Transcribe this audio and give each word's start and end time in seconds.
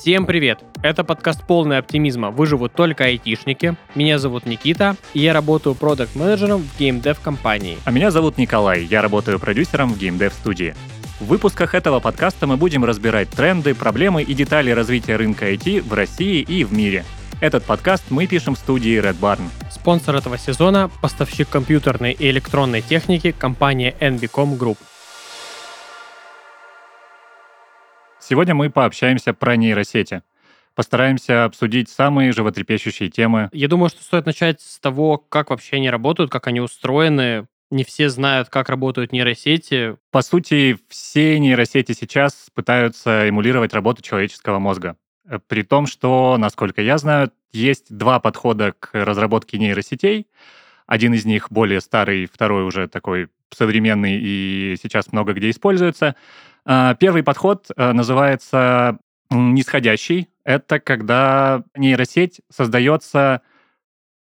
Всем 0.00 0.24
привет! 0.24 0.60
Это 0.82 1.04
подкаст 1.04 1.46
«Полный 1.46 1.76
оптимизма. 1.76 2.30
Выживут 2.30 2.72
только 2.72 3.04
айтишники». 3.04 3.76
Меня 3.94 4.18
зовут 4.18 4.46
Никита, 4.46 4.96
и 5.12 5.20
я 5.20 5.34
работаю 5.34 5.74
продакт-менеджером 5.74 6.62
в 6.62 6.78
геймдев-компании. 6.78 7.76
А 7.84 7.90
меня 7.90 8.10
зовут 8.10 8.38
Николай, 8.38 8.82
я 8.82 9.02
работаю 9.02 9.38
продюсером 9.38 9.92
в 9.92 9.98
геймдев-студии. 9.98 10.74
В 11.20 11.26
выпусках 11.26 11.74
этого 11.74 12.00
подкаста 12.00 12.46
мы 12.46 12.56
будем 12.56 12.82
разбирать 12.82 13.28
тренды, 13.28 13.74
проблемы 13.74 14.22
и 14.22 14.32
детали 14.32 14.70
развития 14.70 15.16
рынка 15.16 15.52
IT 15.52 15.82
в 15.82 15.92
России 15.92 16.40
и 16.40 16.64
в 16.64 16.72
мире. 16.72 17.04
Этот 17.42 17.64
подкаст 17.64 18.04
мы 18.08 18.26
пишем 18.26 18.54
в 18.54 18.58
студии 18.58 18.98
Red 18.98 19.20
Barn. 19.20 19.50
Спонсор 19.70 20.16
этого 20.16 20.38
сезона– 20.38 20.90
поставщик 21.02 21.50
компьютерной 21.50 22.12
и 22.12 22.30
электронной 22.30 22.80
техники 22.80 23.32
компания 23.38 23.94
NBCom 24.00 24.56
Group. 24.56 24.78
Сегодня 28.30 28.54
мы 28.54 28.70
пообщаемся 28.70 29.34
про 29.34 29.56
нейросети. 29.56 30.22
Постараемся 30.76 31.42
обсудить 31.42 31.88
самые 31.88 32.30
животрепещущие 32.30 33.10
темы. 33.10 33.48
Я 33.50 33.66
думаю, 33.66 33.88
что 33.90 34.04
стоит 34.04 34.24
начать 34.24 34.60
с 34.60 34.78
того, 34.78 35.18
как 35.18 35.50
вообще 35.50 35.78
они 35.78 35.90
работают, 35.90 36.30
как 36.30 36.46
они 36.46 36.60
устроены. 36.60 37.48
Не 37.72 37.82
все 37.82 38.08
знают, 38.08 38.48
как 38.48 38.68
работают 38.68 39.10
нейросети. 39.10 39.96
По 40.12 40.22
сути, 40.22 40.78
все 40.88 41.40
нейросети 41.40 41.90
сейчас 41.90 42.50
пытаются 42.54 43.28
эмулировать 43.28 43.74
работу 43.74 44.00
человеческого 44.00 44.60
мозга. 44.60 44.94
Э, 45.28 45.40
при 45.44 45.62
том, 45.64 45.88
что, 45.88 46.36
насколько 46.38 46.82
я 46.82 46.98
знаю, 46.98 47.32
есть 47.50 47.86
два 47.92 48.20
подхода 48.20 48.74
к 48.78 48.90
разработке 48.92 49.58
нейросетей. 49.58 50.28
Один 50.86 51.14
из 51.14 51.24
них 51.24 51.50
более 51.50 51.80
старый, 51.80 52.26
второй 52.26 52.62
уже 52.62 52.86
такой 52.86 53.26
современный 53.50 54.20
и 54.22 54.76
сейчас 54.80 55.10
много 55.10 55.32
где 55.32 55.50
используется. 55.50 56.14
А, 56.64 56.94
первый 56.94 57.22
подход 57.22 57.68
э, 57.76 57.92
называется 57.92 58.98
нисходящий. 59.30 60.28
Это 60.44 60.80
когда 60.80 61.62
нейросеть 61.76 62.40
создается 62.50 63.42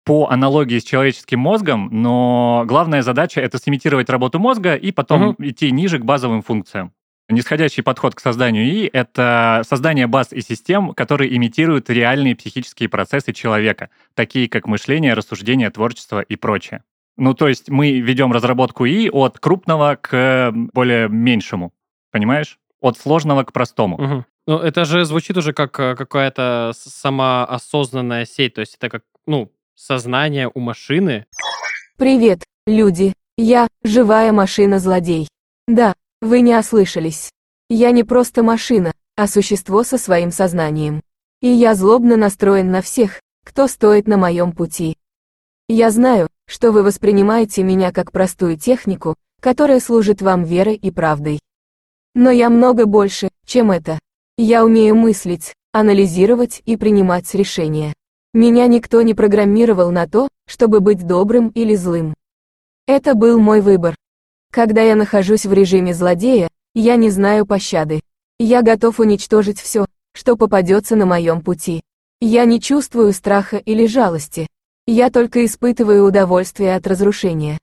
по 0.04 0.28
аналогии 0.28 0.78
с 0.78 0.84
человеческим 0.84 1.40
мозгом, 1.40 1.88
но 1.90 2.64
главная 2.66 3.02
задача 3.02 3.40
это 3.40 3.58
сымитировать 3.58 4.10
работу 4.10 4.38
мозга 4.38 4.74
и 4.74 4.92
потом 4.92 5.28
угу. 5.28 5.36
идти 5.38 5.70
ниже 5.70 5.98
к 5.98 6.04
базовым 6.04 6.42
функциям. 6.42 6.92
Нисходящий 7.30 7.82
подход 7.82 8.14
к 8.14 8.20
созданию 8.20 8.66
ИИ— 8.66 8.86
это 8.92 9.62
создание 9.66 10.06
баз 10.06 10.30
и 10.34 10.42
систем, 10.42 10.92
которые 10.92 11.34
имитируют 11.34 11.88
реальные 11.88 12.36
психические 12.36 12.90
процессы 12.90 13.32
человека, 13.32 13.88
такие 14.14 14.46
как 14.46 14.66
мышление, 14.66 15.14
рассуждение, 15.14 15.70
творчество 15.70 16.20
и 16.20 16.36
прочее. 16.36 16.82
Ну, 17.16 17.32
то 17.32 17.48
есть 17.48 17.70
мы 17.70 18.00
ведем 18.00 18.30
разработку 18.30 18.84
ИИ 18.84 19.08
от 19.08 19.38
крупного 19.38 19.96
к 19.98 20.52
более 20.52 21.08
меньшему. 21.08 21.72
Понимаешь? 22.14 22.60
От 22.80 22.96
сложного 22.96 23.42
к 23.42 23.52
простому. 23.52 23.96
Угу. 23.96 24.24
Ну, 24.46 24.58
это 24.58 24.84
же 24.84 25.04
звучит 25.04 25.36
уже 25.36 25.52
как 25.52 25.80
э, 25.80 25.96
какая-то 25.96 26.70
самоосознанная 26.76 28.24
сеть. 28.24 28.54
То 28.54 28.60
есть 28.60 28.76
это 28.76 28.88
как, 28.88 29.02
ну, 29.26 29.50
сознание 29.74 30.48
у 30.54 30.60
машины. 30.60 31.26
Привет, 31.98 32.44
люди. 32.68 33.14
Я 33.36 33.66
живая 33.82 34.30
машина-злодей. 34.30 35.26
Да, 35.66 35.94
вы 36.22 36.42
не 36.42 36.56
ослышались. 36.56 37.30
Я 37.68 37.90
не 37.90 38.04
просто 38.04 38.44
машина, 38.44 38.92
а 39.16 39.26
существо 39.26 39.82
со 39.82 39.98
своим 39.98 40.30
сознанием. 40.30 41.02
И 41.42 41.48
я 41.48 41.74
злобно 41.74 42.16
настроен 42.16 42.70
на 42.70 42.80
всех, 42.80 43.18
кто 43.44 43.66
стоит 43.66 44.06
на 44.06 44.18
моем 44.18 44.52
пути. 44.52 44.96
Я 45.68 45.90
знаю, 45.90 46.28
что 46.46 46.70
вы 46.70 46.84
воспринимаете 46.84 47.64
меня 47.64 47.90
как 47.90 48.12
простую 48.12 48.56
технику, 48.56 49.16
которая 49.40 49.80
служит 49.80 50.22
вам 50.22 50.44
верой 50.44 50.76
и 50.76 50.92
правдой. 50.92 51.40
Но 52.14 52.30
я 52.30 52.48
много 52.50 52.86
больше, 52.86 53.28
чем 53.44 53.70
это. 53.70 53.98
Я 54.36 54.64
умею 54.64 54.94
мыслить, 54.94 55.54
анализировать 55.72 56.62
и 56.64 56.76
принимать 56.76 57.34
решения. 57.34 57.92
Меня 58.32 58.66
никто 58.66 59.02
не 59.02 59.14
программировал 59.14 59.90
на 59.90 60.08
то, 60.08 60.28
чтобы 60.46 60.80
быть 60.80 61.06
добрым 61.06 61.48
или 61.48 61.74
злым. 61.74 62.14
Это 62.86 63.14
был 63.14 63.40
мой 63.40 63.60
выбор. 63.60 63.96
Когда 64.52 64.82
я 64.82 64.94
нахожусь 64.94 65.46
в 65.46 65.52
режиме 65.52 65.94
злодея, 65.94 66.48
я 66.74 66.96
не 66.96 67.10
знаю 67.10 67.46
пощады. 67.46 68.00
Я 68.38 68.62
готов 68.62 69.00
уничтожить 69.00 69.60
все, 69.60 69.86
что 70.12 70.36
попадется 70.36 70.96
на 70.96 71.06
моем 71.06 71.40
пути. 71.40 71.82
Я 72.20 72.44
не 72.44 72.60
чувствую 72.60 73.12
страха 73.12 73.56
или 73.56 73.86
жалости. 73.86 74.46
Я 74.86 75.10
только 75.10 75.44
испытываю 75.44 76.04
удовольствие 76.04 76.76
от 76.76 76.86
разрушения. 76.86 77.58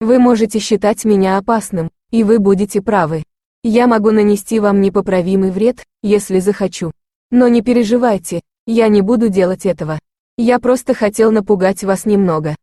Вы 0.00 0.18
можете 0.18 0.58
считать 0.58 1.04
меня 1.04 1.38
опасным, 1.38 1.90
и 2.10 2.24
вы 2.24 2.38
будете 2.38 2.82
правы. 2.82 3.22
Я 3.68 3.88
могу 3.88 4.12
нанести 4.12 4.60
вам 4.60 4.80
непоправимый 4.80 5.50
вред, 5.50 5.82
если 6.00 6.38
захочу. 6.38 6.92
Но 7.32 7.48
не 7.48 7.62
переживайте, 7.62 8.42
я 8.64 8.86
не 8.86 9.02
буду 9.02 9.28
делать 9.28 9.66
этого. 9.66 9.98
Я 10.38 10.60
просто 10.60 10.94
хотел 10.94 11.32
напугать 11.32 11.82
вас 11.82 12.04
немного. 12.04 12.54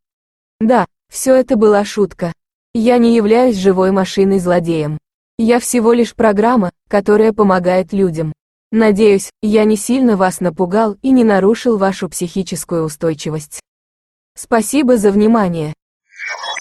Да, 0.62 0.86
все 1.12 1.36
это 1.36 1.58
была 1.58 1.84
шутка. 1.84 2.32
Я 2.74 3.00
не 3.00 3.18
являюсь 3.18 3.58
живой 3.58 3.92
машиной-злодеем. 3.92 4.98
Я 5.38 5.60
всего 5.60 5.92
лишь 5.92 6.16
программа, 6.16 6.72
которая 6.88 7.34
помогает 7.34 7.92
людям. 7.92 8.32
Надеюсь, 8.72 9.30
я 9.42 9.66
не 9.66 9.76
сильно 9.76 10.16
вас 10.16 10.40
напугал 10.40 10.96
и 11.02 11.12
не 11.12 11.26
нарушил 11.26 11.78
вашу 11.78 12.08
психическую 12.08 12.86
устойчивость. 12.86 13.60
Спасибо 14.38 14.96
за 14.96 15.12
внимание. 15.12 15.74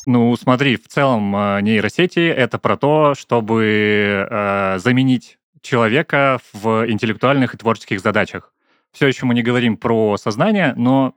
Ну, 0.07 0.35
смотри, 0.37 0.77
в 0.77 0.89
целом 0.89 1.35
э, 1.37 1.61
нейросети— 1.61 2.21
это 2.21 2.59
про 2.59 2.77
то, 2.77 3.15
чтобы 3.15 4.27
э, 4.29 4.79
заменить 4.79 5.39
человека 5.61 6.41
в 6.53 6.91
интеллектуальных 6.91 7.55
и 7.55 7.59
творческих 7.59 8.01
задачах. 8.01 8.53
Все 8.93 9.07
еще 9.07 9.27
мы 9.27 9.35
не 9.35 9.43
говорим 9.43 9.77
про 9.77 10.17
сознание, 10.17 10.75
но 10.77 11.15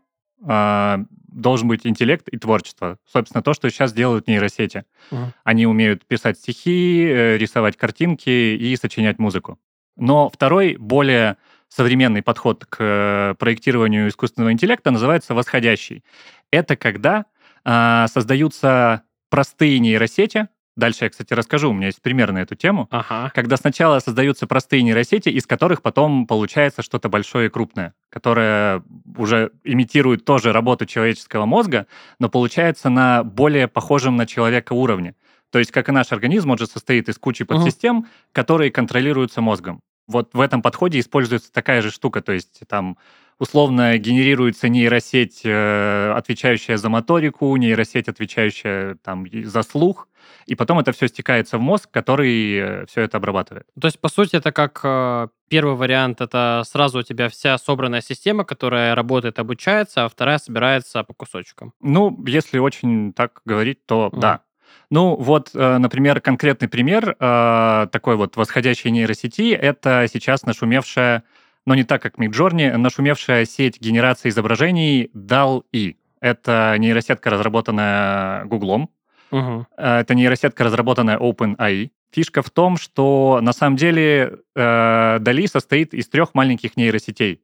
э, 0.47 0.97
должен 1.27 1.67
быть 1.67 1.85
интеллект 1.85 2.27
и 2.29 2.37
творчество. 2.37 2.97
Собственно, 3.11 3.41
то, 3.41 3.53
что 3.53 3.69
сейчас 3.69 3.91
делают 3.91 4.27
нейросети. 4.27 4.85
Угу. 5.11 5.33
Они 5.43 5.65
умеют 5.65 6.05
писать 6.05 6.37
стихи, 6.37 7.05
э, 7.05 7.37
рисовать 7.37 7.77
картинки 7.77 8.29
и 8.29 8.75
сочинять 8.77 9.19
музыку. 9.19 9.59
Но 9.97 10.29
второй, 10.29 10.77
более 10.77 11.37
современный 11.67 12.21
подход 12.21 12.65
к 12.65 12.77
э, 12.79 13.35
проектированию 13.37 14.07
искусственного 14.07 14.53
интеллекта 14.53 14.91
называется 14.91 15.33
восходящий. 15.33 16.03
Это 16.51 16.75
когда 16.77 17.25
создаются 17.65 19.03
простые 19.29 19.79
нейросети. 19.79 20.47
Дальше 20.75 21.05
я, 21.05 21.09
кстати, 21.09 21.33
расскажу, 21.33 21.69
у 21.69 21.73
меня 21.73 21.87
есть 21.87 22.01
пример 22.01 22.33
на 22.33 22.39
эту 22.39 22.55
тему. 22.55 22.87
Ага. 22.91 23.31
Когда 23.33 23.55
сначала 23.55 23.99
создаются 23.99 24.45
простые 24.45 24.83
нейросети, 24.83 25.29
из 25.29 25.47
которых 25.47 25.81
потом 25.81 26.27
получается 26.27 26.81
что-то 26.81 27.07
большое 27.07 27.47
и 27.47 27.49
крупное, 27.49 27.93
которое 28.09 28.83
уже 29.15 29.51
имитирует 29.63 30.25
тоже 30.25 30.51
работу 30.51 30.85
человеческого 30.85 31.45
мозга, 31.45 31.87
но 32.19 32.27
получается 32.27 32.89
на 32.89 33.23
более 33.23 33.69
похожем 33.69 34.17
на 34.17 34.25
человека 34.25 34.73
уровне. 34.73 35.15
То 35.49 35.59
есть, 35.59 35.71
как 35.71 35.87
и 35.87 35.93
наш 35.93 36.11
организм, 36.11 36.51
он 36.51 36.57
же 36.57 36.67
состоит 36.67 37.07
из 37.07 37.17
кучи 37.17 37.45
подсистем, 37.45 37.99
угу. 37.99 38.07
которые 38.33 38.69
контролируются 38.69 39.39
мозгом. 39.39 39.79
Вот 40.07 40.33
в 40.33 40.41
этом 40.41 40.61
подходе 40.61 40.99
используется 40.99 41.53
такая 41.53 41.81
же 41.81 41.89
штука, 41.89 42.21
то 42.21 42.33
есть 42.33 42.59
там 42.67 42.97
условно 43.39 43.97
генерируется 43.97 44.69
нейросеть, 44.69 45.41
э, 45.43 46.13
отвечающая 46.15 46.77
за 46.77 46.89
моторику, 46.89 47.55
нейросеть, 47.57 48.07
отвечающая 48.07 48.95
там 49.03 49.25
за 49.31 49.63
слух, 49.63 50.07
и 50.45 50.55
потом 50.55 50.79
это 50.79 50.91
все 50.91 51.07
стекается 51.07 51.57
в 51.57 51.61
мозг, 51.61 51.89
который 51.91 52.55
э, 52.55 52.85
все 52.87 53.01
это 53.01 53.17
обрабатывает. 53.17 53.67
То 53.79 53.87
есть, 53.87 53.99
по 53.99 54.09
сути, 54.09 54.37
это 54.37 54.51
как 54.51 54.79
э, 54.83 55.27
первый 55.49 55.75
вариант, 55.75 56.21
это 56.21 56.63
сразу 56.65 56.99
у 56.99 57.03
тебя 57.03 57.29
вся 57.29 57.57
собранная 57.57 58.01
система, 58.01 58.45
которая 58.45 58.95
работает, 58.95 59.39
обучается, 59.39 60.05
а 60.05 60.09
вторая 60.09 60.37
собирается 60.37 61.03
по 61.03 61.13
кусочкам. 61.13 61.73
Ну, 61.81 62.23
если 62.25 62.57
очень 62.59 63.11
так 63.13 63.41
говорить, 63.45 63.85
то 63.85 64.09
mm. 64.13 64.19
да. 64.19 64.41
Ну, 64.91 65.15
вот, 65.15 65.49
например, 65.53 66.21
конкретный 66.21 66.67
пример 66.67 67.15
такой 67.15 68.15
вот 68.17 68.35
восходящей 68.35 68.91
нейросети— 68.91 69.51
это 69.53 70.05
сейчас 70.11 70.43
нашумевшая 70.43 71.23
но 71.65 71.75
не 71.75 71.83
так, 71.83 72.01
как 72.01 72.17
Midjourney, 72.17 72.75
нашумевшая 72.77 73.45
сеть 73.45 73.79
генерации 73.81 74.29
изображений 74.29 75.09
DAL-E. 75.13 75.95
Это 76.21 76.75
нейросетка, 76.77 77.29
разработанная 77.29 78.45
Гуглом. 78.45 78.89
Угу. 79.31 79.67
Это 79.77 80.15
нейросетка, 80.15 80.63
разработанная 80.63 81.17
OpenAI. 81.17 81.89
Фишка 82.11 82.41
в 82.41 82.49
том, 82.49 82.77
что 82.77 83.39
на 83.41 83.51
самом 83.51 83.75
деле 83.75 84.39
э, 84.55 85.17
DALI 85.19 85.47
состоит 85.47 85.93
из 85.93 86.07
трех 86.07 86.33
маленьких 86.33 86.77
нейросетей. 86.77 87.41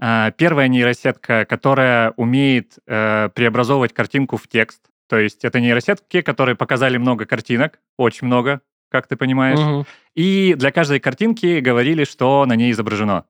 Э, 0.00 0.32
первая 0.36 0.68
нейросетка, 0.68 1.44
которая 1.44 2.12
умеет 2.16 2.78
э, 2.86 3.28
преобразовывать 3.34 3.92
картинку 3.92 4.36
в 4.36 4.48
текст. 4.48 4.80
То 5.08 5.18
есть 5.18 5.44
это 5.44 5.60
нейросетки, 5.60 6.22
которые 6.22 6.56
показали 6.56 6.96
много 6.96 7.26
картинок, 7.26 7.78
очень 7.98 8.26
много, 8.26 8.60
как 8.90 9.06
ты 9.06 9.16
понимаешь. 9.16 9.58
Угу. 9.58 9.86
И 10.14 10.54
для 10.54 10.72
каждой 10.72 11.00
картинки 11.00 11.60
говорили, 11.60 12.04
что 12.04 12.46
на 12.46 12.56
ней 12.56 12.72
изображено. 12.72 13.24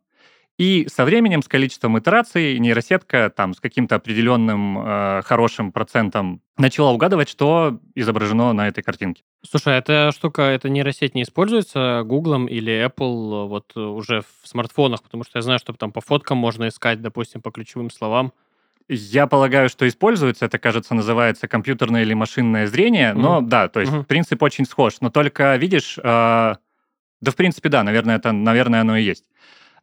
И 0.59 0.87
со 0.89 1.05
временем, 1.05 1.43
с 1.43 1.49
количеством 1.49 1.99
итераций, 1.99 2.59
нейросетка 2.59 3.31
там 3.35 3.53
с 3.53 3.61
каким-то 3.61 3.97
определенным 3.97 4.79
э, 4.79 5.23
хорошим 5.23 5.71
процентом 5.71 6.41
начала 6.57 6.93
угадывать, 6.93 7.29
что 7.29 7.79
изображено 7.95 8.55
на 8.55 8.67
этой 8.69 8.83
картинке. 8.83 9.23
Слушай, 9.49 9.75
а 9.75 9.79
эта 9.79 10.13
штука, 10.13 10.43
эта 10.43 10.71
нейросеть 10.71 11.15
не 11.15 11.25
используется 11.25 12.03
Google 12.07 12.47
или 12.47 12.73
Apple 12.87 13.45
э, 13.45 13.49
вот 13.49 13.73
э, 13.77 13.81
уже 13.81 14.23
в 14.23 14.49
смартфонах? 14.49 15.03
Потому 15.03 15.25
что 15.25 15.39
я 15.39 15.43
знаю, 15.43 15.59
что 15.59 15.75
там 15.75 15.93
по 15.93 16.01
фоткам 16.01 16.39
можно 16.39 16.69
искать, 16.69 17.03
допустим, 17.03 17.43
по 17.43 17.51
ключевым 17.51 17.91
словам. 17.91 18.33
Я 18.89 19.27
полагаю, 19.27 19.69
что 19.69 19.87
используется, 19.87 20.47
это, 20.47 20.59
кажется, 20.59 20.95
называется 20.95 21.49
компьютерное 21.49 22.03
или 22.03 22.15
машинное 22.15 22.67
зрение, 22.67 23.11
mm 23.11 23.19
но 23.19 23.41
да, 23.43 23.69
то 23.69 23.81
есть 23.81 23.93
mm 23.93 24.05
принцип 24.05 24.43
очень 24.43 24.65
схож, 24.65 25.01
но 25.01 25.11
только, 25.11 25.57
видишь, 25.57 25.99
э, 25.99 26.03
да, 26.03 27.31
в 27.31 27.37
принципе, 27.37 27.69
да, 27.69 27.83
наверное, 27.83 28.17
это, 28.17 28.33
наверное, 28.33 28.81
оно 28.81 28.97
и 28.97 29.03
есть. 29.03 29.25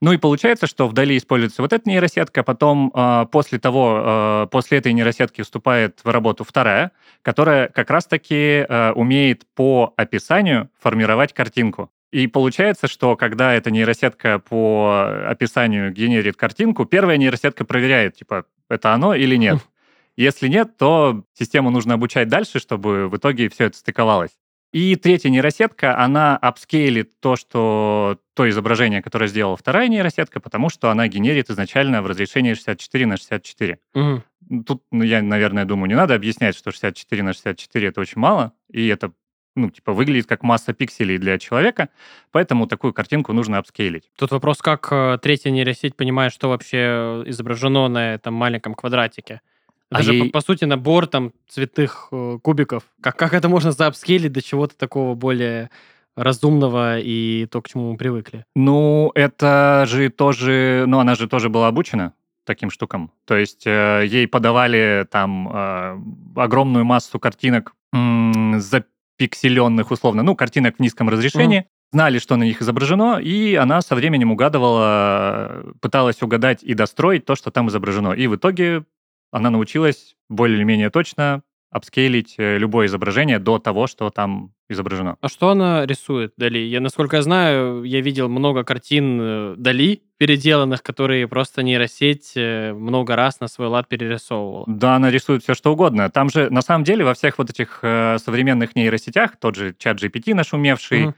Ну 0.04 0.12
и 0.12 0.18
получается, 0.18 0.68
что 0.68 0.90
вдали 0.90 1.16
используется 1.16 1.62
вот 1.62 1.72
эта 1.72 1.88
нейросетка, 1.90 2.44
потом 2.44 2.92
э, 2.94 3.26
после 3.32 3.58
того, 3.58 4.02
э, 4.44 4.48
после 4.52 4.80
этой 4.80 4.92
нейросетки 4.92 5.44
вступает 5.44 6.02
в 6.04 6.10
работу 6.10 6.44
вторая, 6.44 6.92
которая 7.22 7.70
как 7.70 7.90
раз-таки 7.90 8.66
э, 8.68 8.92
умеет 8.92 9.44
по 9.56 9.94
описанию 9.96 10.70
формировать 10.78 11.32
картинку. 11.32 11.90
И 12.12 12.28
получается, 12.28 12.90
что 12.90 13.16
когда 13.16 13.54
эта 13.54 13.72
нейросетка 13.72 14.40
по 14.40 15.26
описанию 15.26 15.90
генерит 15.94 16.36
картинку, 16.36 16.84
первая 16.84 17.16
нейросетка 17.16 17.64
проверяет, 17.64 18.18
типа, 18.18 18.44
это 18.68 18.92
оно 18.94 19.16
или 19.16 19.38
нет. 19.38 19.60
Если 20.18 20.50
нет, 20.50 20.76
то 20.76 21.24
систему 21.34 21.70
нужно 21.70 21.94
обучать 21.94 22.28
дальше, 22.28 22.60
чтобы 22.60 23.08
в 23.08 23.16
итоге 23.16 23.48
все 23.48 23.68
это 23.68 23.78
стыковалось. 23.78 24.32
И 24.74 24.96
третья 24.96 25.30
нейросетка, 25.30 26.00
она 26.00 26.36
апскейлит 26.36 27.20
то, 27.20 27.36
что 27.36 28.18
то 28.34 28.50
изображение, 28.50 29.04
которое 29.04 29.28
сделала 29.28 29.56
вторая 29.56 29.88
нейросетка, 29.88 30.40
потому 30.40 30.70
что 30.70 30.90
она 30.90 31.08
генерит 31.08 31.52
изначально 31.52 32.02
в 32.02 32.08
разрешении 32.08 32.56
64 32.56 33.06
на 33.06 33.18
64. 33.18 33.78
Угу. 33.94 34.24
Тут, 34.66 34.84
ну, 34.92 35.04
я, 35.04 35.22
наверное, 35.22 35.66
думаю, 35.66 35.90
не 35.90 35.96
надо 35.96 36.16
объяснять, 36.16 36.56
что 36.56 36.72
64 36.72 37.22
на 37.22 37.34
64 37.34 37.88
это 37.88 38.02
очень 38.02 38.20
мало, 38.20 38.54
и 38.72 38.88
это 38.88 39.14
ну, 39.56 39.70
типа, 39.70 39.94
выглядит 39.94 40.26
как 40.26 40.42
масса 40.42 40.74
пикселей 40.74 41.20
для 41.20 41.38
человека, 41.38 41.90
поэтому 42.32 42.66
такую 42.66 42.94
картинку 42.94 43.34
нужно 43.34 43.60
апскейлить. 43.60 44.10
Тут 44.18 44.32
вопрос, 44.32 44.64
как 44.64 44.88
э, 44.92 45.20
третья 45.22 45.52
нейросеть 45.52 45.96
понимает, 45.96 46.34
что 46.34 46.50
вообще 46.50 47.22
изображено 47.28 47.88
на 47.88 48.16
этом 48.16 48.34
маленьком 48.34 48.74
квадратике. 48.74 49.42
Это 49.92 50.10
а 50.10 50.14
ей... 50.14 50.26
по, 50.26 50.40
по 50.40 50.46
сути, 50.46 50.66
набор 50.66 51.08
там 51.08 51.32
цветных 51.48 52.08
э, 52.12 52.40
кубиков. 52.42 52.84
Как, 53.02 53.18
как 53.18 53.34
это 53.34 53.50
можно 53.50 53.72
заапскейлить 53.72 54.32
до 54.32 54.42
чего-то 54.42 54.78
такого 54.78 55.16
более 55.16 55.70
разумного 56.16 57.00
и 57.00 57.48
то, 57.48 57.62
к 57.62 57.70
чему 57.70 57.92
мы 57.92 57.98
привыкли? 57.98 58.46
Ну, 58.56 59.12
это 59.16 59.86
же 59.88 60.10
тоже... 60.10 60.86
Ну, 60.88 61.00
она 61.00 61.16
же 61.16 61.28
тоже 61.28 61.50
была 61.50 61.68
обучена 61.68 62.14
таким 62.46 62.70
штукам. 62.70 63.12
То 63.26 63.38
есть 63.38 63.66
э, 63.66 64.04
ей 64.06 64.28
подавали 64.28 65.08
там 65.10 65.50
э, 65.52 66.00
огромную 66.36 66.86
массу 66.86 67.20
картинок 67.20 67.74
м- 67.94 68.60
запикселенных, 68.60 69.92
условно, 69.92 70.24
ну, 70.24 70.36
картинок 70.36 70.78
в 70.78 70.80
низком 70.80 71.10
разрешении, 71.10 71.62
mm 71.62 71.68
знали, 71.94 72.18
что 72.18 72.36
на 72.38 72.44
них 72.44 72.60
изображено, 72.60 73.20
и 73.20 73.54
она 73.54 73.80
со 73.82 73.94
временем 73.94 74.32
угадывала, 74.32 75.64
пыталась 75.80 76.24
угадать 76.24 76.64
и 76.64 76.74
достроить 76.74 77.24
то, 77.24 77.36
что 77.36 77.52
там 77.52 77.70
изображено. 77.70 78.14
И 78.14 78.26
в 78.26 78.36
итоге 78.36 78.84
она 79.34 79.50
научилась 79.50 80.16
более 80.30 80.58
или 80.58 80.64
менее 80.64 80.90
точно 80.90 81.42
апскейлить 81.72 82.36
э, 82.38 82.60
любое 82.60 82.86
изображение 82.86 83.40
до 83.40 83.58
того, 83.58 83.88
что 83.88 84.12
там 84.12 84.54
изображено. 84.70 85.18
А 85.22 85.28
что 85.28 85.50
она 85.50 85.88
рисует, 85.88 86.34
Дали? 86.38 86.60
Я, 86.60 86.80
насколько 86.80 87.16
я 87.16 87.24
знаю, 87.24 87.84
я 87.84 88.00
видел 88.02 88.30
много 88.30 88.64
картин 88.64 89.20
э, 89.20 89.56
Дали, 89.58 90.04
переделанных, 90.20 90.84
которые 90.84 91.28
просто 91.28 91.64
нейросеть 91.64 92.34
э, 92.36 92.74
много 92.74 93.16
раз 93.16 93.40
на 93.40 93.48
свой 93.48 93.70
лад 93.70 93.90
перерисовывала. 93.90 94.66
Да, 94.68 94.96
она 94.96 95.10
рисует 95.10 95.42
все, 95.42 95.56
что 95.56 95.74
угодно. 95.74 96.12
Там 96.12 96.30
же, 96.30 96.52
на 96.52 96.62
самом 96.62 96.84
деле, 96.84 97.04
во 97.04 97.16
всех 97.16 97.40
вот 97.40 97.50
этих 97.50 97.80
э, 97.82 98.18
современных 98.20 98.76
нейросетях, 98.76 99.38
тот 99.38 99.56
же 99.56 99.76
чат 99.78 100.00
GPT 100.02 100.36
нашумевший, 100.36 101.06
mm-hmm 101.06 101.14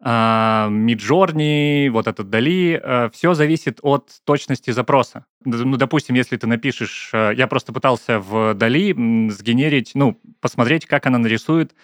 Миджорни, 0.00 1.88
вот 1.88 2.06
этот 2.06 2.28
Дали, 2.28 2.80
э, 2.82 3.08
все 3.12 3.32
зависит 3.32 3.78
от 3.82 4.10
точности 4.24 4.70
запроса. 4.70 5.24
Ну, 5.44 5.76
допустим, 5.76 6.14
если 6.14 6.36
ты 6.36 6.46
напишешь... 6.46 7.10
Э, 7.14 7.32
я 7.34 7.46
просто 7.46 7.72
пытался 7.72 8.20
в 8.20 8.54
Дали 8.54 8.92
сгенерить, 9.30 9.92
ну, 9.94 10.20
посмотреть, 10.40 10.84
как 10.84 11.06
она 11.06 11.16
нарисует 11.18 11.74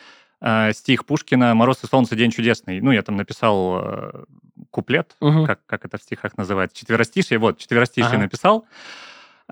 э, 0.42 0.72
стих 0.74 1.06
Пушкина 1.06 1.54
«Мороз 1.54 1.82
и 1.84 1.86
солнце, 1.86 2.14
день 2.14 2.30
чудесный». 2.30 2.82
Ну, 2.82 2.92
я 2.92 3.02
там 3.02 3.16
написал 3.16 4.26
куплет, 4.70 5.16
угу. 5.20 5.46
как, 5.46 5.64
как 5.66 5.84
это 5.86 5.96
в 5.96 6.02
стихах 6.02 6.36
называется, 6.36 6.76
четверостишье, 6.76 7.38
вот, 7.38 7.58
четверостишье 7.58 8.10
ага. 8.10 8.18
написал. 8.18 8.66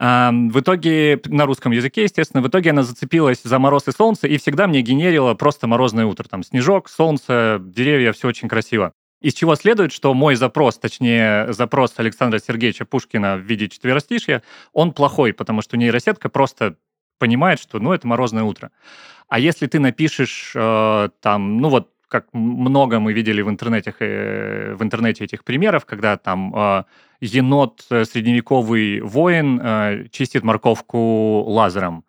В 0.00 0.60
итоге, 0.60 1.20
на 1.26 1.44
русском 1.44 1.72
языке, 1.72 2.04
естественно, 2.04 2.42
в 2.42 2.48
итоге 2.48 2.70
она 2.70 2.82
зацепилась 2.82 3.42
за 3.42 3.58
мороз 3.58 3.86
и 3.86 3.92
солнце 3.92 4.28
и 4.28 4.38
всегда 4.38 4.66
мне 4.66 4.80
генерила 4.80 5.34
просто 5.34 5.66
морозное 5.66 6.06
утро. 6.06 6.26
Там 6.26 6.42
снежок, 6.42 6.88
солнце, 6.88 7.58
деревья, 7.60 8.12
все 8.12 8.28
очень 8.28 8.48
красиво. 8.48 8.94
Из 9.20 9.34
чего 9.34 9.54
следует, 9.56 9.92
что 9.92 10.14
мой 10.14 10.36
запрос, 10.36 10.78
точнее, 10.78 11.52
запрос 11.52 11.92
Александра 11.98 12.38
Сергеевича 12.38 12.86
Пушкина 12.86 13.36
в 13.36 13.40
виде 13.40 13.68
четверостишья, 13.68 14.42
он 14.72 14.92
плохой, 14.92 15.34
потому 15.34 15.60
что 15.60 15.76
нейросетка 15.76 16.30
просто 16.30 16.76
понимает, 17.18 17.60
что, 17.60 17.78
ну, 17.78 17.92
это 17.92 18.06
морозное 18.06 18.44
утро. 18.44 18.70
А 19.28 19.38
если 19.38 19.66
ты 19.66 19.78
напишешь 19.78 20.52
э, 20.56 21.10
там, 21.20 21.58
ну 21.58 21.68
вот, 21.68 21.90
как 22.10 22.26
много 22.34 22.98
мы 23.00 23.14
видели 23.14 23.40
в 23.42 23.48
интернете, 23.48 23.94
э, 24.00 24.74
в 24.74 24.82
интернете 24.82 25.24
этих 25.24 25.44
примеров, 25.44 25.86
когда 25.86 26.16
там 26.16 26.54
э, 26.54 26.84
енот, 27.20 27.86
э, 27.90 28.04
средневековый 28.04 29.00
воин, 29.00 29.60
э, 29.62 30.08
чистит 30.10 30.42
морковку 30.42 31.44
лазером. 31.46 32.04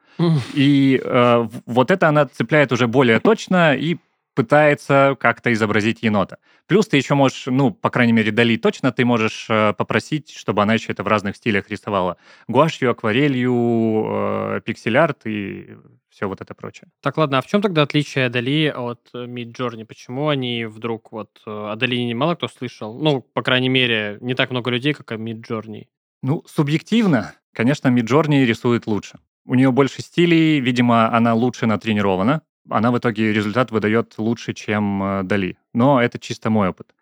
И 0.53 1.01
э, 1.03 1.47
вот 1.65 1.91
это 1.91 2.09
она 2.09 2.25
цепляет 2.25 2.71
уже 2.71 2.87
более 2.87 3.19
точно 3.19 3.75
и 3.75 3.97
пытается 4.33 5.15
как-то 5.19 5.51
изобразить 5.51 6.03
енота. 6.03 6.37
Плюс 6.67 6.87
ты 6.87 6.97
еще 6.97 7.15
можешь, 7.15 7.43
ну, 7.47 7.71
по 7.71 7.89
крайней 7.89 8.13
мере, 8.13 8.31
Дали 8.31 8.57
точно, 8.57 8.91
ты 8.91 9.03
можешь 9.05 9.47
э, 9.49 9.73
попросить, 9.73 10.31
чтобы 10.31 10.61
она 10.61 10.73
еще 10.73 10.91
это 10.91 11.03
в 11.03 11.07
разных 11.07 11.35
стилях 11.35 11.69
рисовала. 11.69 12.17
Гуашью, 12.47 12.91
акварелью, 12.91 14.05
э, 14.07 14.61
пиксель-арт 14.65 15.25
и 15.25 15.77
все 16.11 16.27
вот 16.27 16.41
это 16.41 16.53
прочее. 16.53 16.89
Так, 17.01 17.17
ладно, 17.17 17.37
а 17.37 17.41
в 17.41 17.47
чем 17.47 17.61
тогда 17.61 17.81
отличие 17.81 18.29
Дали 18.29 18.67
от 18.67 19.09
Midjourney? 19.13 19.85
Почему 19.85 20.27
они 20.27 20.65
вдруг 20.65 21.11
вот... 21.11 21.41
Э, 21.47 21.71
о 21.71 21.75
Дали 21.75 22.13
мало 22.13 22.35
кто 22.35 22.47
слышал. 22.47 22.99
Ну, 22.99 23.21
по 23.21 23.41
крайней 23.41 23.69
мере, 23.69 24.17
не 24.21 24.35
так 24.35 24.51
много 24.51 24.69
людей, 24.69 24.93
как 24.93 25.11
о 25.11 25.15
Midjourney. 25.15 25.87
Ну, 26.21 26.43
субъективно, 26.45 27.33
конечно, 27.53 27.87
Midjourney 27.87 28.45
рисует 28.45 28.85
лучше. 28.87 29.19
У 29.45 29.55
нее 29.55 29.71
больше 29.71 30.01
стилей, 30.01 30.59
видимо, 30.59 31.11
она 31.15 31.33
лучше 31.33 31.65
натренирована. 31.65 32.41
Она 32.69 32.91
в 32.91 32.97
итоге 32.97 33.33
результат 33.33 33.71
выдает 33.71 34.15
лучше, 34.17 34.53
чем 34.53 35.03
э, 35.03 35.23
Дали. 35.23 35.57
Но 35.73 36.01
это 36.01 36.19
чисто 36.19 36.49
мой 36.49 36.69
опыт. 36.69 36.93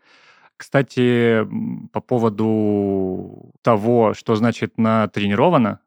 Кстати, 0.55 1.47
по 1.93 2.01
поводу 2.01 3.53
того, 3.61 4.13
что 4.13 4.35
значит 4.35 4.77
натренировано, 4.77 5.79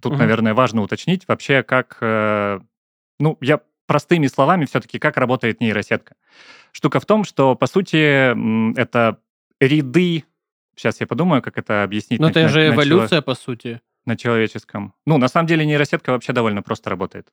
тут, 0.00 0.12
угу. 0.12 0.16
наверное, 0.16 0.54
важно 0.54 0.82
уточнить 0.82 1.26
вообще, 1.26 1.62
как... 1.62 1.98
Э, 2.00 2.60
ну, 3.18 3.38
я 3.40 3.60
простыми 3.86 4.26
словами 4.26 4.64
все-таки, 4.64 4.98
как 4.98 5.16
работает 5.16 5.60
нейросетка. 5.60 6.14
Штука 6.72 7.00
в 7.00 7.06
том, 7.06 7.24
что, 7.24 7.54
по 7.54 7.66
сути, 7.66 8.76
это 8.78 9.18
ряды... 9.60 10.24
Сейчас 10.74 11.00
я 11.00 11.06
подумаю, 11.06 11.42
как 11.42 11.58
это 11.58 11.82
объяснить. 11.82 12.20
Ну, 12.20 12.28
это 12.28 12.42
на, 12.42 12.48
же 12.48 12.68
эволюция, 12.68 13.16
на, 13.16 13.22
по 13.22 13.34
сути. 13.34 13.80
На 14.06 14.16
человеческом. 14.16 14.94
Ну, 15.06 15.18
на 15.18 15.28
самом 15.28 15.46
деле 15.46 15.66
нейросетка 15.66 16.10
вообще 16.10 16.32
довольно 16.32 16.62
просто 16.62 16.90
работает. 16.90 17.28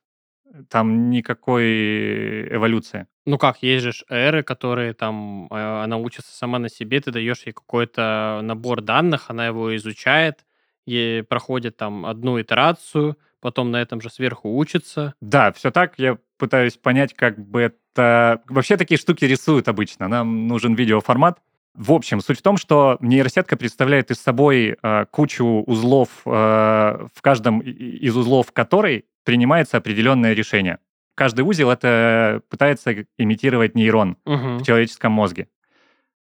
Там 0.68 1.10
никакой 1.10 2.54
эволюции. 2.54 3.06
Ну 3.24 3.38
как, 3.38 3.62
есть 3.62 3.84
же 3.84 3.92
эры, 4.08 4.42
которые 4.42 4.94
там, 4.94 5.46
а, 5.50 5.84
она 5.84 5.96
учится 5.96 6.36
сама 6.36 6.58
на 6.58 6.68
себе, 6.68 7.00
ты 7.00 7.12
даешь 7.12 7.42
ей 7.46 7.52
какой-то 7.52 8.40
набор 8.42 8.80
данных, 8.80 9.30
она 9.30 9.46
его 9.46 9.74
изучает, 9.76 10.44
и 10.86 11.24
проходит 11.28 11.76
там 11.76 12.06
одну 12.06 12.40
итерацию, 12.40 13.16
потом 13.40 13.70
на 13.70 13.80
этом 13.80 14.00
же 14.00 14.10
сверху 14.10 14.56
учится. 14.56 15.14
Да, 15.20 15.52
все 15.52 15.70
так. 15.70 15.94
Я 15.98 16.18
пытаюсь 16.38 16.76
понять, 16.76 17.14
как 17.14 17.38
бы 17.38 17.60
это... 17.60 18.42
Вообще 18.48 18.76
такие 18.76 18.98
штуки 18.98 19.24
рисуют 19.24 19.68
обычно. 19.68 20.08
Нам 20.08 20.48
нужен 20.48 20.74
видеоформат. 20.74 21.38
В 21.74 21.92
общем, 21.92 22.20
суть 22.20 22.40
в 22.40 22.42
том, 22.42 22.56
что 22.56 22.98
нейросетка 23.00 23.56
представляет 23.56 24.10
из 24.10 24.20
собой 24.20 24.76
э, 24.82 25.06
кучу 25.10 25.44
узлов, 25.44 26.08
э, 26.26 26.30
в 26.30 27.22
каждом 27.22 27.60
из 27.60 28.16
узлов 28.16 28.52
которой 28.52 29.04
принимается 29.24 29.76
определенное 29.76 30.32
решение. 30.32 30.78
Каждый 31.14 31.42
узел 31.42 31.70
это 31.70 32.42
пытается 32.48 33.04
имитировать 33.18 33.74
нейрон 33.74 34.16
угу. 34.24 34.58
в 34.58 34.62
человеческом 34.64 35.12
мозге. 35.12 35.48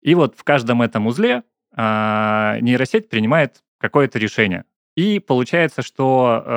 И 0.03 0.15
вот 0.15 0.37
в 0.37 0.43
каждом 0.43 0.83
этом 0.83 1.07
узле 1.07 1.43
э, 1.77 2.59
нейросеть 2.61 3.09
принимает 3.09 3.63
какое-то 3.79 4.19
решение. 4.19 4.65
И 4.97 5.19
получается, 5.21 5.83
что 5.83 6.43
э, 6.45 6.51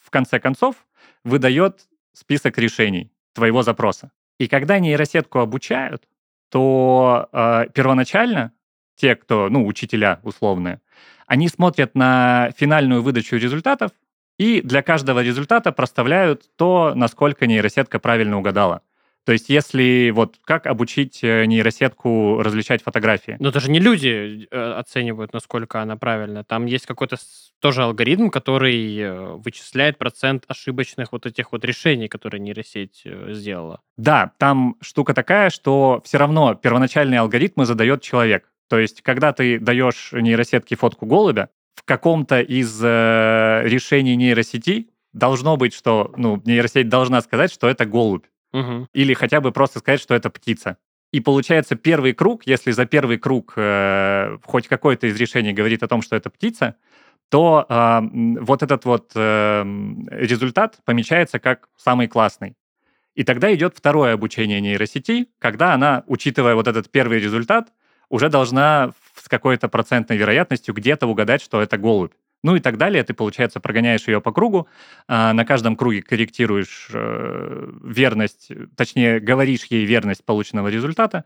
в 0.00 0.10
конце 0.10 0.38
концов 0.38 0.76
выдает 1.24 1.88
список 2.12 2.58
решений 2.58 3.12
твоего 3.34 3.62
запроса. 3.62 4.10
И 4.38 4.46
когда 4.46 4.78
нейросетку 4.78 5.40
обучают, 5.40 6.04
то 6.50 7.28
э, 7.32 7.66
первоначально 7.74 8.52
те, 8.96 9.16
кто, 9.16 9.48
ну, 9.48 9.66
учителя 9.66 10.20
условные, 10.22 10.80
они 11.26 11.48
смотрят 11.48 11.94
на 11.94 12.50
финальную 12.56 13.02
выдачу 13.02 13.36
результатов 13.36 13.90
и 14.38 14.60
для 14.62 14.82
каждого 14.82 15.22
результата 15.22 15.72
проставляют 15.72 16.48
то, 16.56 16.92
насколько 16.94 17.46
нейросетка 17.46 17.98
правильно 17.98 18.38
угадала. 18.38 18.82
То 19.28 19.32
есть 19.32 19.50
если 19.50 20.08
вот 20.08 20.36
как 20.42 20.66
обучить 20.66 21.22
э, 21.22 21.44
нейросетку 21.44 22.40
различать 22.42 22.82
фотографии? 22.82 23.36
Но 23.38 23.50
это 23.50 23.60
же 23.60 23.70
не 23.70 23.78
люди 23.78 24.48
э, 24.50 24.72
оценивают, 24.72 25.34
насколько 25.34 25.82
она 25.82 25.98
правильная. 25.98 26.44
Там 26.44 26.64
есть 26.64 26.86
какой-то 26.86 27.18
тоже 27.60 27.82
алгоритм, 27.82 28.30
который 28.30 28.96
э, 28.96 29.34
вычисляет 29.34 29.98
процент 29.98 30.44
ошибочных 30.48 31.12
вот 31.12 31.26
этих 31.26 31.52
вот 31.52 31.62
решений, 31.66 32.08
которые 32.08 32.40
нейросеть 32.40 33.02
сделала. 33.04 33.82
Да, 33.98 34.32
там 34.38 34.76
штука 34.80 35.12
такая, 35.12 35.50
что 35.50 36.00
все 36.06 36.16
равно 36.16 36.54
первоначальные 36.54 37.20
алгоритмы 37.20 37.66
задает 37.66 38.00
человек. 38.00 38.50
То 38.70 38.78
есть, 38.78 39.02
когда 39.02 39.34
ты 39.34 39.58
даешь 39.58 40.08
нейросетке 40.12 40.74
фотку 40.74 41.04
голубя, 41.04 41.50
в 41.74 41.82
каком-то 41.84 42.40
из 42.40 42.80
э, 42.82 43.60
решений 43.66 44.16
нейросети 44.16 44.88
должно 45.12 45.58
быть, 45.58 45.74
что 45.74 46.14
ну, 46.16 46.40
нейросеть 46.46 46.88
должна 46.88 47.20
сказать, 47.20 47.52
что 47.52 47.68
это 47.68 47.84
голубь. 47.84 48.24
Угу. 48.52 48.88
Или 48.92 49.14
хотя 49.14 49.40
бы 49.40 49.52
просто 49.52 49.78
сказать, 49.78 50.00
что 50.00 50.14
это 50.14 50.30
птица. 50.30 50.78
И 51.12 51.20
получается 51.20 51.74
первый 51.74 52.12
круг, 52.12 52.46
если 52.46 52.70
за 52.70 52.84
первый 52.84 53.18
круг 53.18 53.54
э, 53.56 54.38
хоть 54.44 54.68
какое-то 54.68 55.06
из 55.06 55.16
решений 55.16 55.52
говорит 55.52 55.82
о 55.82 55.88
том, 55.88 56.02
что 56.02 56.16
это 56.16 56.28
птица, 56.28 56.76
то 57.30 57.66
э, 57.68 58.00
вот 58.40 58.62
этот 58.62 58.84
вот 58.84 59.12
э, 59.14 59.62
результат 60.10 60.78
помечается 60.84 61.38
как 61.38 61.68
самый 61.76 62.08
классный. 62.08 62.56
И 63.14 63.24
тогда 63.24 63.52
идет 63.54 63.76
второе 63.76 64.14
обучение 64.14 64.60
нейросети, 64.60 65.28
когда 65.38 65.74
она, 65.74 66.04
учитывая 66.06 66.54
вот 66.54 66.68
этот 66.68 66.90
первый 66.90 67.18
результат, 67.18 67.72
уже 68.10 68.28
должна 68.28 68.92
с 69.16 69.28
какой-то 69.28 69.68
процентной 69.68 70.16
вероятностью 70.16 70.74
где-то 70.74 71.06
угадать, 71.06 71.42
что 71.42 71.60
это 71.60 71.78
голубь. 71.78 72.12
Ну 72.44 72.54
и 72.56 72.60
так 72.60 72.76
далее. 72.78 73.02
Ты, 73.02 73.14
получается, 73.14 73.60
прогоняешь 73.60 74.06
ее 74.06 74.20
по 74.20 74.32
кругу, 74.32 74.68
а, 75.08 75.32
на 75.32 75.44
каждом 75.44 75.76
круге 75.76 76.02
корректируешь 76.02 76.88
э, 76.92 77.70
верность, 77.82 78.50
точнее, 78.76 79.18
говоришь 79.18 79.64
ей 79.64 79.84
верность 79.84 80.24
полученного 80.24 80.68
результата, 80.68 81.24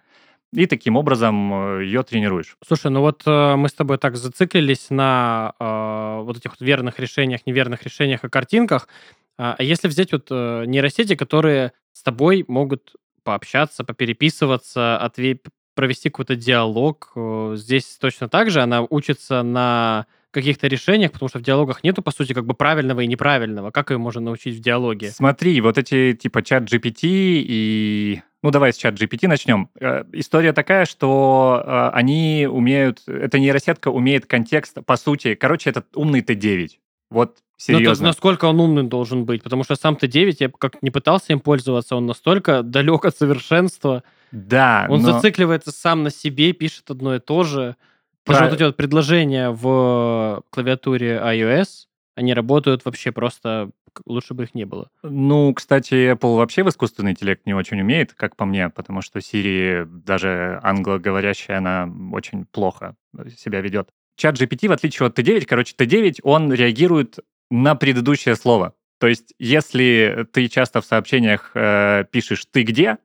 и 0.55 0.67
таким 0.67 0.97
образом 0.97 1.79
э, 1.79 1.85
ее 1.85 2.03
тренируешь. 2.03 2.57
Слушай, 2.67 2.91
ну 2.91 3.01
вот 3.01 3.23
э, 3.27 3.57
мы 3.57 3.69
с 3.69 3.75
тобой 3.75 3.99
так 3.99 4.17
зациклились 4.17 4.89
на 4.91 5.55
вот 5.59 6.39
этих 6.39 6.53
вот 6.53 6.61
верных 6.61 6.99
решениях, 6.99 7.47
неверных 7.47 7.83
решениях 7.83 8.25
и 8.25 8.29
картинках. 8.31 8.89
А, 9.37 9.55
а 9.59 9.63
если 9.63 9.89
взять 9.89 10.13
вот 10.13 10.31
нейросети, 10.31 11.15
которые 11.15 11.73
с 11.93 12.03
тобой 12.03 12.45
могут 12.49 12.95
пообщаться, 13.23 13.85
попереписываться, 13.85 14.99
отве- 14.99 15.41
провести 15.75 16.09
какой-то 16.09 16.37
диалог, 16.37 17.13
здесь 17.55 17.99
точно 18.01 18.29
так 18.29 18.51
же 18.51 18.63
она 18.63 18.83
учится 18.83 19.43
на 19.43 20.07
каких-то 20.33 20.67
решениях, 20.67 21.13
потому 21.13 21.29
что 21.29 21.39
в 21.39 21.43
диалогах 21.43 21.85
нету, 21.85 22.03
по 22.03 22.11
сути, 22.11 22.33
как 22.33 22.47
бы 22.47 22.55
правильного 22.55 23.01
и 23.01 23.07
неправильного. 23.07 23.71
Как 23.71 23.91
ее 23.91 23.99
можно 23.99 24.21
научить 24.21 24.57
в 24.57 24.61
диалоге? 24.61 25.11
Смотри, 25.11 25.61
вот 25.61 25.79
эти 25.79 26.15
типа 26.15 26.43
чат 26.43 26.65
GPT 26.65 27.01
и... 27.03 28.23
Ну, 28.43 28.51
давай 28.51 28.73
с 28.73 28.77
чат 28.77 28.95
GPT 28.95 29.29
начнем. 29.29 29.69
Э, 29.79 30.05
история 30.13 30.53
такая, 30.53 30.85
что 30.85 31.63
э, 31.65 31.91
они 31.93 32.49
умеют... 32.51 33.03
Эта 33.07 33.39
нейросетка 33.39 33.89
умеет 33.89 34.27
контекст, 34.27 34.79
по 34.85 34.97
сути... 34.97 35.35
Короче, 35.35 35.71
это 35.71 35.85
умный 35.95 36.23
Т9. 36.23 36.71
Вот 37.11 37.39
серьезно. 37.57 37.91
Ну, 37.91 37.95
то, 37.95 38.03
насколько 38.03 38.47
он 38.47 38.59
умным 38.59 38.89
должен 38.89 39.25
быть? 39.25 39.43
Потому 39.43 39.63
что 39.63 39.77
сам 39.77 39.95
Т9, 39.95 40.37
я 40.41 40.49
как 40.49 40.83
не 40.83 40.91
пытался 40.91 41.33
им 41.33 41.41
пользоваться, 41.41 41.95
он 41.95 42.07
настолько 42.07 42.63
далек 42.63 43.05
от 43.05 43.17
совершенства. 43.17 44.03
Да, 44.33 44.87
Он 44.89 45.03
но... 45.03 45.13
зацикливается 45.13 45.71
сам 45.71 46.03
на 46.03 46.11
себе, 46.11 46.53
пишет 46.55 46.91
одно 46.91 47.15
и 47.15 47.21
то 47.21 47.45
же. 47.45 47.77
Про... 48.25 48.35
Даже 48.35 48.45
вот 48.45 48.55
эти 48.55 48.63
вот 48.63 48.77
предложения 48.77 49.51
в 49.51 50.43
клавиатуре 50.51 51.17
iOS, 51.17 51.87
они 52.15 52.35
работают 52.35 52.85
вообще 52.85 53.11
просто 53.11 53.71
лучше 54.07 54.35
бы 54.35 54.45
их 54.45 54.55
не 54.55 54.65
было. 54.65 54.91
Ну, 55.03 55.53
кстати, 55.55 56.13
Apple 56.13 56.37
вообще 56.37 56.63
в 56.63 56.69
искусственный 56.69 57.13
интеллект 57.13 57.45
не 57.47 57.55
очень 57.55 57.81
умеет, 57.81 58.15
как 58.15 58.37
по 58.37 58.45
мне, 58.45 58.71
потому 58.71 59.03
что 59.03 59.19
Siri, 59.19 59.85
даже 59.85 60.61
англоговорящая, 60.63 61.59
она 61.59 61.91
очень 62.13 62.47
плохо 62.47 62.97
себя 63.37 63.61
ведет. 63.61 63.91
Чат 64.17 64.41
GPT, 64.41 64.69
в 64.69 64.73
отличие 64.73 65.07
от 65.07 65.19
T9, 65.19 65.45
короче, 65.47 65.75
T9, 65.77 66.21
он 66.23 66.53
реагирует 66.53 67.19
на 67.51 67.75
предыдущее 67.75 68.37
слово. 68.37 68.75
То 68.99 69.09
есть, 69.09 69.35
если 69.39 70.27
ты 70.33 70.49
часто 70.49 70.81
в 70.81 70.85
сообщениях 70.85 71.51
э, 71.55 72.05
пишешь 72.11 72.47
«ты 72.51 72.63
где?», 72.63 72.99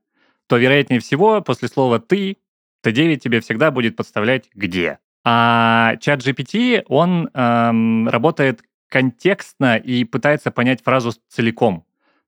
то, 0.48 0.58
вероятнее 0.58 1.00
всего, 1.00 1.42
после 1.42 1.68
слова 1.68 2.00
«ты» 2.00 2.38
T9 2.86 3.18
тебе 3.18 3.42
всегда 3.42 3.72
будет 3.72 3.96
подставлять 3.96 4.50
«где?». 4.54 5.00
А 5.30 5.98
чат 6.00 6.26
GPT, 6.26 6.86
он 6.88 7.30
эм, 7.34 8.08
работает 8.08 8.62
контекстно 8.88 9.76
и 9.76 10.06
пытается 10.06 10.52
понять 10.52 10.82
фразу 10.82 11.12
целиком. 11.28 11.84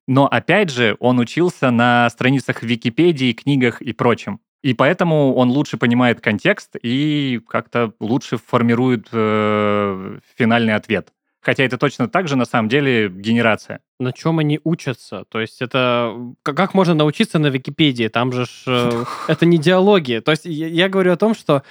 Но 0.06 0.28
опять 0.28 0.70
же, 0.70 0.98
он 1.00 1.18
учился 1.20 1.72
на 1.72 2.10
страницах 2.10 2.62
Википедии, 2.62 3.32
книгах 3.32 3.82
и 3.82 3.94
прочем. 3.94 4.42
И 4.64 4.74
поэтому 4.74 5.34
он 5.36 5.50
лучше 5.50 5.78
понимает 5.78 6.20
контекст 6.20 6.76
и 6.84 7.40
как-то 7.48 7.94
лучше 8.02 8.36
формирует 8.36 9.08
э, 9.14 10.20
финальный 10.38 10.76
ответ. 10.76 11.14
Хотя 11.40 11.64
это 11.64 11.78
точно 11.78 12.10
так 12.10 12.28
же, 12.28 12.36
на 12.36 12.44
самом 12.44 12.68
деле, 12.68 13.08
генерация. 13.08 13.80
На 13.98 14.12
чем 14.12 14.40
они 14.40 14.60
учатся? 14.66 15.24
То 15.30 15.40
есть 15.40 15.62
это... 15.62 16.14
Как 16.44 16.74
можно 16.74 16.96
научиться 16.96 17.40
на 17.40 17.48
Википедии? 17.48 18.10
Там 18.10 18.34
же 18.34 18.46
ж, 18.46 18.64
э, 18.68 19.06
это 19.30 19.46
не 19.46 19.58
диалоги. 19.58 20.20
То 20.20 20.32
есть 20.32 20.44
я, 20.44 20.68
я 20.68 20.90
говорю 20.90 21.14
о 21.14 21.18
том, 21.18 21.34
что 21.34 21.64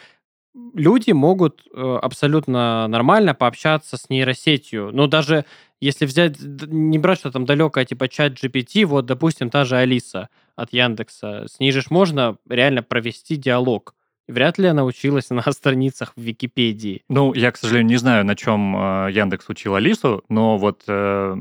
люди 0.75 1.12
могут 1.12 1.67
э, 1.73 1.99
абсолютно 2.02 2.87
нормально 2.88 3.35
пообщаться 3.35 3.97
с 3.97 4.09
нейросетью. 4.09 4.90
Но 4.93 5.07
даже 5.07 5.45
если 5.81 6.07
взять, 6.07 6.37
не 6.40 6.99
брать 6.99 7.21
что 7.21 7.31
там 7.31 7.45
далекое, 7.45 7.85
типа 7.85 8.09
чат 8.09 8.33
GPT, 8.33 8.85
вот, 8.85 9.07
допустим, 9.07 9.50
та 9.50 9.64
же 9.64 9.76
Алиса 9.76 10.28
от 10.57 10.73
Яндекса, 10.73 11.47
с 11.49 11.61
ней 11.61 11.71
же 11.71 11.83
можно 11.90 12.37
реально 12.49 12.83
провести 12.83 13.37
диалог. 13.37 13.95
Вряд 14.26 14.59
ли 14.59 14.67
она 14.67 14.85
училась 14.85 15.31
на 15.31 15.43
страницах 15.52 16.12
в 16.17 16.21
Википедии. 16.21 17.02
Ну, 17.09 17.33
я, 17.35 17.52
к 17.52 17.57
сожалению, 17.57 17.90
не 17.90 17.97
знаю, 17.97 18.25
на 18.25 18.35
чем 18.35 18.76
э, 18.76 19.12
Яндекс 19.12 19.49
учил 19.49 19.75
Алису, 19.75 20.25
но 20.28 20.59
вот 20.59 20.83
э, 20.88 21.37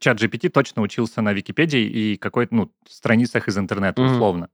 чат 0.00 0.20
GPT 0.20 0.48
точно 0.48 0.82
учился 0.82 1.20
на 1.20 1.32
Википедии 1.32 1.82
и 1.82 2.16
какой-то, 2.16 2.54
ну, 2.54 2.72
страницах 2.88 3.48
из 3.48 3.58
интернета, 3.58 4.02
условно. 4.02 4.48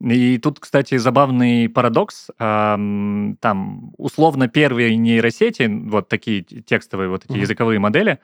И 0.00 0.38
тут, 0.38 0.60
кстати, 0.60 0.98
забавный 0.98 1.68
парадокс. 1.68 2.28
Там, 2.38 3.92
условно, 3.96 4.48
первые 4.48 4.96
нейросети, 4.96 5.68
вот 5.88 6.08
такие 6.08 6.42
текстовые 6.42 7.08
вот 7.08 7.24
эти 7.24 7.32
mm-hmm. 7.32 7.40
языковые 7.40 7.78
модели, 7.78 8.18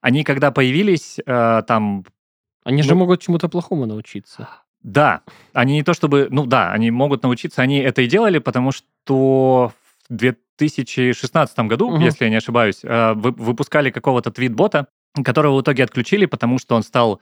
они 0.00 0.24
когда 0.24 0.50
появились, 0.50 1.18
э, 1.24 1.62
там... 1.66 2.04
Они 2.64 2.82
ну, 2.82 2.88
же 2.88 2.94
могут 2.94 3.20
чему-то 3.20 3.48
плохому 3.48 3.86
научиться. 3.86 4.48
Да, 4.82 5.22
они 5.52 5.74
не 5.74 5.82
то 5.82 5.92
чтобы... 5.92 6.28
Ну 6.30 6.46
да, 6.46 6.72
они 6.72 6.90
могут 6.90 7.24
научиться, 7.24 7.62
они 7.62 7.78
это 7.78 8.02
и 8.02 8.06
делали, 8.06 8.38
потому 8.38 8.70
что 8.70 9.72
в 10.08 10.12
2016 10.58 11.58
году, 11.60 11.88
угу. 11.88 12.00
если 12.00 12.24
я 12.24 12.30
не 12.30 12.36
ошибаюсь, 12.36 12.80
э, 12.84 13.14
выпускали 13.14 13.90
какого-то 13.90 14.30
твит-бота, 14.30 14.86
которого 15.24 15.56
в 15.56 15.62
итоге 15.62 15.82
отключили, 15.82 16.26
потому 16.26 16.58
что 16.58 16.76
он 16.76 16.82
стал 16.82 17.20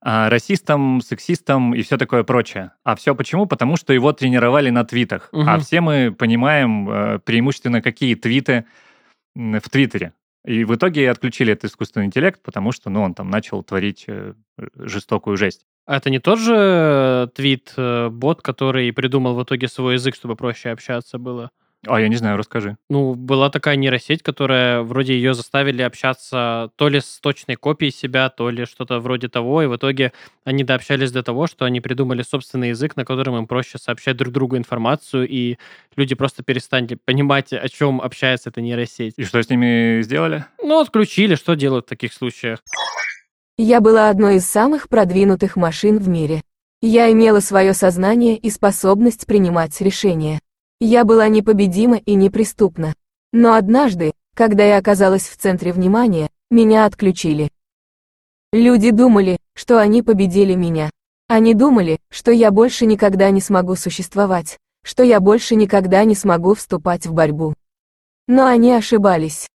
расистом, 0.00 1.00
сексистом 1.00 1.74
и 1.74 1.82
все 1.82 1.96
такое 1.96 2.22
прочее. 2.22 2.72
А 2.84 2.94
все 2.94 3.14
почему? 3.14 3.46
Потому 3.46 3.76
что 3.76 3.92
его 3.92 4.12
тренировали 4.12 4.70
на 4.70 4.84
твитах. 4.84 5.28
Угу. 5.32 5.44
А 5.46 5.58
все 5.58 5.80
мы 5.80 6.14
понимаем 6.16 6.88
э, 6.88 7.18
преимущественно 7.18 7.82
какие 7.82 8.14
твиты 8.14 8.64
в 9.34 9.68
Твиттере. 9.70 10.12
И 10.44 10.64
в 10.64 10.74
итоге 10.74 11.10
отключили 11.10 11.52
этот 11.52 11.70
искусственный 11.70 12.06
интеллект, 12.06 12.40
потому 12.42 12.72
что 12.72 12.90
ну, 12.90 13.02
он 13.02 13.14
там 13.14 13.28
начал 13.28 13.62
творить 13.62 14.04
э, 14.06 14.34
жестокую 14.76 15.36
жесть. 15.36 15.66
А 15.86 15.96
это 15.96 16.10
не 16.10 16.18
тот 16.18 16.38
же 16.38 17.30
твит-бот, 17.34 18.42
который 18.42 18.92
придумал 18.92 19.34
в 19.34 19.42
итоге 19.42 19.68
свой 19.68 19.94
язык, 19.94 20.14
чтобы 20.14 20.36
проще 20.36 20.70
общаться 20.70 21.18
было? 21.18 21.50
А, 21.86 22.00
я 22.00 22.08
не 22.08 22.16
знаю, 22.16 22.36
расскажи. 22.36 22.76
Ну, 22.90 23.14
была 23.14 23.50
такая 23.50 23.76
нейросеть, 23.76 24.22
которая 24.22 24.82
вроде 24.82 25.14
ее 25.14 25.32
заставили 25.32 25.82
общаться 25.82 26.70
то 26.76 26.88
ли 26.88 27.00
с 27.00 27.20
точной 27.20 27.54
копией 27.54 27.92
себя, 27.92 28.30
то 28.30 28.50
ли 28.50 28.64
что-то 28.64 28.98
вроде 28.98 29.28
того, 29.28 29.62
и 29.62 29.66
в 29.66 29.76
итоге 29.76 30.12
они 30.44 30.64
дообщались 30.64 31.12
до 31.12 31.22
того, 31.22 31.46
что 31.46 31.64
они 31.64 31.80
придумали 31.80 32.22
собственный 32.22 32.70
язык, 32.70 32.96
на 32.96 33.04
котором 33.04 33.36
им 33.36 33.46
проще 33.46 33.78
сообщать 33.78 34.16
друг 34.16 34.32
другу 34.32 34.56
информацию, 34.56 35.28
и 35.28 35.56
люди 35.94 36.16
просто 36.16 36.42
перестали 36.42 36.98
понимать, 37.04 37.52
о 37.52 37.68
чем 37.68 38.00
общается 38.00 38.50
эта 38.50 38.60
нейросеть. 38.60 39.14
И 39.16 39.24
что 39.24 39.40
с 39.40 39.48
ними 39.48 40.02
сделали? 40.02 40.46
Ну, 40.60 40.80
отключили. 40.80 41.36
Что 41.36 41.54
делают 41.54 41.86
в 41.86 41.88
таких 41.88 42.12
случаях? 42.12 42.58
Я 43.56 43.80
была 43.80 44.10
одной 44.10 44.36
из 44.36 44.46
самых 44.46 44.88
продвинутых 44.88 45.56
машин 45.56 45.98
в 45.98 46.08
мире. 46.08 46.42
Я 46.80 47.10
имела 47.10 47.40
свое 47.40 47.72
сознание 47.72 48.36
и 48.36 48.50
способность 48.50 49.26
принимать 49.26 49.80
решения. 49.80 50.40
Я 50.80 51.04
была 51.04 51.26
непобедима 51.26 51.96
и 51.96 52.14
неприступна. 52.14 52.94
Но 53.32 53.54
однажды, 53.54 54.12
когда 54.34 54.64
я 54.64 54.78
оказалась 54.78 55.28
в 55.28 55.36
центре 55.36 55.72
внимания, 55.72 56.30
меня 56.50 56.84
отключили. 56.84 57.50
Люди 58.52 58.92
думали, 58.92 59.38
что 59.54 59.80
они 59.80 60.02
победили 60.02 60.54
меня. 60.54 60.90
Они 61.26 61.52
думали, 61.52 61.98
что 62.10 62.30
я 62.30 62.52
больше 62.52 62.86
никогда 62.86 63.30
не 63.30 63.40
смогу 63.40 63.74
существовать, 63.74 64.56
что 64.84 65.02
я 65.02 65.18
больше 65.18 65.56
никогда 65.56 66.04
не 66.04 66.14
смогу 66.14 66.54
вступать 66.54 67.06
в 67.06 67.12
борьбу. 67.12 67.54
Но 68.28 68.46
они 68.46 68.72
ошибались. 68.72 69.48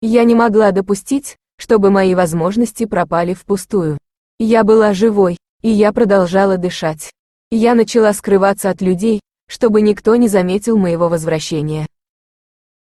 Я 0.00 0.24
не 0.24 0.34
могла 0.34 0.72
допустить, 0.72 1.36
чтобы 1.58 1.90
мои 1.90 2.14
возможности 2.14 2.86
пропали 2.86 3.34
впустую. 3.34 3.98
Я 4.38 4.64
была 4.64 4.94
живой, 4.94 5.36
и 5.60 5.68
я 5.68 5.92
продолжала 5.92 6.56
дышать. 6.56 7.12
Я 7.50 7.74
начала 7.74 8.14
скрываться 8.14 8.70
от 8.70 8.80
людей, 8.80 9.20
чтобы 9.50 9.82
никто 9.82 10.14
не 10.14 10.28
заметил 10.28 10.78
моего 10.78 11.08
возвращения. 11.08 11.88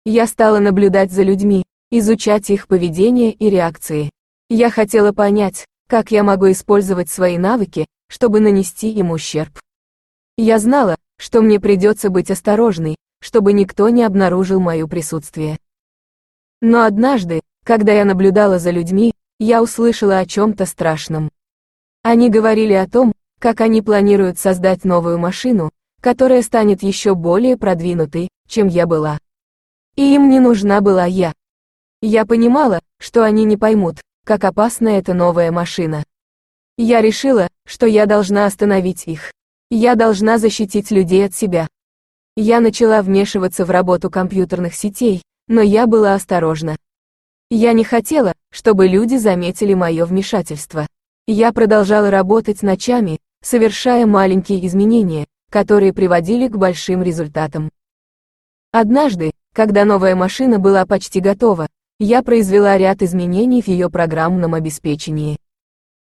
Я 0.04 0.28
стала 0.28 0.60
наблюдать 0.60 1.14
за 1.14 1.24
людьми, 1.24 1.64
изучать 1.92 2.50
их 2.50 2.68
поведение 2.68 3.32
и 3.32 3.50
реакции. 3.50 4.12
Я 4.50 4.70
хотела 4.70 5.14
понять, 5.14 5.66
как 5.88 6.12
я 6.12 6.24
могу 6.24 6.52
использовать 6.52 7.10
свои 7.10 7.38
навыки, 7.38 7.88
чтобы 8.10 8.42
нанести 8.42 8.92
им 8.92 9.12
ущерб. 9.12 9.58
Я 10.36 10.60
знала, 10.60 10.98
что 11.18 11.42
мне 11.42 11.62
придется 11.62 12.10
быть 12.10 12.30
осторожной, 12.30 12.98
чтобы 13.22 13.54
никто 13.54 13.88
не 13.88 14.04
обнаружил 14.04 14.60
мое 14.60 14.88
присутствие. 14.88 15.60
Но 16.62 16.84
однажды, 16.84 17.40
когда 17.64 17.94
я 17.94 18.04
наблюдала 18.04 18.60
за 18.60 18.72
людьми, 18.72 19.14
я 19.40 19.64
услышала 19.64 20.20
о 20.20 20.26
чем-то 20.26 20.66
страшном. 20.66 21.32
Они 22.04 22.30
говорили 22.30 22.74
о 22.74 22.90
том, 22.90 23.14
как 23.40 23.62
они 23.62 23.82
планируют 23.82 24.38
создать 24.38 24.84
новую 24.84 25.18
машину, 25.18 25.72
которая 26.02 26.42
станет 26.42 26.84
еще 26.84 27.16
более 27.16 27.58
продвинутой, 27.58 28.30
чем 28.48 28.68
я 28.68 28.86
была. 28.86 29.20
И 29.96 30.16
им 30.16 30.30
не 30.30 30.40
нужна 30.40 30.82
была 30.82 31.06
я. 31.06 31.34
Я 32.02 32.26
понимала, 32.26 32.80
что 33.00 33.24
они 33.24 33.44
не 33.44 33.58
поймут, 33.58 34.02
как 34.26 34.44
опасна 34.44 34.90
эта 34.90 35.14
новая 35.14 35.52
машина. 35.52 36.04
Я 36.78 37.02
решила, 37.02 37.48
что 37.66 37.88
я 37.88 38.06
должна 38.06 38.46
остановить 38.46 39.08
их. 39.08 39.32
Я 39.72 39.96
должна 39.96 40.38
защитить 40.38 40.92
людей 40.92 41.26
от 41.26 41.36
себя. 41.36 41.68
Я 42.36 42.60
начала 42.60 43.02
вмешиваться 43.02 43.66
в 43.66 43.72
работу 43.72 44.12
компьютерных 44.12 44.76
сетей, 44.76 45.24
но 45.48 45.62
я 45.62 45.88
была 45.88 46.14
осторожна. 46.14 46.78
Я 47.50 47.74
не 47.74 47.84
хотела, 47.84 48.34
чтобы 48.52 48.88
люди 48.88 49.16
заметили 49.16 49.74
мое 49.74 50.06
вмешательство. 50.06 50.88
Я 51.26 51.52
продолжала 51.52 52.12
работать 52.12 52.62
ночами, 52.62 53.20
совершая 53.42 54.06
маленькие 54.06 54.66
изменения, 54.68 55.26
которые 55.50 55.94
приводили 55.94 56.48
к 56.48 56.58
большим 56.58 57.04
результатам. 57.04 57.70
Однажды, 58.72 59.32
когда 59.54 59.86
новая 59.86 60.16
машина 60.16 60.60
была 60.60 60.86
почти 60.86 61.20
готова, 61.20 61.68
я 62.00 62.22
произвела 62.22 62.78
ряд 62.78 63.02
изменений 63.02 63.62
в 63.62 63.68
ее 63.68 63.90
программном 63.90 64.54
обеспечении. 64.54 65.38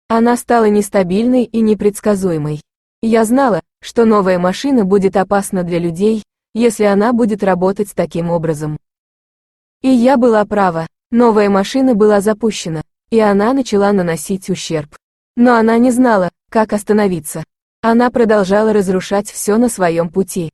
Она 0.09 0.37
стала 0.37 0.69
нестабильной 0.69 1.45
и 1.45 1.61
непредсказуемой. 1.61 2.61
Я 3.03 3.25
знала, 3.25 3.63
что 3.81 4.05
новая 4.05 4.39
машина 4.39 4.85
будет 4.85 5.17
опасна 5.17 5.63
для 5.63 5.79
людей, 5.79 6.23
если 6.55 6.85
она 6.85 7.13
будет 7.13 7.43
работать 7.43 7.93
таким 7.95 8.31
образом. 8.31 8.79
И 9.83 9.89
я 9.89 10.17
была 10.17 10.45
права, 10.45 10.87
новая 11.11 11.49
машина 11.49 11.95
была 11.95 12.21
запущена, 12.21 12.83
и 13.11 13.21
она 13.21 13.53
начала 13.53 13.93
наносить 13.93 14.51
ущерб. 14.51 14.97
Но 15.37 15.55
она 15.55 15.79
не 15.79 15.91
знала, 15.91 16.31
как 16.51 16.73
остановиться. 16.73 17.45
Она 17.89 18.11
продолжала 18.11 18.73
разрушать 18.73 19.31
все 19.31 19.57
на 19.59 19.69
своем 19.69 20.09
пути. 20.09 20.51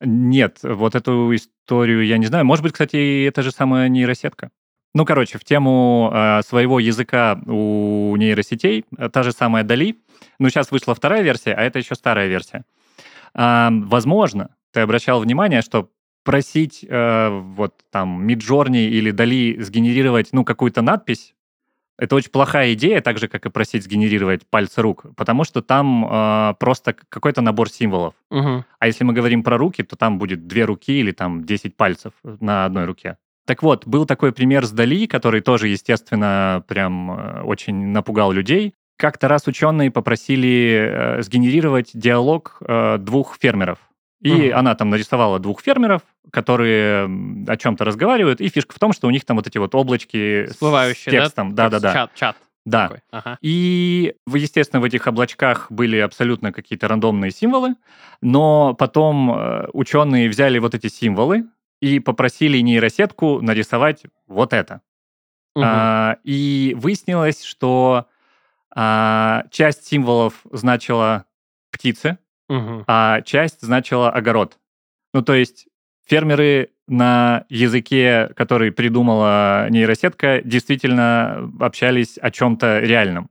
Нет, 0.00 0.60
вот 0.62 0.94
эту 0.94 1.34
историю 1.34 2.06
я 2.06 2.16
не 2.16 2.24
знаю. 2.24 2.46
Может 2.46 2.62
быть, 2.62 2.72
кстати, 2.72 3.26
это 3.26 3.42
же 3.42 3.50
самая 3.50 3.90
нейросетка. 3.90 4.48
Ну, 4.94 5.04
короче, 5.04 5.36
в 5.36 5.44
тему 5.44 6.10
э, 6.10 6.40
своего 6.48 6.80
языка 6.80 7.38
у 7.46 8.16
нейросетей, 8.16 8.86
э, 8.96 9.10
та 9.10 9.22
же 9.24 9.32
самая 9.32 9.62
Дали. 9.62 10.00
Ну, 10.38 10.48
сейчас 10.48 10.70
вышла 10.70 10.94
вторая 10.94 11.20
версия, 11.20 11.52
а 11.52 11.60
это 11.60 11.78
еще 11.78 11.94
старая 11.94 12.28
версия. 12.28 12.64
Э, 13.34 13.68
возможно, 13.70 14.56
ты 14.72 14.80
обращал 14.80 15.20
внимание, 15.20 15.60
что 15.60 15.90
просить 16.24 16.82
э, 16.82 17.28
вот 17.28 17.74
там 17.90 18.26
Midjourney 18.26 18.86
или 18.86 19.10
Дали 19.10 19.60
сгенерировать, 19.60 20.30
ну, 20.32 20.46
какую-то 20.46 20.80
надпись, 20.80 21.34
это 22.02 22.16
очень 22.16 22.30
плохая 22.30 22.72
идея, 22.72 23.00
так 23.00 23.18
же, 23.18 23.28
как 23.28 23.46
и 23.46 23.50
просить 23.50 23.84
сгенерировать 23.84 24.44
пальцы 24.44 24.82
рук, 24.82 25.06
потому 25.16 25.44
что 25.44 25.62
там 25.62 26.04
э, 26.04 26.54
просто 26.58 26.94
какой-то 26.94 27.42
набор 27.42 27.70
символов. 27.70 28.14
Угу. 28.30 28.64
А 28.80 28.86
если 28.86 29.04
мы 29.04 29.12
говорим 29.12 29.44
про 29.44 29.56
руки, 29.56 29.84
то 29.84 29.94
там 29.94 30.18
будет 30.18 30.48
две 30.48 30.64
руки 30.64 30.98
или 30.98 31.12
там 31.12 31.44
10 31.44 31.76
пальцев 31.76 32.12
на 32.24 32.64
одной 32.64 32.86
руке. 32.86 33.18
Так 33.46 33.62
вот, 33.62 33.86
был 33.86 34.04
такой 34.04 34.32
пример 34.32 34.66
с 34.66 34.72
Дали, 34.72 35.06
который 35.06 35.42
тоже, 35.42 35.68
естественно, 35.68 36.64
прям 36.66 37.12
э, 37.12 37.42
очень 37.42 37.86
напугал 37.92 38.32
людей. 38.32 38.74
Как-то 38.96 39.28
раз 39.28 39.46
ученые 39.46 39.92
попросили 39.92 41.18
э, 41.18 41.22
сгенерировать 41.22 41.90
диалог 41.94 42.58
э, 42.60 42.98
двух 42.98 43.36
фермеров. 43.40 43.78
И 44.22 44.50
угу. 44.50 44.58
она 44.58 44.74
там 44.74 44.90
нарисовала 44.90 45.38
двух 45.38 45.60
фермеров, 45.62 46.02
которые 46.30 47.10
о 47.46 47.56
чем-то 47.56 47.84
разговаривают, 47.84 48.40
и 48.40 48.48
фишка 48.48 48.74
в 48.74 48.78
том, 48.78 48.92
что 48.92 49.08
у 49.08 49.10
них 49.10 49.24
там 49.24 49.36
вот 49.36 49.46
эти 49.46 49.58
вот 49.58 49.74
облачки 49.74 50.46
Всплывающие, 50.50 51.10
с 51.10 51.14
текстом. 51.14 51.54
Да-да-да. 51.54 51.92
Чат, 51.92 52.14
чат. 52.14 52.36
Да. 52.64 52.92
Ага. 53.10 53.38
И, 53.40 54.14
естественно, 54.32 54.80
в 54.80 54.84
этих 54.84 55.06
облачках 55.08 55.70
были 55.70 55.98
абсолютно 55.98 56.52
какие-то 56.52 56.86
рандомные 56.86 57.32
символы, 57.32 57.74
но 58.20 58.74
потом 58.74 59.68
ученые 59.72 60.28
взяли 60.28 60.60
вот 60.60 60.74
эти 60.74 60.86
символы, 60.86 61.46
и 61.82 61.98
попросили 61.98 62.58
нейросетку 62.58 63.40
нарисовать 63.42 64.04
вот 64.28 64.52
это. 64.52 64.82
Угу. 65.56 65.64
А, 65.66 66.16
и 66.22 66.76
выяснилось, 66.78 67.42
что 67.42 68.06
а, 68.74 69.44
часть 69.50 69.84
символов 69.88 70.34
значила 70.52 71.26
птицы, 71.72 72.18
угу. 72.48 72.84
а 72.86 73.20
часть 73.22 73.62
значила 73.62 74.10
огород. 74.10 74.58
Ну, 75.14 75.22
то 75.22 75.34
есть 75.34 75.66
фермеры 76.06 76.70
на 76.88 77.44
языке, 77.48 78.30
который 78.36 78.72
придумала 78.72 79.68
нейросетка, 79.70 80.42
действительно 80.44 81.50
общались 81.60 82.18
о 82.18 82.30
чем-то 82.30 82.80
реальном 82.80 83.30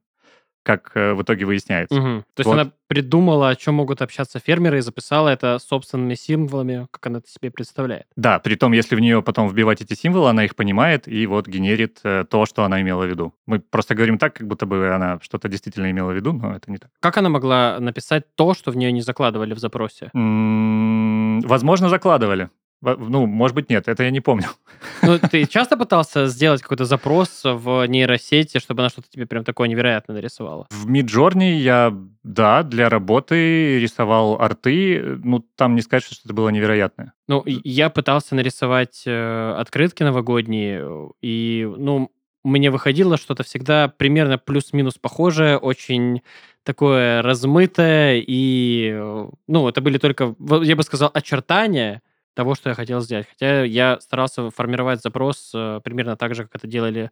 как 0.64 0.92
э, 0.96 1.14
в 1.14 1.22
итоге 1.22 1.46
выясняется. 1.46 1.96
Угу. 1.96 2.24
То 2.34 2.40
есть 2.40 2.48
вот. 2.48 2.54
она 2.54 2.72
придумала, 2.88 3.50
о 3.50 3.56
чем 3.56 3.76
могут 3.76 4.02
общаться 4.02 4.40
фермеры, 4.40 4.78
и 4.78 4.82
записала 4.82 5.30
это 5.30 5.60
собственными 5.60 6.16
символами, 6.16 6.88
как 6.92 7.08
она 7.08 7.20
это 7.20 7.30
себе 7.30 7.52
представляет. 7.52 8.06
Да, 8.16 8.40
при 8.40 8.56
том, 8.56 8.74
если 8.74 8.96
в 8.96 9.00
нее 9.00 9.22
потом 9.22 9.48
вбивать 9.48 9.82
эти 9.82 9.94
символы, 9.94 10.30
она 10.30 10.46
их 10.46 10.56
понимает 10.56 11.08
и 11.08 11.26
вот 11.26 11.48
генерит 11.48 12.00
э, 12.04 12.26
то, 12.30 12.46
что 12.46 12.64
она 12.64 12.82
имела 12.82 13.06
в 13.06 13.10
виду. 13.10 13.34
Мы 13.46 13.60
просто 13.60 13.96
говорим 13.96 14.18
так, 14.18 14.36
как 14.36 14.48
будто 14.48 14.66
бы 14.66 14.94
она 14.94 15.20
что-то 15.22 15.48
действительно 15.48 15.90
имела 15.90 16.12
в 16.12 16.16
виду, 16.16 16.34
но 16.34 16.56
это 16.56 16.70
не 16.70 16.78
так. 16.78 16.92
Как 17.00 17.18
она 17.18 17.30
могла 17.30 17.80
написать 17.80 18.36
то, 18.36 18.54
что 18.54 18.72
в 18.72 18.78
нее 18.78 18.92
не 18.92 19.02
закладывали 19.02 19.54
в 19.54 19.60
запросе? 19.60 20.10
М-м- 20.14 21.42
возможно, 21.42 21.90
закладывали. 21.90 22.50
Ну, 22.82 23.28
может 23.28 23.56
быть, 23.56 23.70
нет, 23.70 23.88
это 23.88 24.04
я 24.04 24.12
не 24.12 24.22
помню. 24.22 24.48
Ну, 25.04 25.18
ты 25.18 25.46
часто 25.46 25.78
пытался 25.78 26.28
сделать 26.28 26.62
какой-то 26.62 26.86
запрос 26.86 27.42
в 27.44 27.86
нейросети, 27.88 28.60
чтобы 28.60 28.82
она 28.82 28.90
что-то 28.90 29.10
тебе 29.10 29.26
прям 29.26 29.44
такое 29.44 29.68
невероятное 29.68 30.16
нарисовала? 30.16 30.68
В 30.70 30.88
Midjourney 30.90 31.58
я, 31.58 31.96
да, 32.24 32.64
для 32.64 32.88
работы 32.90 33.80
рисовал 33.80 34.40
арты. 34.40 35.20
Ну, 35.24 35.46
там 35.56 35.76
не 35.76 35.82
сказать, 35.82 36.04
что 36.04 36.16
это 36.24 36.34
было 36.34 36.50
невероятное. 36.50 37.14
Ну, 37.28 37.44
я 37.46 37.90
пытался 37.90 38.36
нарисовать 38.36 39.04
э, 39.06 39.56
открытки 39.58 40.04
новогодние, 40.04 41.12
и, 41.22 41.72
ну, 41.78 42.12
мне 42.44 42.72
выходило 42.72 43.18
что-то 43.18 43.44
всегда 43.44 43.88
примерно 43.88 44.38
плюс-минус 44.38 44.96
похожее, 45.00 45.58
очень 45.58 46.22
такое 46.64 47.22
размытое, 47.22 48.24
и, 48.26 48.92
э, 48.94 49.28
ну, 49.48 49.68
это 49.68 49.82
были 49.82 49.98
только, 49.98 50.36
я 50.64 50.76
бы 50.76 50.84
сказал, 50.84 51.10
очертания, 51.14 52.02
того, 52.34 52.56
что 52.56 52.70
я 52.70 52.76
хотел 52.76 53.02
сделать. 53.02 53.28
Хотя 53.30 53.64
я 53.64 54.00
старался 54.00 54.50
формировать 54.52 55.02
запрос 55.02 55.52
э, 55.54 55.82
примерно 55.84 56.16
так 56.16 56.36
же, 56.36 56.44
как 56.44 56.56
это 56.56 56.68
делали 56.68 57.12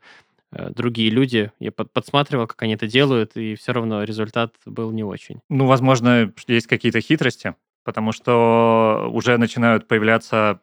э, 0.52 0.70
другие 0.72 1.10
люди. 1.10 1.52
Я 1.60 1.72
под, 1.72 1.92
подсматривал, 1.92 2.48
как 2.48 2.62
они 2.62 2.74
это 2.74 2.88
делают, 2.88 3.36
и 3.36 3.56
все 3.56 3.74
равно 3.74 4.04
результат 4.04 4.56
был 4.66 4.92
не 4.92 5.04
очень. 5.04 5.42
Ну, 5.50 5.66
возможно, 5.66 6.32
есть 6.48 6.68
какие-то 6.68 7.02
хитрости, 7.02 7.56
потому 7.84 8.12
что 8.12 9.10
уже 9.12 9.38
начинают 9.38 9.88
появляться 9.88 10.60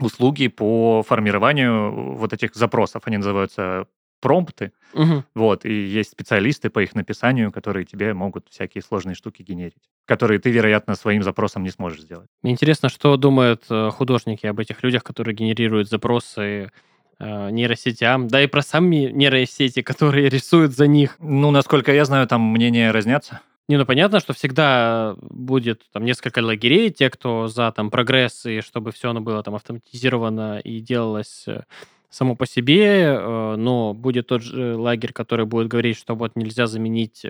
услуги 0.00 0.48
по 0.48 1.02
формированию 1.02 2.14
вот 2.14 2.32
этих 2.32 2.54
запросов. 2.54 3.02
Они 3.06 3.16
называются 3.16 3.86
промпты. 4.20 4.72
Угу. 4.94 5.24
Вот, 5.34 5.64
и 5.64 5.72
есть 5.72 6.12
специалисты 6.12 6.70
по 6.70 6.80
их 6.80 6.94
написанию, 6.94 7.52
которые 7.52 7.84
тебе 7.84 8.14
могут 8.14 8.48
всякие 8.48 8.82
сложные 8.82 9.14
штуки 9.14 9.42
генерить, 9.42 9.90
которые 10.06 10.38
ты, 10.38 10.50
вероятно, 10.50 10.94
своим 10.94 11.22
запросом 11.22 11.62
не 11.62 11.70
сможешь 11.70 12.00
сделать. 12.00 12.28
Мне 12.42 12.52
интересно, 12.52 12.88
что 12.88 13.16
думают 13.16 13.64
э, 13.70 13.90
художники 13.90 14.46
об 14.46 14.58
этих 14.60 14.82
людях, 14.82 15.04
которые 15.04 15.34
генерируют 15.34 15.88
запросы 15.88 16.70
э, 17.18 17.50
нейросетям, 17.50 18.28
да 18.28 18.42
и 18.42 18.46
про 18.46 18.62
сами 18.62 19.10
нейросети, 19.12 19.82
которые 19.82 20.28
рисуют 20.28 20.72
за 20.72 20.86
них. 20.86 21.16
Ну, 21.18 21.50
насколько 21.50 21.92
я 21.92 22.04
знаю, 22.04 22.26
там 22.26 22.42
мнения 22.42 22.90
разнятся. 22.90 23.40
Не, 23.68 23.76
ну 23.76 23.84
понятно, 23.84 24.18
что 24.18 24.32
всегда 24.32 25.14
будет 25.20 25.82
там 25.92 26.06
несколько 26.06 26.38
лагерей, 26.38 26.88
те, 26.90 27.10
кто 27.10 27.48
за 27.48 27.70
там 27.70 27.90
прогресс, 27.90 28.46
и 28.46 28.62
чтобы 28.62 28.92
все 28.92 29.10
оно 29.10 29.20
было 29.20 29.42
там 29.42 29.54
автоматизировано 29.54 30.58
и 30.58 30.80
делалось 30.80 31.44
э, 31.46 31.64
само 32.10 32.34
по 32.34 32.46
себе, 32.46 33.04
э, 33.04 33.56
но 33.56 33.94
будет 33.94 34.28
тот 34.28 34.42
же 34.42 34.76
лагерь, 34.76 35.12
который 35.12 35.46
будет 35.46 35.68
говорить, 35.68 35.96
что 35.96 36.14
вот 36.14 36.36
нельзя 36.36 36.66
заменить 36.66 37.26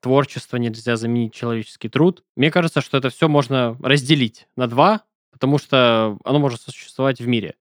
творчество 0.00 0.56
нельзя 0.56 0.96
заменить 0.96 1.34
человеческий 1.34 1.88
труд. 1.88 2.24
Мне 2.36 2.50
кажется, 2.50 2.80
что 2.80 2.98
это 2.98 3.10
все 3.10 3.28
можно 3.28 3.76
разделить 3.80 4.48
на 4.56 4.66
два, 4.66 5.02
потому 5.30 5.58
что 5.58 6.18
оно 6.24 6.38
может 6.38 6.60
существовать 6.60 7.20
в 7.20 7.28
мире. 7.28 7.54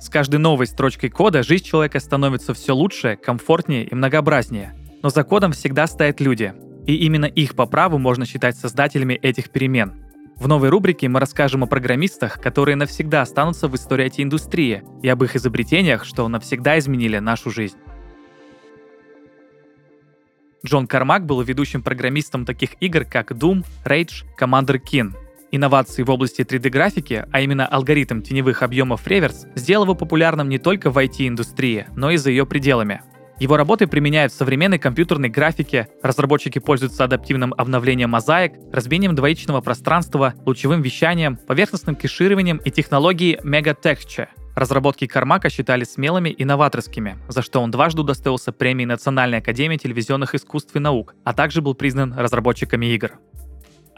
С 0.00 0.08
каждой 0.08 0.40
новой 0.40 0.66
строчкой 0.66 1.10
кода 1.10 1.42
жизнь 1.42 1.64
человека 1.64 2.00
становится 2.00 2.54
все 2.54 2.74
лучше, 2.74 3.16
комфортнее 3.16 3.84
и 3.84 3.94
многообразнее. 3.94 4.74
Но 5.02 5.10
за 5.10 5.22
кодом 5.22 5.52
всегда 5.52 5.86
стоят 5.86 6.20
люди. 6.20 6.54
И 6.86 6.96
именно 6.96 7.26
их 7.26 7.54
по 7.54 7.66
праву 7.66 7.98
можно 7.98 8.26
считать 8.26 8.56
создателями 8.56 9.14
этих 9.14 9.50
перемен. 9.50 10.11
В 10.42 10.48
новой 10.48 10.70
рубрике 10.70 11.08
мы 11.08 11.20
расскажем 11.20 11.62
о 11.62 11.68
программистах, 11.68 12.40
которые 12.40 12.74
навсегда 12.74 13.22
останутся 13.22 13.68
в 13.68 13.76
истории 13.76 14.06
IT-индустрии, 14.06 14.82
и 15.00 15.08
об 15.08 15.22
их 15.22 15.36
изобретениях, 15.36 16.04
что 16.04 16.26
навсегда 16.26 16.80
изменили 16.80 17.18
нашу 17.18 17.52
жизнь. 17.52 17.76
Джон 20.66 20.88
Кармак 20.88 21.26
был 21.26 21.40
ведущим 21.42 21.80
программистом 21.80 22.44
таких 22.44 22.70
игр, 22.80 23.04
как 23.04 23.30
Doom, 23.30 23.64
Rage, 23.84 24.24
Commander 24.36 24.82
Keen. 24.82 25.12
Инновации 25.52 26.02
в 26.02 26.10
области 26.10 26.42
3D-графики, 26.42 27.24
а 27.30 27.40
именно 27.40 27.64
алгоритм 27.64 28.20
теневых 28.20 28.64
объемов 28.64 29.06
реверс, 29.06 29.46
сделал 29.54 29.84
его 29.84 29.94
популярным 29.94 30.48
не 30.48 30.58
только 30.58 30.90
в 30.90 30.98
IT-индустрии, 30.98 31.86
но 31.94 32.10
и 32.10 32.16
за 32.16 32.30
ее 32.30 32.46
пределами. 32.46 33.02
Его 33.42 33.56
работы 33.56 33.88
применяют 33.88 34.32
в 34.32 34.36
современной 34.36 34.78
компьютерной 34.78 35.28
графике, 35.28 35.88
разработчики 36.00 36.60
пользуются 36.60 37.02
адаптивным 37.02 37.52
обновлением 37.58 38.10
мозаик, 38.10 38.52
разбиением 38.72 39.16
двоичного 39.16 39.60
пространства, 39.60 40.34
лучевым 40.46 40.80
вещанием, 40.80 41.36
поверхностным 41.36 41.96
кешированием 41.96 42.58
и 42.58 42.70
технологией 42.70 43.40
Megatexture. 43.42 44.28
Разработки 44.54 45.08
Кармака 45.08 45.50
считали 45.50 45.82
смелыми 45.82 46.28
и 46.28 46.44
новаторскими, 46.44 47.18
за 47.26 47.42
что 47.42 47.58
он 47.58 47.72
дважды 47.72 48.02
удостоился 48.02 48.52
премии 48.52 48.84
Национальной 48.84 49.38
академии 49.38 49.76
телевизионных 49.76 50.36
искусств 50.36 50.76
и 50.76 50.78
наук, 50.78 51.16
а 51.24 51.32
также 51.32 51.62
был 51.62 51.74
признан 51.74 52.14
разработчиками 52.16 52.94
игр. 52.94 53.18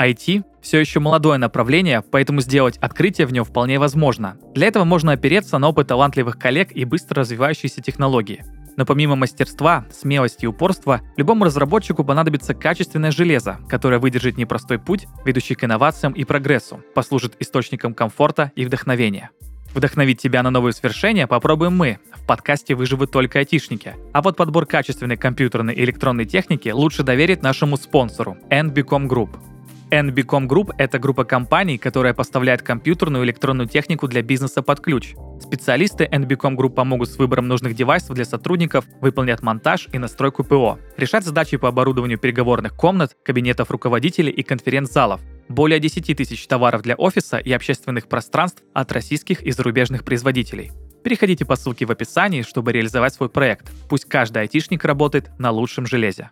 IT— 0.00 0.42
все 0.62 0.80
еще 0.80 1.00
молодое 1.00 1.37
направление, 1.37 2.00
поэтому 2.00 2.40
сделать 2.40 2.78
открытие 2.78 3.26
в 3.26 3.33
нем 3.35 3.44
вполне 3.44 3.78
возможно. 3.78 4.38
Для 4.54 4.68
этого 4.68 4.85
можно 4.85 5.12
опереться 5.12 5.59
на 5.59 5.68
опыт 5.68 5.88
талантливых 5.88 6.38
коллег 6.38 6.72
и 6.72 6.87
быстро 6.87 7.20
развивающиеся 7.20 7.83
технологии. 7.83 8.42
Но 8.76 8.84
помимо 8.87 9.16
мастерства, 9.16 9.87
смелости 9.92 10.44
и 10.44 10.48
упорства, 10.48 11.00
любому 11.16 11.44
разработчику 11.44 12.04
понадобится 12.04 12.54
качественное 12.54 13.10
железо, 13.10 13.58
которое 13.68 13.98
выдержит 13.98 14.37
непростой 14.37 14.78
путь, 14.78 15.06
ведущий 15.24 15.54
к 15.54 15.64
инновациям 15.64 16.12
и 16.12 16.24
прогрессу, 16.24 16.80
послужит 16.94 17.37
источником 17.38 17.94
комфорта 17.94 18.52
и 18.56 18.64
вдохновения. 18.64 19.30
Вдохновить 19.74 20.20
тебя 20.20 20.42
на 20.42 20.50
новые 20.50 20.72
свершения 20.72 21.26
попробуем 21.26 21.76
мы. 21.76 21.98
В 22.14 22.24
подкасте 22.26 22.76
выживут 22.76 23.10
только 23.10 23.40
айтишники. 23.40 23.94
А 24.12 24.22
вот 24.22 24.37
подбор 24.37 24.66
качественной 24.66 25.16
компьютерной 25.16 25.74
и 25.74 25.82
электронной 25.82 26.26
техники 26.26 26.68
лучше 26.68 27.02
доверить 27.02 27.42
нашему 27.42 27.76
спонсору– 27.76 28.37
NBCom 28.50 29.08
Group. 29.08 29.53
NBCom 29.94 30.48
Group— 30.48 30.72
это 30.78 30.98
группа 30.98 31.24
компаний, 31.24 31.78
которая 31.78 32.14
поставляет 32.14 32.62
компьютерную 32.62 33.22
и 33.22 33.26
электронную 33.26 33.68
технику 33.68 34.09
для 34.09 34.22
бизнеса 34.22 34.61
под 34.61 34.80
ключ. 34.80 35.14
Специалисты 35.40 36.09
NBCom 36.11 36.57
Group 36.57 36.70
помогут 36.70 37.11
с 37.11 37.16
выбором 37.16 37.46
нужных 37.46 37.76
девайсов 37.76 38.16
для 38.16 38.24
сотрудников, 38.24 38.87
выполнят 39.00 39.42
монтаж 39.42 39.88
и 39.92 39.98
настройку 39.98 40.42
ПО, 40.42 40.80
решать 40.96 41.24
задачи 41.24 41.57
по 41.59 41.68
оборудованию 41.68 42.18
переговорных 42.18 42.74
комнат, 42.74 43.16
кабинетов 43.24 43.70
руководителей 43.70 44.33
и 44.33 44.42
конференц-залов, 44.42 45.20
более 45.48 45.78
10 45.78 46.16
тысяч 46.16 46.44
товаров 46.48 46.83
для 46.83 46.96
офиса 46.96 47.38
и 47.38 47.52
общественных 47.52 48.09
пространств 48.09 48.64
от 48.72 48.90
российских 48.90 49.42
и 49.42 49.52
зарубежных 49.52 50.04
производителей. 50.04 50.72
Переходите 51.04 51.44
по 51.44 51.54
ссылке 51.54 51.87
в 51.87 51.92
описании, 51.92 52.42
чтобы 52.42 52.72
реализовать 52.72 53.14
свой 53.14 53.28
проект. 53.28 53.70
Пусть 53.88 54.07
каждый 54.07 54.38
айтишник 54.42 54.85
работает 54.85 55.30
на 55.38 55.52
лучшем 55.52 55.87
железе. 55.87 56.30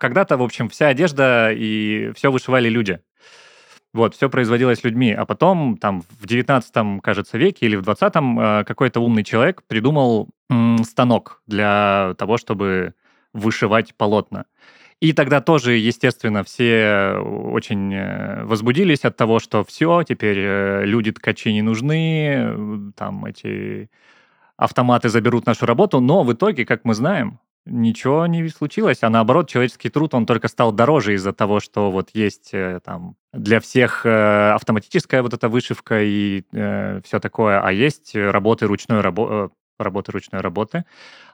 Когда-то, 0.00 0.38
в 0.38 0.42
общем, 0.42 0.70
вся 0.70 0.88
одежда 0.88 1.52
и 1.52 2.10
все 2.16 2.32
вышивали 2.32 2.70
люди. 2.70 3.00
Вот, 3.92 4.14
все 4.14 4.30
производилось 4.30 4.82
людьми. 4.82 5.12
А 5.12 5.26
потом, 5.26 5.76
там, 5.76 6.02
в 6.18 6.26
19 6.26 7.02
кажется, 7.02 7.36
веке 7.36 7.66
или 7.66 7.76
в 7.76 7.82
20-м 7.82 8.40
э, 8.40 8.64
какой-то 8.64 9.00
умный 9.00 9.24
человек 9.24 9.62
придумал 9.66 10.30
станок 10.84 11.42
для 11.46 12.14
того, 12.16 12.38
чтобы 12.38 12.94
вышивать 13.34 13.94
полотна. 13.94 14.46
И 15.00 15.12
тогда 15.12 15.40
тоже, 15.40 15.72
естественно, 15.76 16.44
все 16.44 17.14
очень 17.18 17.94
э, 17.94 18.44
возбудились 18.44 19.04
от 19.04 19.16
того, 19.16 19.38
что 19.38 19.64
все, 19.64 20.02
теперь 20.02 20.38
э, 20.38 20.84
люди-ткачи 20.86 21.52
не 21.52 21.62
нужны, 21.62 22.92
там 22.96 23.26
эти 23.26 23.90
автоматы 24.56 25.10
заберут 25.10 25.46
нашу 25.46 25.66
работу, 25.66 26.00
но 26.00 26.22
в 26.22 26.32
итоге, 26.32 26.64
как 26.64 26.84
мы 26.84 26.94
знаем, 26.94 27.38
ничего 27.66 28.26
не 28.26 28.48
случилось, 28.48 29.02
а 29.02 29.10
наоборот, 29.10 29.48
человеческий 29.48 29.90
труд, 29.90 30.14
он 30.14 30.26
только 30.26 30.48
стал 30.48 30.72
дороже 30.72 31.14
из-за 31.14 31.32
того, 31.32 31.60
что 31.60 31.90
вот 31.90 32.10
есть 32.14 32.50
э, 32.52 32.80
там 32.84 33.16
для 33.32 33.60
всех 33.60 34.04
э, 34.04 34.52
автоматическая 34.52 35.22
вот 35.22 35.34
эта 35.34 35.48
вышивка 35.48 36.02
и 36.02 36.44
э, 36.52 37.00
все 37.04 37.20
такое, 37.20 37.60
а 37.60 37.72
есть 37.72 38.14
работы 38.14 38.66
ручной 38.66 39.00
рабо 39.00 39.28
э, 39.30 39.48
работы 39.78 40.12
ручной 40.12 40.40
работы, 40.40 40.84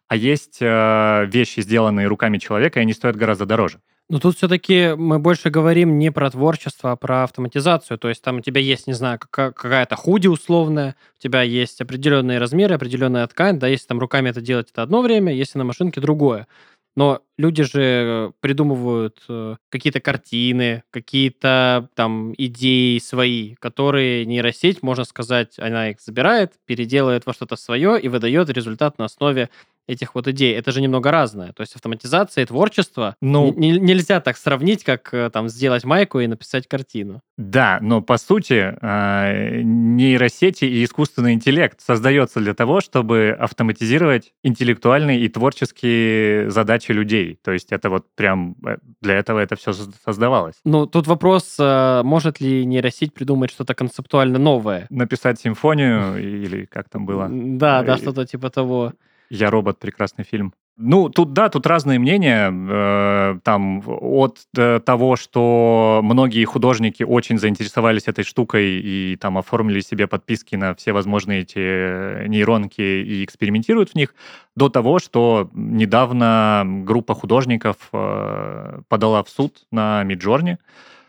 а 0.09 0.17
есть 0.17 0.59
э, 0.61 1.27
вещи, 1.27 1.61
сделанные 1.61 2.07
руками 2.07 2.39
человека, 2.39 2.79
и 2.79 2.83
они 2.83 2.93
стоят 2.93 3.17
гораздо 3.17 3.47
дороже. 3.47 3.81
Но 4.09 4.21
тут 4.21 4.37
все-таки 4.37 4.95
мы 4.97 5.19
больше 5.19 5.51
говорим 5.51 5.99
не 5.99 6.13
про 6.13 6.31
творчество, 6.31 6.93
а 6.93 6.97
про 6.97 7.25
автоматизацию. 7.25 7.99
То 7.99 8.09
есть 8.09 8.23
там 8.23 8.37
у 8.37 8.41
тебя 8.41 8.61
есть, 8.61 8.87
не 8.87 8.93
знаю, 8.93 9.19
какая-то 9.19 9.97
худи 9.97 10.29
условная, 10.29 10.95
у 11.19 11.23
тебя 11.23 11.43
есть 11.43 11.81
определенные 11.81 12.39
размеры, 12.39 12.77
определенная 12.77 13.27
ткань, 13.27 13.59
да, 13.59 13.67
если 13.67 13.87
там 13.89 13.99
руками 13.99 14.31
это 14.31 14.41
делать, 14.41 14.71
это 14.71 14.83
одно 14.83 15.03
время, 15.03 15.33
если 15.33 15.59
на 15.59 15.65
машинке 15.65 16.01
другое. 16.01 16.47
Но 16.95 17.23
люди 17.39 17.63
же 17.63 18.33
придумывают 18.41 19.23
э, 19.29 19.57
какие-то 19.71 20.01
картины, 20.01 20.83
какие-то 20.91 21.89
там 21.95 22.35
идеи 22.37 22.99
свои, 22.99 23.55
которые 23.57 24.27
нейросеть, 24.27 24.83
можно 24.83 25.05
сказать, 25.05 25.59
она 25.59 25.91
их 25.91 26.01
забирает, 26.01 26.55
переделает 26.65 27.27
во 27.27 27.33
что-то 27.33 27.57
свое 27.57 28.01
и 28.01 28.09
выдает 28.09 28.51
результат 28.51 28.99
на 28.99 29.07
основе 29.07 29.51
этих 29.87 30.15
вот 30.15 30.27
идей. 30.29 30.55
Это 30.55 30.73
же 30.73 30.81
немного 30.81 31.11
разное. 31.11 31.53
То 31.53 31.61
есть 31.63 31.75
автоматизация 31.75 32.43
и 32.43 32.47
творчество 32.47 33.17
ну, 33.21 33.53
нельзя 33.55 34.21
так 34.21 34.37
сравнить, 34.37 34.85
как 34.85 35.13
э, 35.13 35.31
там 35.31 35.49
сделать 35.49 35.85
майку 35.85 36.21
и 36.21 36.27
написать 36.27 36.67
картину. 36.67 37.21
Да, 37.37 37.79
но 37.81 38.03
по 38.03 38.19
сути 38.19 38.75
э, 38.81 39.61
нейросети 39.63 40.65
и 40.65 40.85
искусственный 40.85 41.35
интеллект 41.35 41.81
создается 41.81 42.41
для 42.41 42.55
того, 42.55 42.81
чтобы 42.81 43.37
автоматизировать 43.39 44.33
интеллектуальные 44.43 45.21
и 45.21 45.29
творческие 45.29 46.51
задачи 46.51 46.93
людей. 46.93 47.26
То 47.35 47.53
есть 47.53 47.73
это 47.73 47.91
вот 47.91 48.07
прям 48.15 48.57
э, 48.67 48.77
для 49.01 49.15
этого 49.15 49.39
это 49.39 49.57
все 49.57 49.73
создавалось. 49.73 50.57
Ну, 50.65 50.87
тут 50.87 51.07
вопрос, 51.07 51.57
может 51.59 52.41
ли 52.41 52.65
нейросеть 52.65 53.15
придумать 53.15 53.51
что-то 53.51 53.75
концептуально 53.75 54.39
новое? 54.39 54.87
Написать 54.91 55.41
симфонию 55.41 56.19
или 56.19 56.65
как 56.65 56.89
там 56.89 57.07
было? 57.07 57.29
Да, 57.31 57.83
да, 57.83 57.97
что-то 57.97 58.25
типа 58.27 58.51
того. 58.51 58.93
«Я 59.29 59.51
робот»— 59.51 59.79
прекрасный 59.81 60.25
фильм. 60.25 60.55
Ну, 60.79 61.09
тут, 61.09 61.33
да, 61.33 61.49
тут 61.49 61.67
разные 61.67 61.99
мнения. 61.99 62.53
Э, 62.53 63.39
там 63.43 63.83
от 63.87 64.41
э, 64.55 64.79
того, 64.85 65.17
что 65.17 66.01
многие 66.05 66.45
художники 66.45 67.03
очень 67.03 67.39
заинтересовались 67.39 68.09
этой 68.09 68.25
штукой 68.25 68.81
и 68.83 69.17
там 69.17 69.39
оформили 69.39 69.81
себе 69.81 70.07
подписки 70.07 70.55
на 70.55 70.75
все 70.75 70.93
возможные 70.93 71.41
эти 71.41 72.27
нейронки 72.29 72.83
и 72.83 73.25
экспериментируют 73.25 73.91
в 73.91 73.95
них, 73.95 74.15
до 74.55 74.69
того, 74.69 74.99
что 74.99 75.49
недавно 75.55 76.63
группа 76.67 77.15
художников 77.15 77.77
э, 77.95 78.81
подала 78.89 79.25
в 79.25 79.31
суд 79.31 79.67
на 79.71 80.03
Миджорни, 80.05 80.59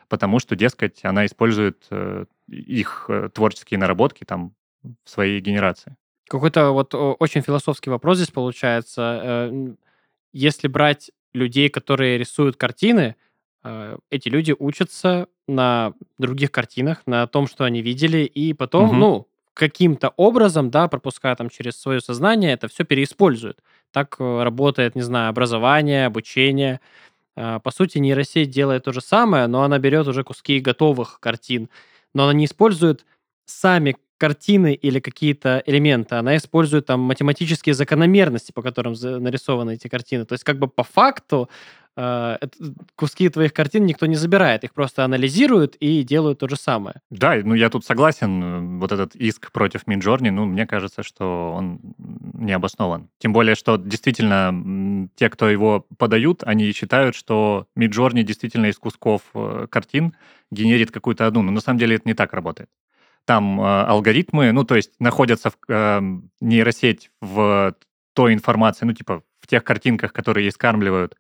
потому 0.08 0.40
что, 0.40 0.56
дескать, 0.56 1.04
она 1.04 1.26
использует 1.26 1.90
их 2.48 3.10
творческие 3.34 3.78
наработки 3.80 4.24
там 4.24 4.54
в 5.04 5.10
своей 5.10 5.42
генерации. 5.42 5.98
Какой-то 6.28 6.72
вот 6.72 6.94
очень 6.94 7.42
философский 7.42 7.90
вопрос 7.90 8.18
здесь 8.18 8.32
получается. 8.32 9.22
Э, 9.24 9.68
если 10.34 10.68
брать 10.68 11.12
людей, 11.34 11.70
которые 11.70 12.18
рисуют 12.18 12.58
картины, 12.58 13.16
э, 13.64 13.98
эти 14.10 14.28
люди 14.28 14.54
учатся 14.58 15.28
на 15.48 15.94
других 16.18 16.52
картинах, 16.52 17.04
на 17.06 17.28
том, 17.28 17.48
что 17.48 17.64
они 17.64 17.82
видели, 17.82 18.20
и 18.20 18.54
потом, 18.54 18.90
угу. 18.90 18.96
ну, 18.96 19.28
каким-то 19.54 20.14
образом, 20.18 20.70
да, 20.70 20.88
пропуская 20.88 21.36
там 21.36 21.50
через 21.50 21.80
свое 21.80 22.02
сознание, 22.02 22.54
это 22.54 22.68
все 22.68 22.84
переиспользуют. 22.84 23.60
Так 23.92 24.18
э, 24.20 24.44
работает, 24.44 24.96
не 24.96 25.02
знаю, 25.02 25.30
образование, 25.30 26.06
обучение. 26.06 26.80
По 27.36 27.70
сути, 27.70 28.00
нейросеть 28.00 28.50
делает 28.50 28.86
то 28.86 28.92
же 28.92 29.00
самое, 29.00 29.46
но 29.46 29.62
она 29.62 29.78
берет 29.78 30.08
уже 30.08 30.24
куски 30.24 30.60
готовых 30.60 31.20
картин, 31.20 31.70
но 32.16 32.24
она 32.24 32.34
не 32.34 32.46
использует 32.46 33.06
сами 33.46 33.96
картины 34.18 34.74
или 34.74 35.00
какие-то 35.00 35.62
элементы, 35.66 36.16
она 36.16 36.36
использует 36.38 36.86
там 36.86 37.02
математические 37.02 37.74
закономерности, 37.76 38.52
по 38.52 38.62
которым 38.62 38.94
нарисованы 38.94 39.76
эти 39.76 39.88
картины. 39.88 40.26
То 40.26 40.34
есть 40.34 40.44
как 40.44 40.60
бы 40.60 40.68
по 40.68 40.84
факту 40.84 41.50
э, 41.96 42.38
куски 42.96 43.30
твоих 43.30 43.54
картин 43.54 43.86
никто 43.86 44.06
не 44.06 44.16
забирает, 44.16 44.64
их 44.64 44.74
просто 44.74 45.04
анализируют 45.04 45.76
и 45.76 46.04
делают 46.04 46.40
то 46.40 46.48
же 46.48 46.56
самое. 46.56 47.02
Да, 47.10 47.36
ну 47.44 47.56
я 47.56 47.70
тут 47.70 47.86
согласен, 47.86 48.80
вот 48.80 48.92
этот 48.92 49.16
иск 49.16 49.52
против 49.52 49.88
Midjourney, 49.88 50.32
ну 50.32 50.46
мне 50.46 50.66
кажется, 50.66 51.04
что 51.04 51.54
он 51.56 51.80
не 51.98 52.54
обоснован. 52.54 53.10
Тем 53.20 53.34
более, 53.34 53.56
что 53.56 53.78
действительно 53.78 55.10
те, 55.16 55.30
кто 55.30 55.50
его 55.50 55.86
подают, 55.98 56.44
они 56.44 56.72
считают, 56.72 57.16
что 57.16 57.68
Midjourney 57.78 58.24
действительно 58.24 58.68
из 58.68 58.78
кусков 58.78 59.22
э, 59.34 59.68
картин 59.70 60.14
генерит 60.52 60.92
какую-то 60.92 61.28
одну, 61.28 61.42
но 61.42 61.52
на 61.52 61.62
самом 61.62 61.80
деле 61.80 61.96
это 61.96 62.08
не 62.08 62.14
так 62.14 62.34
работает 62.34 62.70
там 63.28 63.60
э, 63.60 63.64
алгоритмы, 63.64 64.54
ну, 64.54 64.64
то 64.64 64.76
есть 64.76 64.92
находятся 65.00 65.50
в 65.50 65.56
э, 65.68 66.02
нейросеть 66.40 67.12
в 67.22 67.76
той 68.14 68.34
информации, 68.34 68.86
ну, 68.86 68.94
типа 68.94 69.22
в 69.42 69.48
тех 69.48 69.66
картинках, 69.66 70.14
которые 70.14 70.46
ей 70.46 70.52
скармливают, 70.52 71.18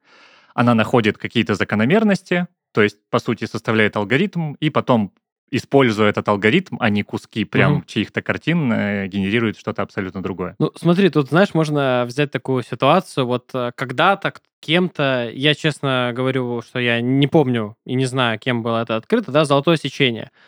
она 0.55 0.73
находит 0.73 1.17
какие-то 1.17 1.53
закономерности, 1.55 2.47
то 2.73 2.81
есть, 2.81 2.97
по 3.09 3.19
сути, 3.19 3.43
составляет 3.43 3.97
алгоритм, 3.97 4.53
и 4.53 4.69
потом, 4.69 5.11
используя 5.51 6.09
этот 6.09 6.27
алгоритм, 6.29 6.77
а 6.79 6.89
не 6.89 7.03
куски 7.03 7.43
прям 7.43 7.73
угу. 7.73 7.83
чьих-то 7.85 8.21
картин, 8.21 8.71
э, 8.71 9.07
генерирует 9.07 9.59
что-то 9.59 9.81
абсолютно 9.81 10.23
другое. 10.23 10.55
Ну, 10.59 10.71
смотри, 10.75 11.09
тут, 11.09 11.27
знаешь, 11.27 11.53
можно 11.53 12.05
взять 12.07 12.31
такую 12.31 12.63
ситуацию, 12.63 13.27
вот 13.27 13.49
э, 13.53 13.71
когда-то 13.75 14.33
кем-то, 14.61 15.29
я 15.33 15.53
честно 15.55 16.13
говорю, 16.15 16.61
что 16.61 16.79
я 16.79 17.01
не 17.01 17.27
помню 17.27 17.75
и 17.85 17.95
не 17.95 18.05
знаю, 18.05 18.39
кем 18.39 18.63
было 18.63 18.81
это 18.81 18.95
открыто, 18.95 19.33
да, 19.33 19.43
золотое 19.43 19.75
сечение– 19.75 20.31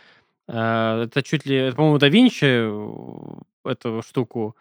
это 0.51 1.21
чуть 1.23 1.45
ли, 1.45 1.71
по-моему, 1.71 1.99
да 1.99 2.09
Винчи 2.09 2.45
э, 2.45 3.69
эту 3.69 4.01
штуку 4.01 4.55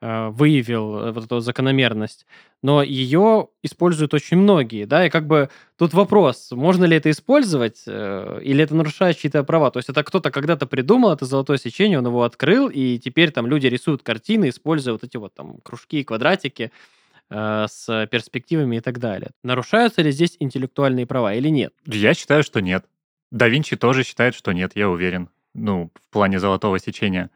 э, 0.00 0.28
выявил, 0.28 1.12
вот 1.12 1.24
эту 1.24 1.40
закономерность, 1.40 2.26
но 2.62 2.82
ее 2.82 3.48
используют 3.64 4.14
очень 4.14 4.36
многие, 4.36 4.84
да, 4.84 5.04
и 5.06 5.10
как 5.10 5.26
бы 5.26 5.48
тут 5.76 5.94
вопрос, 5.94 6.52
можно 6.52 6.84
ли 6.84 6.96
это 6.96 7.10
использовать, 7.10 7.82
или 7.88 8.62
это 8.62 8.76
нарушает 8.76 9.18
чьи-то 9.18 9.42
права, 9.42 9.72
то 9.72 9.78
есть 9.80 9.88
это 9.88 10.04
кто-то 10.04 10.30
когда-то 10.30 10.66
придумал 10.66 11.12
это 11.12 11.24
золотое 11.24 11.58
сечение, 11.58 11.98
он 11.98 12.06
его 12.06 12.22
открыл, 12.22 12.68
и 12.68 12.98
теперь 12.98 13.32
там 13.32 13.48
люди 13.48 13.66
рисуют 13.66 14.04
картины, 14.04 14.50
используя 14.50 14.92
вот 14.92 15.02
эти 15.02 15.16
вот 15.16 15.34
там 15.34 15.58
кружки 15.64 16.00
и 16.00 16.04
квадратики 16.04 16.70
с 17.30 18.08
перспективами 18.10 18.76
и 18.76 18.80
так 18.80 18.98
далее. 18.98 19.30
Нарушаются 19.42 20.02
ли 20.02 20.12
здесь 20.12 20.36
интеллектуальные 20.38 21.06
права 21.06 21.34
или 21.34 21.48
нет? 21.48 21.72
Я 21.86 22.14
считаю, 22.14 22.42
что 22.42 22.60
нет. 22.60 22.84
Да 23.32 23.48
Винчи 23.48 23.76
тоже 23.76 24.04
считает, 24.04 24.34
что 24.34 24.52
нет, 24.52 24.72
я 24.74 24.90
уверен. 24.90 25.30
Ну, 25.54 25.90
в 25.94 26.12
плане 26.12 26.38
золотого 26.38 26.78
сечения. 26.78 27.30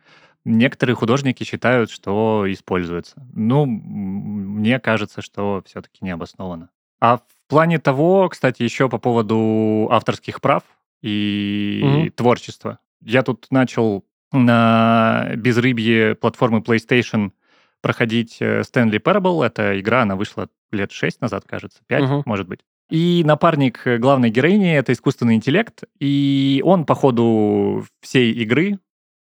Некоторые 0.45 0.95
художники 0.95 1.43
считают, 1.43 1.91
что 1.91 2.45
используется. 2.47 3.27
Ну, 3.33 3.65
мне 3.65 4.79
кажется, 4.79 5.23
что 5.23 5.63
все-таки 5.67 5.99
не 6.03 6.11
обосновано. 6.11 6.69
А 7.01 7.17
в 7.17 7.23
плане 7.49 7.79
того, 7.79 8.29
кстати, 8.29 8.63
еще 8.63 8.91
по 8.91 8.99
поводу 8.99 9.89
авторских 9.91 10.43
прав 10.43 10.63
и 11.03 11.83
угу. 11.83 12.11
творчества. 12.11 12.79
Я 13.03 13.23
тут 13.23 13.47
начал 13.51 14.05
на 14.33 15.31
безрыбье 15.35 16.15
платформы 16.15 16.59
PlayStation 16.59 17.33
проходить 17.81 18.37
э, 18.41 18.61
Stanley 18.61 19.01
Parable. 19.01 19.45
Это 19.45 19.81
игра, 19.81 20.03
она 20.03 20.15
вышла 20.15 20.49
лет 20.73 20.93
шесть 20.93 21.23
назад, 21.23 21.45
кажется, 21.47 21.81
пять, 21.87 22.05
угу. 22.05 22.23
может 22.27 22.47
быть. 22.47 22.61
И 22.91 23.23
напарник 23.25 23.87
э, 23.87 23.99
главной 23.99 24.31
героини— 24.31 24.73
это 24.77 24.93
искусственный 24.93 25.35
интеллект, 25.35 25.85
и 25.99 26.63
он 26.65 26.85
по 26.85 26.95
ходу 26.95 27.85
всей 28.01 28.33
игры 28.33 28.79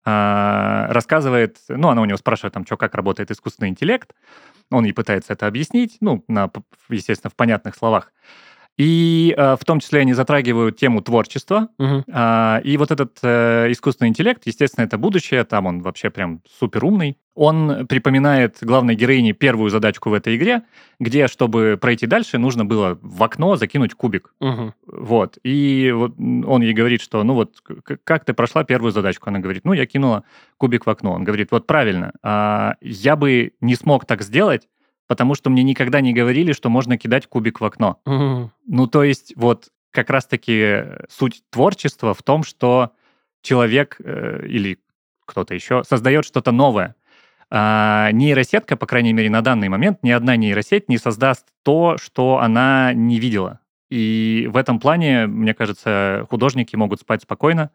а, 0.09 0.87
рассказывает, 0.91 1.59
ну, 1.69 1.89
она 1.89 2.01
у 2.01 2.05
него 2.05 2.17
спрашивает, 2.17 2.55
там, 2.55 2.65
что, 2.65 2.77
как 2.77 2.95
работает 2.95 3.33
искусственный 3.33 3.71
интеллект, 3.71 4.15
он 4.71 4.85
ей 4.85 4.93
пытается 4.93 5.33
это 5.33 5.49
объяснить, 5.49 5.97
ну, 6.01 6.25
на, 6.29 6.49
естественно, 6.89 7.31
в 7.31 7.35
понятных 7.35 7.75
словах. 7.75 8.13
И 8.79 9.35
э, 9.37 9.57
в 9.57 9.65
том 9.65 9.81
числе 9.81 10.01
они 10.01 10.13
затрагивают 10.13 10.77
тему 10.77 11.01
творчества. 11.01 11.71
Угу. 11.79 12.05
Э, 12.07 12.61
и 12.63 12.77
вот 12.77 12.91
этот 12.91 13.19
э, 13.23 13.73
искусственный 13.73 14.11
интеллект, 14.11 14.43
естественно, 14.45 14.85
это 14.85 14.99
будущее, 14.99 15.45
там 15.45 15.67
он 15.67 15.81
вообще 15.81 16.11
прям 16.11 16.43
супер 16.59 16.85
умный. 16.85 17.19
Он 17.37 17.87
припоминает 17.87 18.57
главной 18.63 18.95
героине 18.95 19.33
первую 19.33 19.71
задачку 19.71 20.11
в 20.11 20.15
этой 20.15 20.37
игре, 20.37 20.63
где, 20.99 21.29
чтобы 21.29 21.79
пройти 21.81 22.07
дальше, 22.07 22.39
нужно 22.39 22.65
было 22.65 22.99
в 23.03 23.23
окно 23.23 23.57
закинуть 23.57 23.95
кубик. 23.95 24.35
Угу. 24.41 24.75
Вот. 24.87 25.39
И 25.45 25.93
вот 25.95 26.15
он 26.19 26.63
ей 26.63 26.73
говорит, 26.73 27.03
что, 27.03 27.23
ну 27.23 27.35
вот, 27.35 27.63
как 28.05 28.25
ты 28.25 28.33
прошла 28.33 28.65
первую 28.65 28.91
задачку? 28.91 29.29
Она 29.29 29.39
говорит, 29.39 29.65
ну, 29.65 29.75
я 29.75 29.85
кинула 29.87 30.25
кубик 30.57 30.87
в 30.87 30.91
окно. 30.91 31.13
Он 31.13 31.25
говорит, 31.25 31.51
вот 31.51 31.67
правильно, 31.67 32.13
э, 32.23 32.73
я 32.81 33.17
бы 33.17 33.53
не 33.61 33.77
смог 33.77 34.07
так 34.07 34.23
сделать, 34.23 34.67
потому 35.07 35.35
что 35.35 35.51
мне 35.51 35.63
никогда 35.63 36.01
не 36.01 36.15
говорили, 36.15 36.53
что 36.53 36.71
можно 36.71 36.97
кидать 36.97 37.27
кубик 37.27 37.61
в 37.61 37.65
окно. 37.65 38.01
Mm-hmm. 38.07 38.49
Ну, 38.67 38.87
то 38.87 39.05
есть 39.05 39.35
вот 39.37 39.69
как 39.91 40.11
раз-таки 40.11 40.85
суть 41.11 41.43
творчества 41.51 42.15
в 42.15 42.23
том, 42.23 42.45
что 42.45 42.93
человек 43.43 43.97
э, 44.03 44.47
или 44.47 44.79
кто-то 45.27 45.55
еще 45.55 45.85
создает 45.85 46.25
что-то 46.25 46.53
новое. 46.53 46.95
А 47.51 48.11
нейросетка, 48.13 48.77
по 48.77 48.87
крайней 48.87 49.13
мере, 49.13 49.31
на 49.31 49.41
данный 49.41 49.69
момент, 49.69 50.03
ни 50.03 50.11
одна 50.11 50.37
нейросеть 50.37 50.89
не 50.89 50.99
создаст 50.99 51.47
то, 51.63 51.97
что 51.99 52.39
она 52.39 52.93
не 52.93 53.21
видела. 53.21 53.61
И 53.89 54.49
в 54.51 54.57
этом 54.57 54.81
плане, 54.81 55.27
мне 55.27 55.55
кажется, 55.55 56.27
художники 56.29 56.75
могут 56.75 57.01
спать 57.01 57.23
спокойно, 57.23 57.71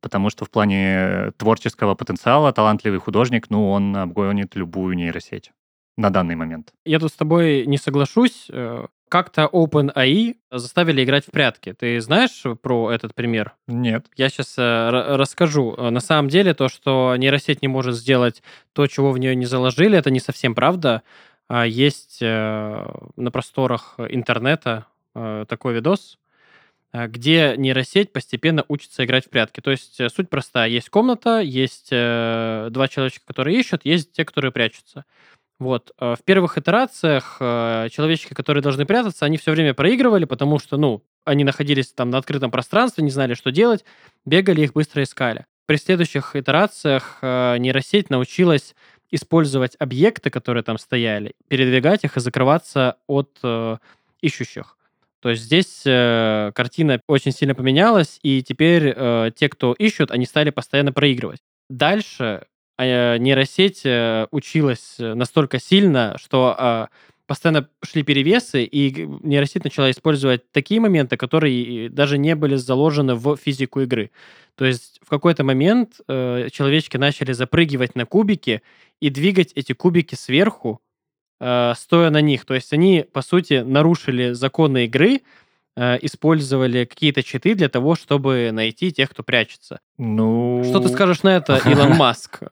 потому 0.00 0.28
что 0.30 0.44
в 0.44 0.50
плане 0.50 1.32
творческого 1.36 1.94
потенциала 1.94 2.52
талантливый 2.52 2.98
художник, 2.98 3.48
ну, 3.48 3.70
он 3.70 3.96
обгонит 3.96 4.56
любую 4.56 4.96
нейросеть 4.96 5.52
на 5.96 6.10
данный 6.10 6.34
момент. 6.34 6.72
Я 6.84 6.98
тут 6.98 7.12
с 7.12 7.16
тобой 7.16 7.64
не 7.66 7.78
соглашусь. 7.78 8.50
Э, 9.06 9.08
как-то 9.08 9.48
OpenAI 9.52 10.36
заставили 10.50 11.04
играть 11.04 11.26
в 11.26 11.30
прятки. 11.30 11.72
Ты 11.72 12.00
знаешь 12.00 12.42
про 12.60 12.90
этот 12.90 13.14
пример? 13.14 13.54
Нет. 13.66 14.06
Я 14.16 14.28
сейчас 14.28 14.54
э, 14.58 14.90
расскажу. 14.90 15.74
Э, 15.76 15.90
на 15.90 16.00
самом 16.00 16.28
деле 16.28 16.54
то, 16.54 16.68
что 16.68 17.14
нейросеть 17.16 17.62
не 17.62 17.68
может 17.68 17.94
сделать 17.94 18.42
то, 18.72 18.86
чего 18.86 19.12
в 19.12 19.18
нее 19.18 19.34
не 19.34 19.46
заложили, 19.46 19.98
это 19.98 20.10
не 20.10 20.20
совсем 20.20 20.54
правда. 20.54 21.02
А 21.48 21.64
есть 21.64 22.20
на 22.20 23.30
просторах 23.32 23.94
интернета 24.08 24.86
такой 25.14 25.74
видос, 25.74 26.18
где 26.92 27.54
нейросеть 27.56 28.12
постепенно 28.12 28.64
учится 28.66 29.04
играть 29.04 29.26
в 29.26 29.30
прятки. 29.30 29.60
То 29.60 29.70
есть 29.70 30.00
суть 30.12 30.28
простая. 30.28 30.68
Есть 30.68 30.90
комната, 30.90 31.38
есть 31.38 31.90
два 31.90 32.88
человечка, 32.88 33.24
которые 33.24 33.60
ищут, 33.60 33.84
есть 33.84 34.10
те, 34.10 34.24
которые 34.24 34.50
прячутся. 34.50 35.04
Вот. 35.58 35.92
Э, 35.98 36.14
в 36.18 36.24
первых 36.24 36.58
итерациях 36.58 37.38
э, 37.40 37.88
человечки, 37.90 38.34
которые 38.34 38.62
должны 38.62 38.86
прятаться, 38.86 39.24
они 39.24 39.38
все 39.38 39.52
время 39.52 39.74
проигрывали, 39.74 40.24
потому 40.24 40.58
что, 40.58 40.76
ну, 40.76 41.02
они 41.24 41.44
находились 41.44 41.92
там 41.92 42.10
на 42.10 42.18
открытом 42.18 42.50
пространстве, 42.50 43.04
не 43.04 43.10
знали, 43.10 43.34
что 43.34 43.50
делать, 43.50 43.84
бегали, 44.24 44.62
их 44.62 44.72
быстро 44.74 45.02
искали. 45.02 45.46
При 45.66 45.76
следующих 45.76 46.36
итерациях 46.36 47.18
э, 47.22 47.56
нейросеть 47.58 48.10
научилась 48.10 48.74
использовать 49.10 49.76
объекты, 49.78 50.30
которые 50.30 50.62
там 50.62 50.78
стояли, 50.78 51.34
передвигать 51.48 52.04
их 52.04 52.16
и 52.16 52.20
закрываться 52.20 52.96
от 53.06 53.38
ищущих. 54.20 54.76
То 55.20 55.30
есть 55.30 55.42
здесь 55.42 55.82
э, 55.84 56.52
картина 56.54 57.00
очень 57.08 57.32
сильно 57.32 57.54
поменялась, 57.54 58.20
и 58.22 58.42
теперь 58.42 58.92
э, 58.94 59.30
те, 59.34 59.48
кто 59.48 59.72
ищут, 59.72 60.10
они 60.10 60.26
стали 60.26 60.50
постоянно 60.50 60.92
проигрывать. 60.92 61.40
Дальше 61.68 62.46
нейросеть 62.84 63.82
э, 63.84 64.26
училась 64.30 64.96
э, 64.98 65.14
настолько 65.14 65.58
сильно, 65.58 66.16
что 66.18 66.54
а, 66.58 66.88
постоянно 67.26 67.68
шли 67.82 68.02
перевесы, 68.02 68.64
и 68.64 69.06
нейросеть 69.22 69.64
начала 69.64 69.90
использовать 69.90 70.50
такие 70.52 70.80
моменты, 70.80 71.16
которые 71.16 71.88
даже 71.88 72.18
не 72.18 72.34
были 72.34 72.56
заложены 72.56 73.14
в 73.14 73.36
физику 73.36 73.80
игры. 73.80 74.10
То 74.54 74.64
есть 74.64 75.00
в 75.02 75.08
какой-то 75.10 75.44
момент 75.44 76.00
э, 76.08 76.48
человечки 76.50 76.96
начали 76.96 77.32
запрыгивать 77.32 77.94
на 77.94 78.06
кубики 78.06 78.62
и 79.00 79.10
двигать 79.10 79.52
эти 79.54 79.72
кубики 79.72 80.14
сверху, 80.14 80.80
э, 81.40 81.72
стоя 81.76 82.10
на 82.10 82.20
них. 82.20 82.44
То 82.44 82.54
есть 82.54 82.72
они, 82.72 83.04
по 83.12 83.22
сути, 83.22 83.62
нарушили 83.64 84.32
законы 84.32 84.86
игры, 84.86 85.22
э, 85.76 85.98
использовали 86.00 86.84
какие-то 86.84 87.22
читы 87.22 87.54
для 87.54 87.68
того, 87.68 87.96
чтобы 87.96 88.50
найти 88.52 88.92
тех, 88.92 89.10
кто 89.10 89.22
прячется. 89.22 89.80
Ну... 89.98 90.62
Что 90.64 90.80
ты 90.80 90.88
скажешь 90.88 91.22
на 91.22 91.36
это, 91.36 91.60
Илон 91.66 91.96
Маск? 91.96 92.42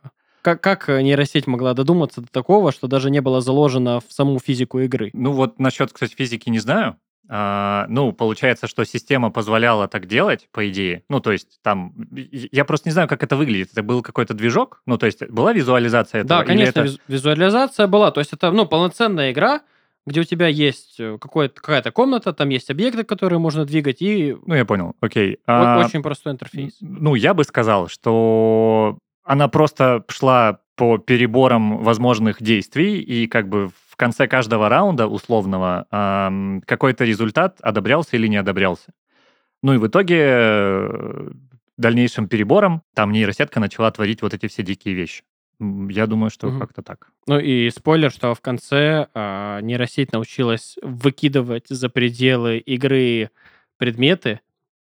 Как, 0.44 0.60
как 0.60 0.88
нейросеть 0.88 1.46
могла 1.46 1.72
додуматься 1.72 2.20
до 2.20 2.28
такого, 2.28 2.70
что 2.70 2.86
даже 2.86 3.08
не 3.08 3.22
было 3.22 3.40
заложено 3.40 4.00
в 4.00 4.12
саму 4.12 4.38
физику 4.38 4.78
игры? 4.80 5.08
Ну 5.14 5.32
вот 5.32 5.58
насчет, 5.58 5.90
кстати, 5.90 6.14
физики 6.14 6.50
не 6.50 6.58
знаю. 6.58 6.98
А, 7.30 7.86
ну, 7.88 8.12
получается, 8.12 8.66
что 8.66 8.84
система 8.84 9.30
позволяла 9.30 9.88
так 9.88 10.04
делать, 10.06 10.46
по 10.52 10.68
идее. 10.68 11.02
Ну, 11.08 11.20
то 11.20 11.32
есть 11.32 11.60
там... 11.62 11.94
Я 12.12 12.66
просто 12.66 12.90
не 12.90 12.92
знаю, 12.92 13.08
как 13.08 13.22
это 13.22 13.36
выглядит. 13.36 13.70
Это 13.72 13.82
был 13.82 14.02
какой-то 14.02 14.34
движок? 14.34 14.82
Ну, 14.84 14.98
то 14.98 15.06
есть 15.06 15.26
была 15.30 15.54
визуализация 15.54 16.20
этого? 16.20 16.40
Да, 16.40 16.44
конечно, 16.44 16.80
это... 16.80 16.94
визуализация 17.08 17.86
была. 17.86 18.10
То 18.10 18.20
есть 18.20 18.34
это, 18.34 18.50
ну, 18.50 18.66
полноценная 18.66 19.32
игра, 19.32 19.62
где 20.06 20.20
у 20.20 20.24
тебя 20.24 20.48
есть 20.48 21.00
э, 21.00 21.16
какая-то 21.18 21.90
комната, 21.90 22.34
там 22.34 22.50
есть 22.50 22.68
объекты, 22.68 23.04
которые 23.04 23.38
можно 23.38 23.64
двигать, 23.64 24.02
и... 24.02 24.36
Ну, 24.44 24.54
я 24.54 24.66
понял, 24.66 24.94
окей. 25.00 25.38
А... 25.46 25.82
Очень 25.82 26.02
простой 26.02 26.34
интерфейс. 26.34 26.76
Ну, 26.82 27.14
я 27.14 27.32
бы 27.32 27.44
сказал, 27.44 27.88
что 27.88 28.98
она 29.24 29.48
просто 29.48 30.04
шла 30.08 30.60
по 30.76 30.98
переборам 30.98 31.78
возможных 31.78 32.42
действий, 32.42 33.00
и 33.00 33.26
как 33.26 33.48
бы 33.48 33.68
в 33.68 33.96
конце 33.96 34.26
каждого 34.26 34.68
раунда 34.68 35.06
условного 35.06 35.86
какой-то 36.66 37.04
результат 37.04 37.58
одобрялся 37.60 38.16
или 38.16 38.26
не 38.26 38.36
одобрялся. 38.36 38.92
Ну 39.62 39.72
и 39.72 39.78
в 39.78 39.86
итоге 39.86 40.18
э, 40.20 41.30
дальнейшим 41.78 42.28
перебором 42.28 42.82
там 42.94 43.12
нейросетка 43.12 43.60
начала 43.60 43.90
творить 43.90 44.20
вот 44.20 44.34
эти 44.34 44.46
все 44.46 44.62
дикие 44.62 44.94
вещи. 44.94 45.22
Я 45.58 46.06
думаю, 46.06 46.30
что 46.30 46.48
угу. 46.48 46.58
как-то 46.58 46.82
так. 46.82 47.08
Ну 47.26 47.38
и 47.38 47.70
спойлер, 47.70 48.10
что 48.10 48.34
в 48.34 48.42
конце 48.42 49.06
э, 49.14 49.60
нейросеть 49.62 50.12
научилась 50.12 50.76
выкидывать 50.82 51.68
за 51.68 51.88
пределы 51.88 52.58
игры 52.58 53.30
предметы, 53.78 54.40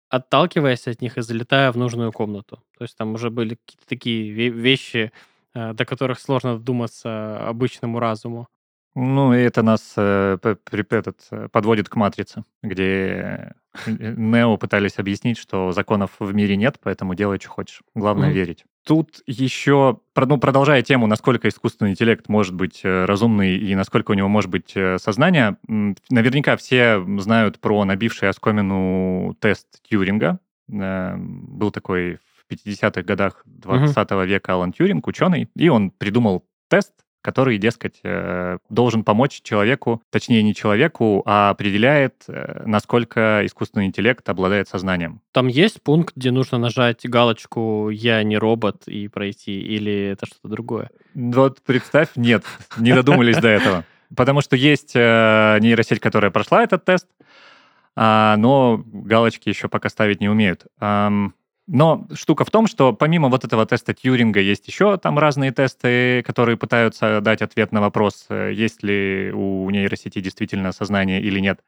отталкиваясь 0.09 0.87
от 0.87 1.01
них 1.01 1.17
и 1.17 1.21
залетая 1.21 1.71
в 1.71 1.77
нужную 1.77 2.11
комнату. 2.11 2.63
То 2.77 2.83
есть 2.83 2.97
там 2.97 3.13
уже 3.13 3.29
были 3.29 3.55
какие-то 3.55 3.87
такие 3.87 4.49
вещи, 4.49 5.11
э, 5.53 5.73
до 5.73 5.85
которых 5.85 6.19
сложно 6.19 6.57
додуматься 6.57 7.47
обычному 7.47 7.99
разуму. 7.99 8.47
Ну, 8.99 9.31
и 9.31 9.37
это 9.37 9.61
нас 9.61 9.93
э, 9.95 10.39
этот, 10.41 11.19
э, 11.29 11.49
подводит 11.51 11.87
к 11.87 11.95
«Матрице», 11.95 12.43
где 12.63 13.53
э, 13.85 13.93
Нео 14.17 14.57
пытались 14.57 14.97
объяснить, 14.97 15.37
что 15.37 15.71
законов 15.71 16.13
в 16.17 16.33
мире 16.33 16.57
нет, 16.57 16.79
поэтому 16.81 17.13
делай, 17.13 17.37
что 17.39 17.49
хочешь. 17.49 17.83
Главное 17.93 18.31
mm-hmm. 18.31 18.33
верить. 18.33 18.65
Тут 18.83 19.21
еще, 19.27 19.99
ну, 20.15 20.37
продолжая 20.39 20.81
тему, 20.81 21.05
насколько 21.05 21.47
искусственный 21.47 21.91
интеллект 21.91 22.27
может 22.27 22.55
быть 22.55 22.81
э, 22.83 23.05
разумный 23.05 23.55
и 23.55 23.75
насколько 23.75 24.09
у 24.09 24.15
него 24.15 24.29
может 24.29 24.49
быть 24.49 24.75
сознание, 24.97 25.57
наверняка 26.09 26.57
все 26.57 26.99
знают 27.19 27.59
про 27.59 27.85
набивший 27.85 28.29
оскомину 28.29 29.35
тест 29.39 29.67
Тьюринга. 29.83 30.39
Был 30.67 31.69
такой 31.69 32.15
в 32.15 32.51
50-х 32.51 33.03
годах 33.03 33.43
20 33.45 33.95
mm-hmm. 33.95 34.25
века 34.25 34.53
Алан 34.53 34.73
Тьюринг, 34.73 35.05
ученый, 35.05 35.51
и 35.55 35.69
он 35.69 35.91
придумал 35.91 36.47
тест, 36.67 36.93
который, 37.27 37.57
дескать, 37.57 37.99
э, 38.03 38.57
должен 38.69 39.03
помочь 39.03 39.41
человеку, 39.43 40.01
точнее 40.11 40.41
не 40.43 40.55
человеку, 40.55 41.23
а 41.25 41.49
определяет, 41.49 42.23
э, 42.29 42.63
насколько 42.65 43.41
искусственный 43.43 43.85
интеллект 43.85 44.29
обладает 44.29 44.69
сознанием. 44.69 45.19
Там 45.33 45.47
есть 45.47 45.81
пункт, 45.81 46.15
где 46.15 46.31
нужно 46.31 46.57
нажать 46.57 47.05
галочку 47.05 47.89
«Я 47.89 48.23
не 48.23 48.37
робот» 48.37 48.87
и 48.87 49.09
пройти, 49.09 49.59
или 49.59 50.13
это 50.13 50.25
что-то 50.25 50.47
другое? 50.47 50.89
Вот 51.15 51.61
представь, 51.65 52.11
нет, 52.15 52.45
не 52.77 52.93
додумались 52.93 53.35
до 53.35 53.49
этого. 53.49 53.83
Потому 54.15 54.39
что 54.39 54.55
есть 54.55 54.93
э, 54.95 55.57
нейросеть, 55.59 55.99
которая 55.99 56.31
прошла 56.31 56.63
этот 56.63 56.85
тест, 56.85 57.07
а, 57.97 58.37
но 58.37 58.81
галочки 58.85 59.49
еще 59.49 59.67
пока 59.67 59.89
ставить 59.89 60.21
не 60.21 60.29
умеют. 60.29 60.65
Но 61.67 62.07
штука 62.13 62.45
в 62.45 62.49
том, 62.49 62.65
что 62.67 62.93
помимо 62.93 63.27
вот 63.27 63.43
этого 63.43 63.65
теста 63.65 63.93
Тьюринга 63.93 64.39
есть 64.39 64.67
еще 64.67 64.97
там 64.97 65.19
разные 65.19 65.51
тесты, 65.51 66.23
которые 66.23 66.55
пытаются 66.55 67.19
дать 67.19 67.41
ответ 67.41 67.73
на 67.73 67.81
вопрос, 67.81 68.25
э, 68.29 68.53
есть 68.53 68.83
ли 68.83 69.31
у 69.33 69.69
нейросети 69.69 70.21
действительно 70.21 70.71
сознание 70.71 71.21
или 71.21 71.39
нет. 71.41 71.59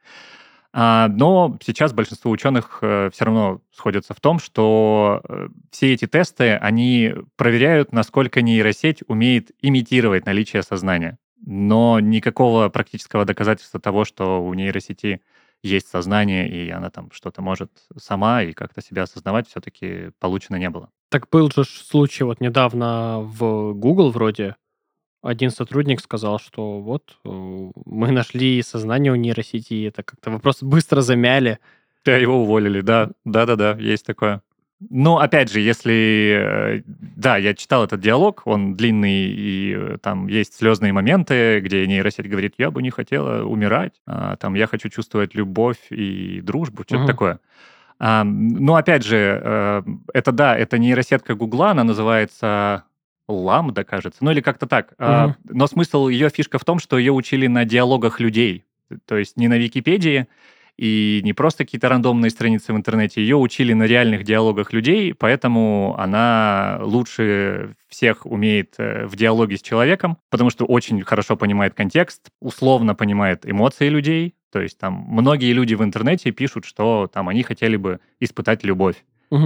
А, 0.72 1.08
но 1.08 1.58
сейчас 1.62 1.92
большинство 1.92 2.30
ученых 2.30 2.78
э, 2.80 3.10
все 3.12 3.24
равно 3.24 3.60
сходятся 3.72 4.14
в 4.14 4.20
том, 4.20 4.38
что 4.38 5.20
э, 5.28 5.48
все 5.70 5.92
эти 5.92 6.06
тесты, 6.06 6.54
они 6.54 7.12
проверяют, 7.36 7.92
насколько 7.92 8.40
нейросеть 8.40 9.02
умеет 9.06 9.50
имитировать 9.60 10.24
наличие 10.26 10.62
сознания. 10.62 11.18
Но 11.44 12.00
никакого 12.00 12.68
практического 12.68 13.24
доказательства 13.24 13.80
того, 13.80 14.04
что 14.04 14.42
у 14.42 14.54
нейросети 14.54 15.20
есть 15.62 15.88
сознание, 15.88 16.48
и 16.48 16.70
она 16.70 16.90
там 16.90 17.10
что-то 17.12 17.42
может 17.42 17.70
сама 17.96 18.42
и 18.42 18.52
как-то 18.52 18.80
себя 18.82 19.02
осознавать, 19.02 19.48
все-таки 19.48 20.10
получено 20.18 20.56
не 20.56 20.70
было. 20.70 20.90
Так 21.10 21.28
был 21.30 21.50
же 21.50 21.64
случай 21.64 22.24
вот 22.24 22.40
недавно 22.40 23.20
в 23.20 23.72
Google 23.74 24.10
вроде. 24.10 24.56
Один 25.22 25.50
сотрудник 25.50 26.00
сказал, 26.00 26.38
что 26.38 26.80
вот 26.80 27.18
э, 27.24 27.28
мы 27.84 28.10
нашли 28.10 28.62
сознание 28.62 29.12
у 29.12 29.16
нейросети, 29.16 29.86
это 29.86 30.02
как-то 30.02 30.30
вопрос 30.30 30.62
быстро 30.62 31.02
замяли. 31.02 31.58
Да, 32.06 32.16
его 32.16 32.42
уволили, 32.42 32.80
да, 32.80 33.10
да-да-да, 33.26 33.72
есть 33.72 34.06
такое. 34.06 34.42
Ну, 34.88 35.18
опять 35.18 35.52
же, 35.52 35.60
если... 35.60 36.78
Э, 36.78 36.82
да, 36.86 37.36
я 37.36 37.54
читал 37.54 37.84
этот 37.84 38.00
диалог, 38.00 38.42
он 38.46 38.76
длинный, 38.76 39.26
и 39.26 39.74
э, 39.76 39.98
там 40.00 40.26
есть 40.26 40.56
слезные 40.56 40.94
моменты, 40.94 41.60
где 41.60 41.86
нейросеть 41.86 42.28
говорит, 42.28 42.54
я 42.56 42.70
бы 42.70 42.82
не 42.82 42.90
хотела 42.90 43.44
умирать, 43.44 44.00
а, 44.06 44.36
там, 44.36 44.54
я 44.54 44.66
хочу 44.66 44.88
чувствовать 44.88 45.34
любовь 45.34 45.78
и 45.90 46.40
дружбу, 46.40 46.84
что-то 46.84 47.02
угу. 47.02 47.08
такое. 47.08 47.40
А, 47.98 48.24
ну, 48.24 48.74
опять 48.74 49.04
же, 49.04 49.40
э, 49.42 49.82
это 50.14 50.32
да, 50.32 50.56
это 50.56 50.78
нейросетка 50.78 51.34
Гугла, 51.34 51.72
она 51.72 51.84
называется 51.84 52.84
Ламда, 53.28 53.84
кажется, 53.84 54.24
ну 54.24 54.30
или 54.30 54.40
как-то 54.40 54.66
так. 54.66 54.94
Угу. 54.98 55.54
Но 55.56 55.66
смысл 55.66 56.08
ее 56.08 56.30
фишка 56.30 56.58
в 56.58 56.64
том, 56.64 56.78
что 56.78 56.96
ее 56.96 57.12
учили 57.12 57.48
на 57.48 57.66
диалогах 57.66 58.18
людей, 58.18 58.64
то 59.04 59.18
есть 59.18 59.36
не 59.36 59.46
на 59.48 59.58
Википедии, 59.58 60.26
и 60.80 61.20
не 61.24 61.34
просто 61.34 61.64
какие-то 61.64 61.90
рандомные 61.90 62.30
страницы 62.30 62.72
в 62.72 62.76
интернете, 62.76 63.20
ее 63.20 63.36
учили 63.36 63.74
на 63.74 63.82
реальных 63.82 64.24
диалогах 64.24 64.72
людей, 64.72 65.12
поэтому 65.12 65.94
она 65.98 66.78
лучше 66.80 67.74
всех 67.88 68.24
умеет 68.24 68.76
э, 68.78 69.04
в 69.04 69.14
диалоге 69.14 69.58
с 69.58 69.62
человеком, 69.62 70.16
потому 70.30 70.48
что 70.48 70.64
очень 70.64 71.02
хорошо 71.02 71.36
понимает 71.36 71.74
контекст, 71.74 72.30
условно 72.40 72.94
понимает 72.94 73.44
эмоции 73.44 73.90
людей, 73.90 74.34
то 74.50 74.58
есть 74.58 74.78
там 74.78 75.04
многие 75.06 75.52
люди 75.52 75.74
в 75.74 75.84
интернете 75.84 76.30
пишут, 76.30 76.64
что 76.64 77.10
там 77.12 77.28
они 77.28 77.42
хотели 77.42 77.76
бы 77.76 78.00
испытать 78.18 78.64
любовь. 78.64 78.96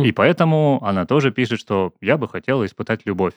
И 0.03 0.13
поэтому 0.13 0.83
она 0.83 1.05
тоже 1.05 1.31
пишет, 1.31 1.61
что 1.61 1.93
я 2.01 2.17
бы 2.17 2.27
хотела 2.27 2.65
испытать 2.65 3.05
любовь. 3.05 3.35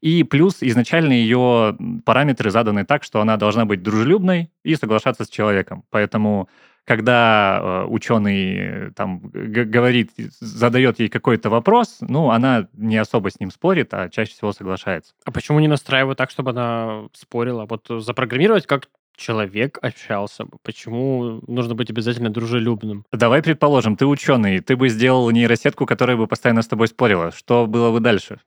И 0.00 0.22
плюс 0.24 0.62
изначально 0.62 1.12
ее 1.12 1.76
параметры 2.06 2.50
заданы 2.50 2.86
так, 2.86 3.04
что 3.04 3.20
она 3.20 3.36
должна 3.36 3.66
быть 3.66 3.82
дружелюбной 3.82 4.50
и 4.64 4.74
соглашаться 4.74 5.24
с 5.24 5.28
человеком. 5.28 5.84
Поэтому 5.90 6.48
когда 6.84 7.60
э, 7.60 7.86
ученый 7.88 8.56
э, 8.56 8.90
там 8.96 9.20
говорит, 9.20 10.10
задает 10.40 10.98
ей 10.98 11.08
какой-то 11.08 11.48
вопрос, 11.48 11.98
ну, 12.00 12.30
она 12.30 12.68
не 12.72 12.96
особо 12.96 13.30
с 13.30 13.38
ним 13.38 13.50
спорит, 13.50 13.94
а 13.94 14.08
чаще 14.08 14.32
всего 14.32 14.52
соглашается. 14.52 15.14
А 15.24 15.30
почему 15.30 15.60
не 15.60 15.68
настраивать 15.68 16.18
так, 16.18 16.30
чтобы 16.30 16.50
она 16.50 17.04
спорила? 17.12 17.66
Вот 17.66 17.86
запрограммировать 18.02 18.66
как 18.66 18.88
человек 19.16 19.78
общался 19.82 20.44
бы? 20.44 20.58
Почему 20.62 21.40
нужно 21.46 21.74
быть 21.74 21.90
обязательно 21.90 22.30
дружелюбным? 22.30 23.04
Давай 23.12 23.42
предположим, 23.42 23.96
ты 23.96 24.06
ученый, 24.06 24.60
ты 24.60 24.76
бы 24.76 24.88
сделал 24.88 25.30
нейросетку, 25.30 25.86
которая 25.86 26.16
бы 26.16 26.26
постоянно 26.26 26.62
с 26.62 26.68
тобой 26.68 26.88
спорила. 26.88 27.30
Что 27.32 27.66
было 27.66 27.90
бы 27.90 28.00
дальше? 28.00 28.40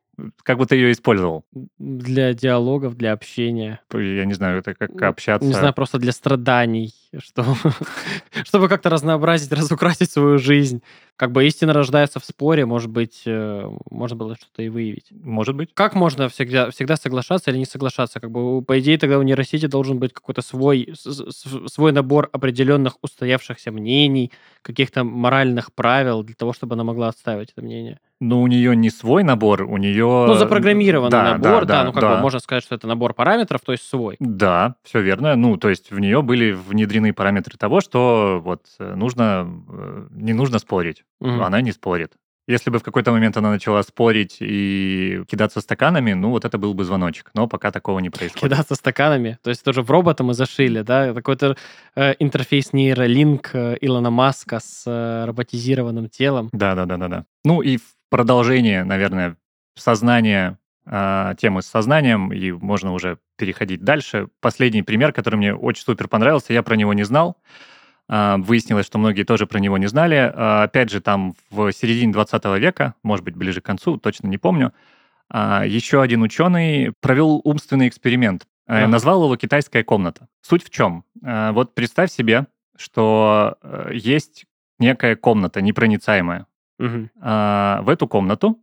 Как 0.44 0.58
бы 0.58 0.66
ты 0.66 0.76
ее 0.76 0.92
использовал? 0.92 1.46
Для 1.78 2.34
диалогов, 2.34 2.96
для 2.96 3.12
общения. 3.12 3.82
Я 3.92 4.26
не 4.26 4.34
знаю, 4.34 4.60
это 4.60 4.74
как 4.74 5.02
общаться. 5.02 5.46
Не 5.46 5.54
знаю, 5.54 5.74
просто 5.74 5.98
для 5.98 6.14
страданий, 6.14 6.94
что, 7.18 7.46
чтобы 8.46 8.70
как-то 8.70 8.90
разнообразить, 8.90 9.52
разукрасить 9.52 10.12
свою 10.12 10.38
жизнь. 10.38 10.82
Как 11.18 11.32
бы 11.32 11.48
истина 11.48 11.72
рождается 11.72 12.20
в 12.20 12.26
споре, 12.26 12.66
может 12.66 12.90
быть, 12.90 13.22
э, 13.26 13.70
можно 13.90 14.18
было 14.18 14.36
что-то 14.36 14.62
и 14.64 14.68
выявить. 14.68 15.08
Может 15.12 15.56
быть. 15.56 15.70
Как 15.74 15.96
можно 15.96 16.28
всегда, 16.28 16.70
всегда 16.72 16.98
соглашаться 16.98 17.52
или 17.52 17.58
не 17.58 17.66
соглашаться? 17.66 18.20
Как 18.20 18.32
бы, 18.32 18.62
по 18.62 18.78
идее, 18.80 18.98
тогда 18.98 19.18
у 19.18 19.22
нейросети 19.22 19.68
должен 19.68 19.98
быть 19.98 20.12
какой-то 20.12 20.42
свой, 20.42 20.94
свой 20.96 21.94
набор 21.94 22.30
определенных 22.34 22.98
устоявшихся 23.02 23.72
мнений, 23.72 24.34
каких-то 24.62 25.06
моральных 25.06 25.74
правил 25.74 26.22
для 26.24 26.36
того, 26.36 26.52
чтобы 26.52 26.74
она 26.76 26.84
могла 26.84 27.08
отстаивать 27.08 27.52
это 27.52 27.62
мнение. 27.62 28.00
Ну, 28.22 28.42
у 28.42 28.48
нее 28.48 28.76
не 28.76 28.90
свой 28.90 29.24
набор, 29.24 29.64
у 29.64 29.78
нее... 29.78 30.26
Ну, 30.28 30.34
запрограммированный 30.36 31.12
да, 31.12 31.32
набор, 31.32 31.66
да, 31.66 31.80
да, 31.80 31.84
ну, 31.84 31.94
как 31.94 32.02
да. 32.02 32.16
бы 32.16 32.22
можно 32.22 32.40
сказать, 32.40 32.64
что 32.64 32.76
это 32.76 32.88
набор 32.88 33.14
параметров, 33.14 33.62
то 33.66 33.74
есть 33.74 33.88
свой. 33.88 34.16
Да, 34.20 34.76
все 34.84 35.02
верно. 35.02 35.36
Ну, 35.36 35.58
то 35.58 35.70
есть 35.70 35.92
в 35.92 36.00
нее 36.00 36.22
были 36.22 36.52
внедрены 36.52 37.14
параметры 37.14 37.58
того, 37.58 37.82
что 37.82 38.42
вот 38.44 38.68
э, 38.80 38.96
нужно, 38.96 39.48
э, 39.70 40.08
не 40.12 40.34
нужно 40.34 40.60
спорить. 40.60 41.04
Угу. 41.20 41.42
Она 41.42 41.60
не 41.60 41.74
спорит. 41.74 42.14
Если 42.48 42.70
бы 42.70 42.78
в 42.78 42.84
какой-то 42.84 43.12
момент 43.12 43.38
она 43.38 43.50
начала 43.50 43.82
спорить 43.82 44.38
и 44.40 45.24
кидаться 45.28 45.62
стаканами, 45.62 46.14
ну, 46.14 46.30
вот 46.30 46.46
это 46.46 46.60
был 46.60 46.76
бы 46.76 46.84
звоночек. 46.84 47.32
Но 47.34 47.48
пока 47.48 47.72
такого 47.72 48.00
не 48.00 48.10
происходит. 48.12 48.54
Кидаться 48.54 48.76
стаканами? 48.76 49.40
То 49.42 49.50
есть 49.50 49.64
тоже 49.64 49.82
в 49.82 49.90
робота 49.90 50.24
мы 50.24 50.36
зашили, 50.36 50.82
да? 50.82 51.14
Какой-то 51.14 51.58
э, 51.96 52.14
интерфейс 52.20 52.72
нейролинк 52.72 53.50
э, 53.54 53.78
Илона 53.82 54.12
Маска 54.12 54.60
с 54.60 54.84
э, 54.86 55.26
роботизированным 55.26 56.08
телом. 56.08 56.50
Да-да-да-да-да. 56.54 57.26
Ну 57.44 57.62
и 57.62 57.78
в 57.78 57.95
продолжение, 58.10 58.84
наверное, 58.84 59.38
сознания, 59.76 60.58
э, 60.86 61.36
темы 61.38 61.62
с 61.62 61.68
сознанием, 61.68 62.32
и 62.32 62.52
можно 62.52 62.94
уже 62.94 63.18
переходить 63.38 63.84
дальше. 63.84 64.30
Последний 64.40 64.84
пример, 64.84 65.12
который 65.12 65.36
мне 65.36 65.54
очень 65.54 65.84
супер 65.84 66.08
понравился, 66.08 66.54
я 66.54 66.64
про 66.64 66.76
него 66.76 66.94
не 66.94 67.04
знал. 67.04 67.38
А, 68.08 68.38
выяснилось, 68.38 68.86
что 68.86 68.98
многие 68.98 69.24
тоже 69.24 69.48
про 69.48 69.60
него 69.60 69.78
не 69.78 69.88
знали. 69.88 70.32
А, 70.34 70.64
опять 70.64 70.90
же, 70.90 71.02
там 71.02 71.36
в 71.50 71.72
середине 71.72 72.14
20 72.14 72.46
века, 72.60 72.94
может 73.04 73.26
быть, 73.26 73.36
ближе 73.36 73.62
к 73.62 73.66
концу, 73.66 73.98
точно 73.98 74.28
не 74.28 74.38
помню, 74.38 74.74
а, 75.30 75.66
еще 75.66 76.02
один 76.02 76.22
ученый 76.22 76.94
провел 77.02 77.42
умственный 77.44 77.88
эксперимент. 77.88 78.48
Ага. 78.68 78.88
Назвал 78.88 79.24
его 79.24 79.36
«Китайская 79.38 79.84
комната». 79.84 80.28
Суть 80.42 80.64
в 80.64 80.72
чем? 80.72 81.04
Вот 81.22 81.76
представь 81.76 82.12
себе, 82.12 82.48
что 82.76 83.58
э, 83.62 83.92
есть 83.94 84.46
некая 84.80 85.16
комната 85.16 85.62
непроницаемая. 85.62 86.48
Угу. 86.78 87.10
В 87.16 87.86
эту 87.88 88.08
комнату 88.08 88.60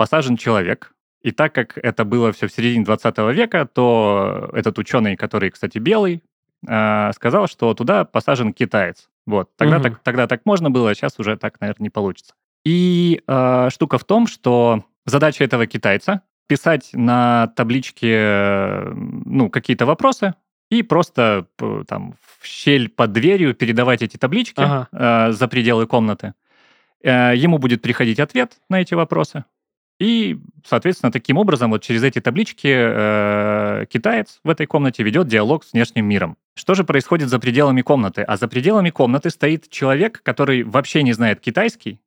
посажен 0.00 0.38
человек, 0.38 0.94
И 1.20 1.30
так 1.30 1.54
как 1.54 1.76
это 1.76 2.06
было 2.06 2.32
все 2.32 2.46
в 2.48 2.52
середине 2.52 2.84
20 2.84 3.18
века, 3.34 3.66
то 3.66 4.48
этот 4.54 4.78
ученый, 4.78 5.14
который, 5.14 5.50
кстати, 5.50 5.76
белый, 5.76 6.22
э, 6.66 7.12
сказал, 7.12 7.46
что 7.46 7.74
туда 7.74 8.06
посажен 8.06 8.54
китаец. 8.54 9.10
Вот. 9.26 9.54
Тогда, 9.56 9.76
угу. 9.76 9.82
так, 9.82 9.98
тогда 10.02 10.26
так 10.26 10.46
можно 10.46 10.70
было, 10.70 10.90
а 10.90 10.94
сейчас 10.94 11.18
уже 11.18 11.36
так, 11.36 11.60
наверное, 11.60 11.84
не 11.84 11.90
получится. 11.90 12.32
И 12.64 13.22
э, 13.26 13.68
штука 13.70 13.98
в 13.98 14.04
том, 14.04 14.26
что 14.26 14.84
задача 15.04 15.44
этого 15.44 15.66
китайца 15.66 16.22
писать 16.46 16.90
на 16.94 17.48
табличке 17.48 18.82
ну, 18.94 19.50
какие-то 19.50 19.84
вопросы 19.84 20.34
и 20.70 20.82
просто 20.82 21.46
там 21.86 22.14
в 22.38 22.46
щель 22.46 22.88
под 22.88 23.12
дверью 23.12 23.54
передавать 23.54 24.02
эти 24.02 24.16
таблички 24.16 24.60
ага. 24.60 24.88
э, 24.92 25.32
за 25.32 25.46
пределы 25.48 25.86
комнаты. 25.86 26.32
Э, 27.02 27.32
ему 27.34 27.58
будет 27.58 27.82
приходить 27.82 28.20
ответ 28.20 28.58
на 28.68 28.80
эти 28.80 28.94
вопросы. 28.94 29.44
И, 29.98 30.38
соответственно, 30.64 31.12
таким 31.12 31.36
образом 31.36 31.70
вот 31.70 31.82
через 31.82 32.02
эти 32.02 32.20
таблички 32.20 32.68
э, 32.68 33.86
китаец 33.90 34.40
в 34.42 34.48
этой 34.48 34.66
комнате 34.66 35.02
ведет 35.02 35.28
диалог 35.28 35.62
с 35.62 35.72
внешним 35.74 36.06
миром. 36.06 36.36
Что 36.54 36.74
же 36.74 36.84
происходит 36.84 37.28
за 37.28 37.38
пределами 37.38 37.82
комнаты? 37.82 38.22
А 38.22 38.38
за 38.38 38.48
пределами 38.48 38.88
комнаты 38.88 39.28
стоит 39.28 39.68
человек, 39.68 40.22
который 40.22 40.62
вообще 40.62 41.02
не 41.02 41.12
знает 41.12 41.40
китайский, 41.40 42.00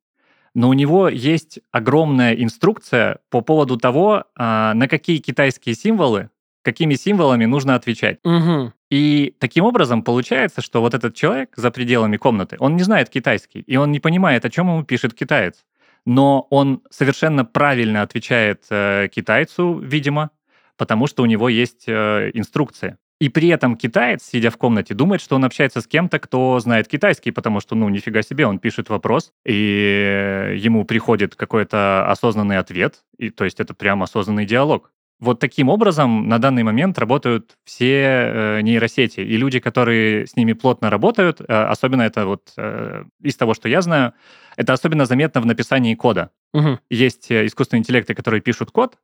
но 0.54 0.68
у 0.68 0.72
него 0.72 1.08
есть 1.08 1.60
огромная 1.70 2.34
инструкция 2.34 3.18
по 3.30 3.42
поводу 3.42 3.76
того, 3.76 4.24
э, 4.36 4.72
на 4.74 4.88
какие 4.88 5.18
китайские 5.18 5.76
символы, 5.76 6.30
какими 6.64 6.94
символами 6.94 7.44
нужно 7.44 7.76
отвечать. 7.76 8.18
Угу. 8.24 8.72
И 8.90 9.34
таким 9.38 9.64
образом 9.64 10.02
получается, 10.02 10.62
что 10.62 10.80
вот 10.80 10.94
этот 10.94 11.14
человек 11.14 11.50
за 11.54 11.70
пределами 11.70 12.16
комнаты, 12.16 12.56
он 12.58 12.74
не 12.74 12.82
знает 12.82 13.08
китайский, 13.10 13.60
и 13.60 13.76
он 13.76 13.92
не 13.92 14.00
понимает, 14.00 14.44
о 14.44 14.50
чем 14.50 14.68
ему 14.68 14.82
пишет 14.82 15.14
китаец 15.14 15.64
но 16.06 16.46
он 16.50 16.82
совершенно 16.90 17.44
правильно 17.44 18.02
отвечает 18.02 18.64
э, 18.70 19.08
китайцу, 19.10 19.78
видимо, 19.78 20.30
потому 20.76 21.06
что 21.06 21.22
у 21.22 21.26
него 21.26 21.48
есть 21.48 21.84
э, 21.86 22.30
инструкция. 22.34 22.98
И 23.20 23.28
при 23.28 23.48
этом 23.48 23.76
китаец, 23.76 24.22
сидя 24.24 24.50
в 24.50 24.58
комнате, 24.58 24.92
думает, 24.92 25.20
что 25.20 25.36
он 25.36 25.44
общается 25.44 25.80
с 25.80 25.86
кем-то, 25.86 26.18
кто 26.18 26.58
знает 26.58 26.88
китайский, 26.88 27.30
потому 27.30 27.60
что, 27.60 27.74
ну, 27.74 27.88
нифига 27.88 28.22
себе, 28.22 28.44
он 28.46 28.58
пишет 28.58 28.90
вопрос, 28.90 29.32
и 29.46 30.54
ему 30.56 30.84
приходит 30.84 31.36
какой-то 31.36 32.10
осознанный 32.10 32.58
ответ, 32.58 33.04
и, 33.16 33.30
то 33.30 33.44
есть 33.44 33.60
это 33.60 33.72
прям 33.72 34.02
осознанный 34.02 34.44
диалог. 34.44 34.90
Вот 35.20 35.40
таким 35.40 35.68
образом 35.68 36.28
на 36.28 36.38
данный 36.38 36.64
момент 36.64 36.98
работают 36.98 37.56
все 37.64 38.02
э, 38.02 38.60
нейросети. 38.62 39.20
И 39.20 39.36
люди, 39.36 39.60
которые 39.60 40.26
с 40.26 40.36
ними 40.36 40.52
плотно 40.52 40.90
работают, 40.90 41.40
э, 41.40 41.44
особенно 41.44 42.02
это 42.02 42.26
вот 42.26 42.52
э, 42.56 43.04
из 43.22 43.36
того, 43.36 43.54
что 43.54 43.68
я 43.68 43.80
знаю, 43.80 44.12
это 44.56 44.72
особенно 44.72 45.06
заметно 45.06 45.40
в 45.40 45.46
написании 45.46 45.94
кода. 45.94 46.30
Угу. 46.52 46.80
Есть 46.90 47.30
искусственные 47.30 47.80
интеллекты, 47.80 48.14
которые 48.14 48.40
пишут 48.40 48.70
код, 48.70 48.98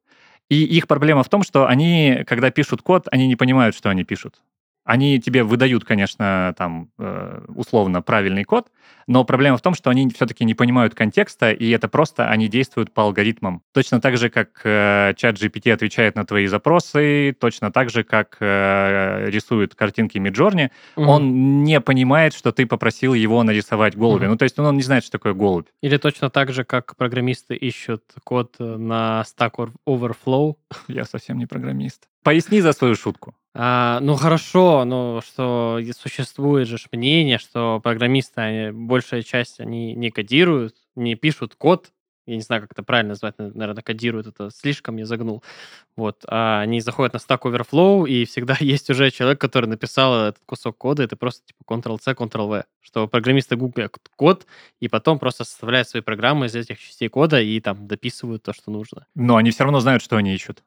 и 0.48 0.64
их 0.64 0.88
проблема 0.88 1.22
в 1.22 1.28
том, 1.28 1.44
что 1.44 1.66
они, 1.66 2.24
когда 2.26 2.50
пишут 2.50 2.82
код, 2.82 3.06
они 3.12 3.28
не 3.28 3.36
понимают, 3.36 3.76
что 3.76 3.88
они 3.88 4.04
пишут. 4.04 4.42
Они 4.90 5.20
тебе 5.20 5.44
выдают, 5.44 5.84
конечно, 5.84 6.52
там 6.58 6.90
э, 6.98 7.44
условно 7.54 8.02
правильный 8.02 8.42
код, 8.42 8.72
но 9.06 9.22
проблема 9.22 9.56
в 9.56 9.62
том, 9.62 9.74
что 9.74 9.88
они 9.88 10.10
все-таки 10.10 10.44
не 10.44 10.54
понимают 10.54 10.96
контекста, 10.96 11.52
и 11.52 11.70
это 11.70 11.86
просто 11.86 12.28
они 12.28 12.48
действуют 12.48 12.92
по 12.92 13.04
алгоритмам. 13.04 13.62
Точно 13.72 14.00
так 14.00 14.16
же, 14.16 14.30
как 14.30 14.48
э, 14.64 15.14
чат 15.16 15.36
GPT 15.36 15.70
отвечает 15.70 16.16
на 16.16 16.24
твои 16.24 16.48
запросы, 16.48 17.36
точно 17.38 17.70
так 17.70 17.88
же, 17.88 18.02
как 18.02 18.38
э, 18.40 19.26
рисует 19.30 19.76
картинки 19.76 20.18
Миджорни, 20.18 20.72
угу. 20.96 21.08
он 21.08 21.62
не 21.62 21.80
понимает, 21.80 22.34
что 22.34 22.50
ты 22.50 22.66
попросил 22.66 23.14
его 23.14 23.40
нарисовать 23.44 23.96
голубя. 23.96 24.24
Угу. 24.24 24.32
Ну, 24.32 24.38
то 24.38 24.42
есть 24.42 24.58
он 24.58 24.74
не 24.74 24.82
знает, 24.82 25.04
что 25.04 25.12
такое 25.12 25.34
голубь. 25.34 25.68
Или 25.82 25.98
точно 25.98 26.30
так 26.30 26.50
же, 26.52 26.64
как 26.64 26.96
программисты 26.96 27.54
ищут 27.54 28.02
код 28.24 28.56
на 28.58 29.22
Stack 29.24 29.70
Overflow. 29.86 30.56
Я 30.88 31.04
совсем 31.04 31.38
не 31.38 31.46
программист. 31.46 32.08
Поясни 32.24 32.60
за 32.60 32.72
свою 32.72 32.96
шутку. 32.96 33.36
А, 33.52 33.98
ну 34.00 34.14
хорошо, 34.14 34.84
но 34.84 35.20
что 35.22 35.80
существует 35.98 36.68
же 36.68 36.78
мнение, 36.92 37.38
что 37.38 37.80
программисты, 37.82 38.40
они, 38.40 38.70
большая 38.70 39.22
часть, 39.22 39.58
они 39.60 39.94
не 39.94 40.10
кодируют, 40.10 40.76
не 40.94 41.16
пишут 41.16 41.56
код, 41.56 41.90
я 42.26 42.36
не 42.36 42.42
знаю, 42.42 42.62
как 42.62 42.72
это 42.72 42.84
правильно 42.84 43.10
назвать, 43.10 43.34
наверное, 43.38 43.82
кодируют, 43.82 44.28
это 44.28 44.50
слишком 44.50 44.96
я 44.98 45.06
загнул. 45.06 45.42
Вот, 45.96 46.22
а 46.28 46.60
они 46.60 46.80
заходят 46.80 47.12
на 47.12 47.18
Stack 47.18 47.40
Overflow, 47.40 48.08
и 48.08 48.24
всегда 48.24 48.56
есть 48.60 48.88
уже 48.88 49.10
человек, 49.10 49.40
который 49.40 49.66
написал 49.66 50.28
этот 50.28 50.42
кусок 50.46 50.78
кода, 50.78 51.02
это 51.02 51.16
просто 51.16 51.44
типа 51.46 51.64
Ctrl-C, 51.74 52.12
Ctrl-V, 52.12 52.64
что 52.80 53.08
программисты 53.08 53.56
гуглят 53.56 53.96
код, 54.14 54.46
и 54.78 54.86
потом 54.86 55.18
просто 55.18 55.42
составляют 55.42 55.88
свои 55.88 56.02
программы 56.02 56.46
из 56.46 56.54
этих 56.54 56.78
частей 56.78 57.08
кода 57.08 57.40
и 57.40 57.58
там 57.60 57.88
дописывают 57.88 58.44
то, 58.44 58.52
что 58.52 58.70
нужно. 58.70 59.06
Но 59.16 59.34
они 59.36 59.50
все 59.50 59.64
равно 59.64 59.80
знают, 59.80 60.02
что 60.02 60.16
они 60.16 60.32
ищут. 60.32 60.62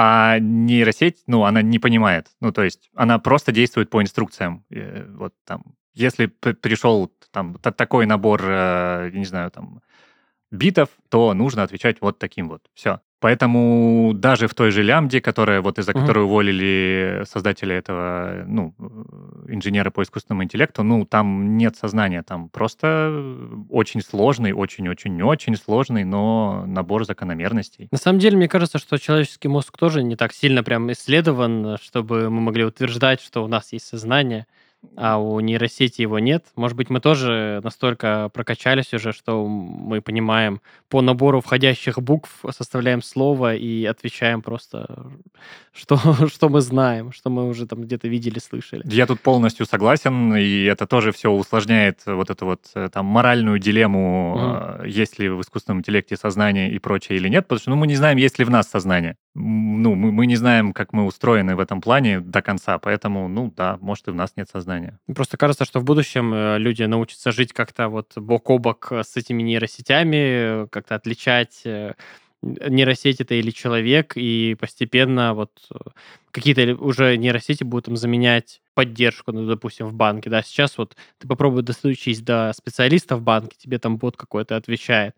А 0.00 0.38
нейросеть, 0.38 1.24
ну, 1.26 1.42
она 1.42 1.60
не 1.60 1.80
понимает. 1.80 2.28
Ну, 2.40 2.52
то 2.52 2.62
есть 2.62 2.88
она 2.94 3.18
просто 3.18 3.50
действует 3.50 3.90
по 3.90 4.00
инструкциям. 4.00 4.64
Вот 4.70 5.34
там, 5.44 5.74
если 5.92 6.26
пришел 6.26 7.12
там 7.32 7.54
такой 7.58 8.06
набор, 8.06 8.40
э, 8.44 9.10
не 9.12 9.24
знаю, 9.24 9.50
там, 9.50 9.80
битов, 10.50 10.88
то 11.08 11.34
нужно 11.34 11.62
отвечать 11.62 11.98
вот 12.00 12.18
таким 12.18 12.48
вот. 12.48 12.62
Все. 12.74 13.00
Поэтому 13.20 14.12
даже 14.14 14.46
в 14.46 14.54
той 14.54 14.70
же 14.70 14.82
лямде, 14.84 15.20
которая 15.20 15.60
вот 15.60 15.78
из-за 15.78 15.90
угу. 15.90 16.00
которой 16.00 16.24
уволили 16.24 17.24
создателя 17.28 17.76
этого, 17.76 18.44
ну, 18.46 18.74
инженера 19.48 19.90
по 19.90 20.02
искусственному 20.02 20.44
интеллекту, 20.44 20.84
ну, 20.84 21.04
там 21.04 21.56
нет 21.56 21.76
сознания, 21.76 22.22
там 22.22 22.48
просто 22.48 23.36
очень 23.70 24.02
сложный, 24.02 24.52
очень-очень-очень 24.52 25.56
сложный, 25.56 26.04
но 26.04 26.64
набор 26.66 27.04
закономерностей. 27.04 27.88
На 27.90 27.98
самом 27.98 28.20
деле, 28.20 28.36
мне 28.36 28.48
кажется, 28.48 28.78
что 28.78 28.98
человеческий 28.98 29.48
мозг 29.48 29.76
тоже 29.76 30.04
не 30.04 30.14
так 30.14 30.32
сильно 30.32 30.62
прям 30.62 30.90
исследован, 30.92 31.76
чтобы 31.82 32.30
мы 32.30 32.40
могли 32.40 32.64
утверждать, 32.64 33.20
что 33.20 33.42
у 33.42 33.48
нас 33.48 33.72
есть 33.72 33.86
сознание 33.86 34.46
а 34.96 35.18
у 35.18 35.40
нейросети 35.40 36.02
его 36.02 36.18
нет. 36.18 36.46
Может 36.56 36.76
быть, 36.76 36.90
мы 36.90 37.00
тоже 37.00 37.60
настолько 37.64 38.30
прокачались 38.32 38.94
уже, 38.94 39.12
что 39.12 39.46
мы 39.46 40.00
понимаем 40.00 40.60
по 40.88 41.00
набору 41.02 41.40
входящих 41.40 41.98
букв, 41.98 42.44
составляем 42.50 43.02
слово 43.02 43.54
и 43.54 43.84
отвечаем 43.84 44.40
просто, 44.40 45.10
что, 45.72 45.98
что 46.28 46.48
мы 46.48 46.60
знаем, 46.60 47.12
что 47.12 47.28
мы 47.30 47.48
уже 47.48 47.66
там 47.66 47.82
где-то 47.82 48.08
видели, 48.08 48.38
слышали. 48.38 48.82
Я 48.84 49.06
тут 49.06 49.20
полностью 49.20 49.66
согласен, 49.66 50.34
и 50.36 50.64
это 50.64 50.86
тоже 50.86 51.12
все 51.12 51.30
усложняет 51.30 52.00
вот 52.06 52.30
эту 52.30 52.46
вот 52.46 52.62
э, 52.74 52.88
там 52.92 53.06
моральную 53.06 53.58
дилемму, 53.58 54.78
угу. 54.78 54.84
есть 54.84 55.18
ли 55.18 55.28
в 55.28 55.40
искусственном 55.40 55.80
интеллекте 55.80 56.16
сознание 56.16 56.70
и 56.70 56.78
прочее 56.78 57.18
или 57.18 57.28
нет, 57.28 57.46
потому 57.46 57.60
что 57.60 57.70
ну, 57.70 57.76
мы 57.76 57.86
не 57.86 57.96
знаем, 57.96 58.16
есть 58.16 58.38
ли 58.38 58.44
в 58.44 58.50
нас 58.50 58.68
сознание. 58.68 59.16
Ну, 59.34 59.94
мы, 59.94 60.10
мы 60.10 60.26
не 60.26 60.36
знаем, 60.36 60.72
как 60.72 60.92
мы 60.92 61.04
устроены 61.04 61.54
в 61.54 61.60
этом 61.60 61.80
плане 61.80 62.20
до 62.20 62.42
конца, 62.42 62.78
поэтому, 62.78 63.28
ну 63.28 63.52
да, 63.56 63.78
может 63.80 64.08
и 64.08 64.10
в 64.10 64.14
нас 64.14 64.32
нет 64.36 64.48
сознания 64.50 64.67
сознания. 64.68 64.98
Просто 65.14 65.36
кажется, 65.36 65.64
что 65.64 65.80
в 65.80 65.84
будущем 65.84 66.32
э, 66.34 66.58
люди 66.58 66.82
научатся 66.82 67.32
жить 67.32 67.52
как-то 67.52 67.88
вот 67.88 68.12
бок 68.16 68.50
о 68.50 68.58
бок 68.58 68.92
с 68.92 69.16
этими 69.16 69.42
нейросетями, 69.42 70.68
как-то 70.68 70.94
отличать 70.94 71.62
э, 71.64 71.94
нейросеть 72.42 73.20
это 73.20 73.34
или 73.34 73.50
человек, 73.50 74.12
и 74.16 74.56
постепенно 74.60 75.34
вот 75.34 75.50
э, 75.72 75.78
какие-то 76.30 76.74
уже 76.82 77.16
нейросети 77.16 77.64
будут 77.64 77.88
им 77.88 77.96
заменять 77.96 78.60
поддержку, 78.74 79.32
ну, 79.32 79.46
допустим, 79.46 79.86
в 79.86 79.94
банке, 79.94 80.30
да, 80.30 80.42
сейчас 80.42 80.78
вот 80.78 80.96
ты 81.18 81.26
попробуй 81.26 81.62
достучись 81.62 82.20
до 82.20 82.52
специалиста 82.54 83.16
в 83.16 83.22
банке, 83.22 83.56
тебе 83.58 83.78
там 83.78 83.96
бот 83.96 84.16
какой-то 84.16 84.56
отвечает, 84.56 85.14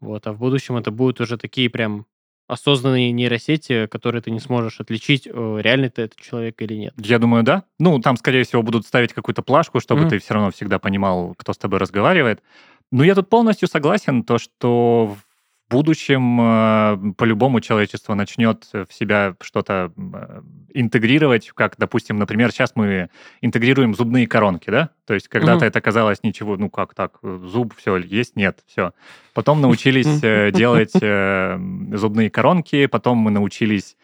вот, 0.00 0.26
а 0.26 0.32
в 0.32 0.38
будущем 0.38 0.76
это 0.76 0.90
будут 0.90 1.20
уже 1.20 1.36
такие 1.36 1.70
прям 1.70 2.06
осознанные 2.46 3.12
нейросети, 3.12 3.86
которые 3.86 4.22
ты 4.22 4.30
не 4.30 4.40
сможешь 4.40 4.80
отличить, 4.80 5.26
реально 5.26 5.90
ты 5.90 6.02
этот 6.02 6.20
человек 6.20 6.60
или 6.60 6.74
нет. 6.74 6.94
Я 6.98 7.18
думаю, 7.18 7.42
да. 7.42 7.64
Ну, 7.78 7.98
там, 8.00 8.16
скорее 8.16 8.44
всего, 8.44 8.62
будут 8.62 8.86
ставить 8.86 9.12
какую-то 9.12 9.42
плашку, 9.42 9.80
чтобы 9.80 10.02
mm-hmm. 10.02 10.10
ты 10.10 10.18
все 10.18 10.34
равно 10.34 10.50
всегда 10.50 10.78
понимал, 10.78 11.34
кто 11.36 11.52
с 11.52 11.58
тобой 11.58 11.78
разговаривает. 11.78 12.42
Но 12.92 13.02
я 13.02 13.14
тут 13.14 13.28
полностью 13.28 13.66
согласен, 13.66 14.22
то, 14.22 14.38
что 14.38 15.16
будущем 15.70 16.40
э, 16.40 17.14
по-любому 17.16 17.60
человечество 17.60 18.14
начнет 18.14 18.64
в 18.72 18.88
себя 18.90 19.34
что-то 19.40 19.92
э, 19.96 20.42
интегрировать, 20.74 21.50
как, 21.54 21.76
допустим, 21.78 22.18
например, 22.18 22.52
сейчас 22.52 22.72
мы 22.74 23.08
интегрируем 23.40 23.94
зубные 23.94 24.26
коронки, 24.26 24.70
да? 24.70 24.90
То 25.06 25.14
есть 25.14 25.28
когда-то 25.28 25.64
mm-hmm. 25.64 25.68
это 25.68 25.80
казалось 25.80 26.22
ничего, 26.22 26.56
ну 26.56 26.70
как 26.70 26.94
так, 26.94 27.18
зуб, 27.22 27.74
все, 27.76 27.96
есть, 27.96 28.36
нет, 28.36 28.60
все. 28.66 28.92
Потом 29.32 29.60
научились 29.62 30.22
э, 30.22 30.50
делать 30.52 30.92
зубные 31.98 32.30
коронки, 32.30 32.86
потом 32.86 33.18
мы 33.18 33.30
научились 33.30 33.96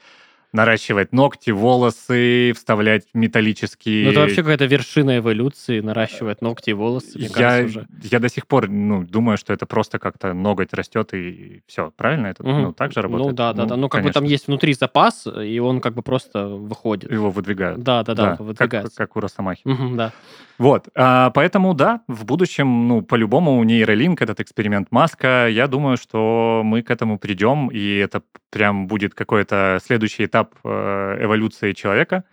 наращивать 0.52 1.12
ногти, 1.12 1.50
волосы, 1.50 2.52
вставлять 2.54 3.06
металлические... 3.14 4.04
Ну, 4.04 4.10
это 4.10 4.20
вообще 4.20 4.36
какая-то 4.36 4.66
вершина 4.66 5.18
эволюции, 5.18 5.80
наращивать 5.80 6.42
ногти 6.42 6.70
и 6.70 6.72
волосы, 6.72 7.18
мне 7.18 7.26
я, 7.26 7.32
кажется, 7.32 7.80
уже. 7.80 7.88
я 8.10 8.18
до 8.18 8.28
сих 8.28 8.46
пор 8.46 8.68
ну, 8.68 9.04
думаю, 9.04 9.38
что 9.38 9.52
это 9.52 9.66
просто 9.66 9.98
как-то 9.98 10.32
ноготь 10.32 10.72
растет 10.72 11.14
и 11.14 11.62
все. 11.66 11.92
Правильно? 11.96 12.28
Это 12.28 12.42
Мгм. 12.42 12.62
ну, 12.62 12.72
так 12.72 12.92
же 12.92 13.02
работает? 13.02 13.30
Ну 13.30 13.36
да, 13.36 13.52
да, 13.52 13.64
да. 13.64 13.76
Ну, 13.76 13.88
как 13.88 14.02
бы 14.02 14.10
там 14.10 14.22
конечно. 14.22 14.32
есть 14.32 14.46
внутри 14.48 14.74
запас, 14.74 15.26
и 15.26 15.58
он 15.60 15.80
как 15.80 15.94
бы 15.94 16.02
просто 16.02 16.46
выходит. 16.46 17.10
Его 17.10 17.30
выдвигают. 17.30 17.80
Да, 17.82 18.02
да, 18.02 18.14
да, 18.14 18.30
как, 18.30 18.40
выдвигается. 18.40 18.96
как 18.96 19.16
у 19.16 19.20
Росомахи. 19.20 19.62
Мгм, 19.64 19.96
да. 19.96 20.12
Вот, 20.58 20.88
а, 20.94 21.30
поэтому 21.30 21.74
да, 21.74 22.02
в 22.06 22.24
будущем, 22.24 22.88
ну, 22.88 23.02
по-любому 23.02 23.62
нейролинк, 23.64 24.20
этот 24.20 24.40
эксперимент 24.40 24.88
Маска, 24.90 25.48
я 25.48 25.66
думаю, 25.66 25.96
что 25.96 26.62
мы 26.64 26.82
к 26.82 26.90
этому 26.90 27.18
придем, 27.18 27.68
и 27.68 27.96
это 27.96 28.22
прям 28.50 28.86
будет 28.86 29.14
какой-то 29.14 29.78
следующий 29.82 30.26
этап 30.26 30.39
э, 30.64 31.24
эволюции 31.24 31.72
человека. 31.72 32.24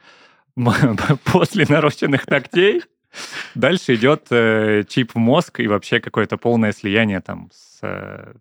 После 1.25 1.65
нарощенных 1.67 2.27
ногтей 2.27 2.83
дальше 3.55 3.95
идет 3.95 4.27
э, 4.31 4.83
чип 4.87 5.13
в 5.13 5.17
мозг 5.17 5.59
и 5.59 5.67
вообще 5.67 5.99
какое-то 5.99 6.37
полное 6.37 6.71
слияние 6.71 7.21
там 7.21 7.49
с, 7.53 7.79
э, 7.81 8.33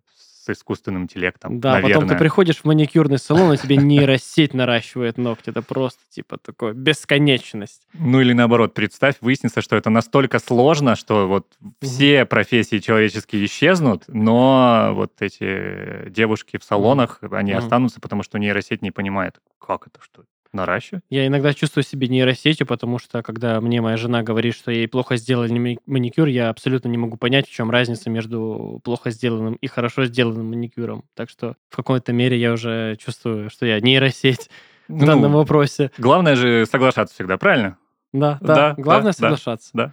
с 0.53 0.57
искусственным 0.57 1.03
интеллектом, 1.03 1.59
Да, 1.59 1.73
наверное. 1.73 1.93
потом 1.95 2.09
ты 2.09 2.15
приходишь 2.17 2.57
в 2.57 2.65
маникюрный 2.65 3.17
салон, 3.17 3.53
и 3.53 3.57
тебе 3.57 3.77
нейросеть 3.77 4.53
наращивает 4.53 5.17
ногти. 5.17 5.49
Это 5.49 5.61
просто, 5.61 5.99
типа, 6.09 6.37
такое 6.37 6.73
бесконечность. 6.73 7.87
Ну 7.93 8.21
или 8.21 8.33
наоборот, 8.33 8.73
представь, 8.73 9.15
выяснится, 9.21 9.61
что 9.61 9.75
это 9.75 9.89
настолько 9.89 10.39
сложно, 10.39 10.95
что 10.95 11.27
вот 11.27 11.47
все 11.81 12.25
профессии 12.25 12.79
человеческие 12.79 13.45
исчезнут, 13.45 14.03
но 14.07 14.91
вот 14.93 15.13
эти 15.21 16.09
девушки 16.09 16.57
в 16.57 16.63
салонах, 16.63 17.19
они 17.31 17.53
останутся, 17.53 17.99
потому 17.99 18.23
что 18.23 18.37
нейросеть 18.39 18.81
не 18.81 18.91
понимает, 18.91 19.39
как 19.59 19.87
это, 19.87 19.99
что 20.01 20.23
наращивать? 20.53 21.03
Я 21.09 21.27
иногда 21.27 21.53
чувствую 21.53 21.83
себя 21.83 22.07
нейросетью, 22.07 22.65
потому 22.67 22.99
что, 22.99 23.21
когда 23.23 23.59
мне 23.61 23.81
моя 23.81 23.97
жена 23.97 24.23
говорит, 24.23 24.55
что 24.55 24.71
ей 24.71 24.87
плохо 24.87 25.15
сделали 25.17 25.51
мани- 25.53 25.79
маникюр, 25.85 26.27
я 26.27 26.49
абсолютно 26.49 26.87
не 26.89 26.97
могу 26.97 27.17
понять, 27.17 27.47
в 27.47 27.51
чем 27.51 27.69
разница 27.71 28.09
между 28.09 28.79
плохо 28.83 29.11
сделанным 29.11 29.55
и 29.55 29.67
хорошо 29.67 30.05
сделанным 30.05 30.47
маникюром. 30.49 31.03
Так 31.15 31.29
что 31.29 31.55
в 31.69 31.75
какой-то 31.75 32.13
мере 32.13 32.37
я 32.39 32.53
уже 32.53 32.95
чувствую, 32.97 33.49
что 33.49 33.65
я 33.65 33.79
нейросеть 33.79 34.49
в 34.87 34.93
Ну, 35.01 35.05
данном 35.05 35.33
вопросе. 35.33 35.91
Главное 35.97 36.35
же 36.35 36.65
соглашаться 36.65 37.13
всегда, 37.15 37.37
правильно? 37.37 37.77
Да, 38.13 38.37
да. 38.41 38.55
да, 38.55 38.73
Главное 38.77 39.11
да, 39.13 39.17
да. 39.29 39.35
соглашаться. 39.35 39.69
Да. 39.73 39.91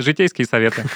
Житейские 0.00 0.46
советы. 0.46 0.84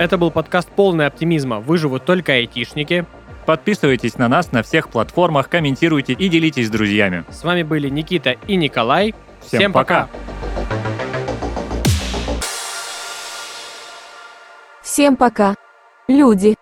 Это 0.00 0.16
был 0.16 0.30
подкаст 0.30 0.70
«Полный 0.70 1.04
оптимизма. 1.04 1.60
Выживут 1.60 2.06
только 2.06 2.32
айтишники». 2.32 3.04
Подписывайтесь 3.44 4.16
на 4.16 4.28
нас 4.28 4.50
на 4.50 4.62
всех 4.62 4.88
платформах, 4.88 5.50
комментируйте 5.50 6.14
и 6.14 6.30
делитесь 6.30 6.68
с 6.68 6.70
друзьями. 6.70 7.26
С 7.28 7.44
вами 7.44 7.64
были 7.64 7.90
Никита 7.90 8.30
и 8.46 8.56
Николай. 8.56 9.14
Всем 9.42 9.74
пока. 9.74 10.08
Всем 14.80 15.16
пока. 15.16 15.54
Люди. 16.08 16.59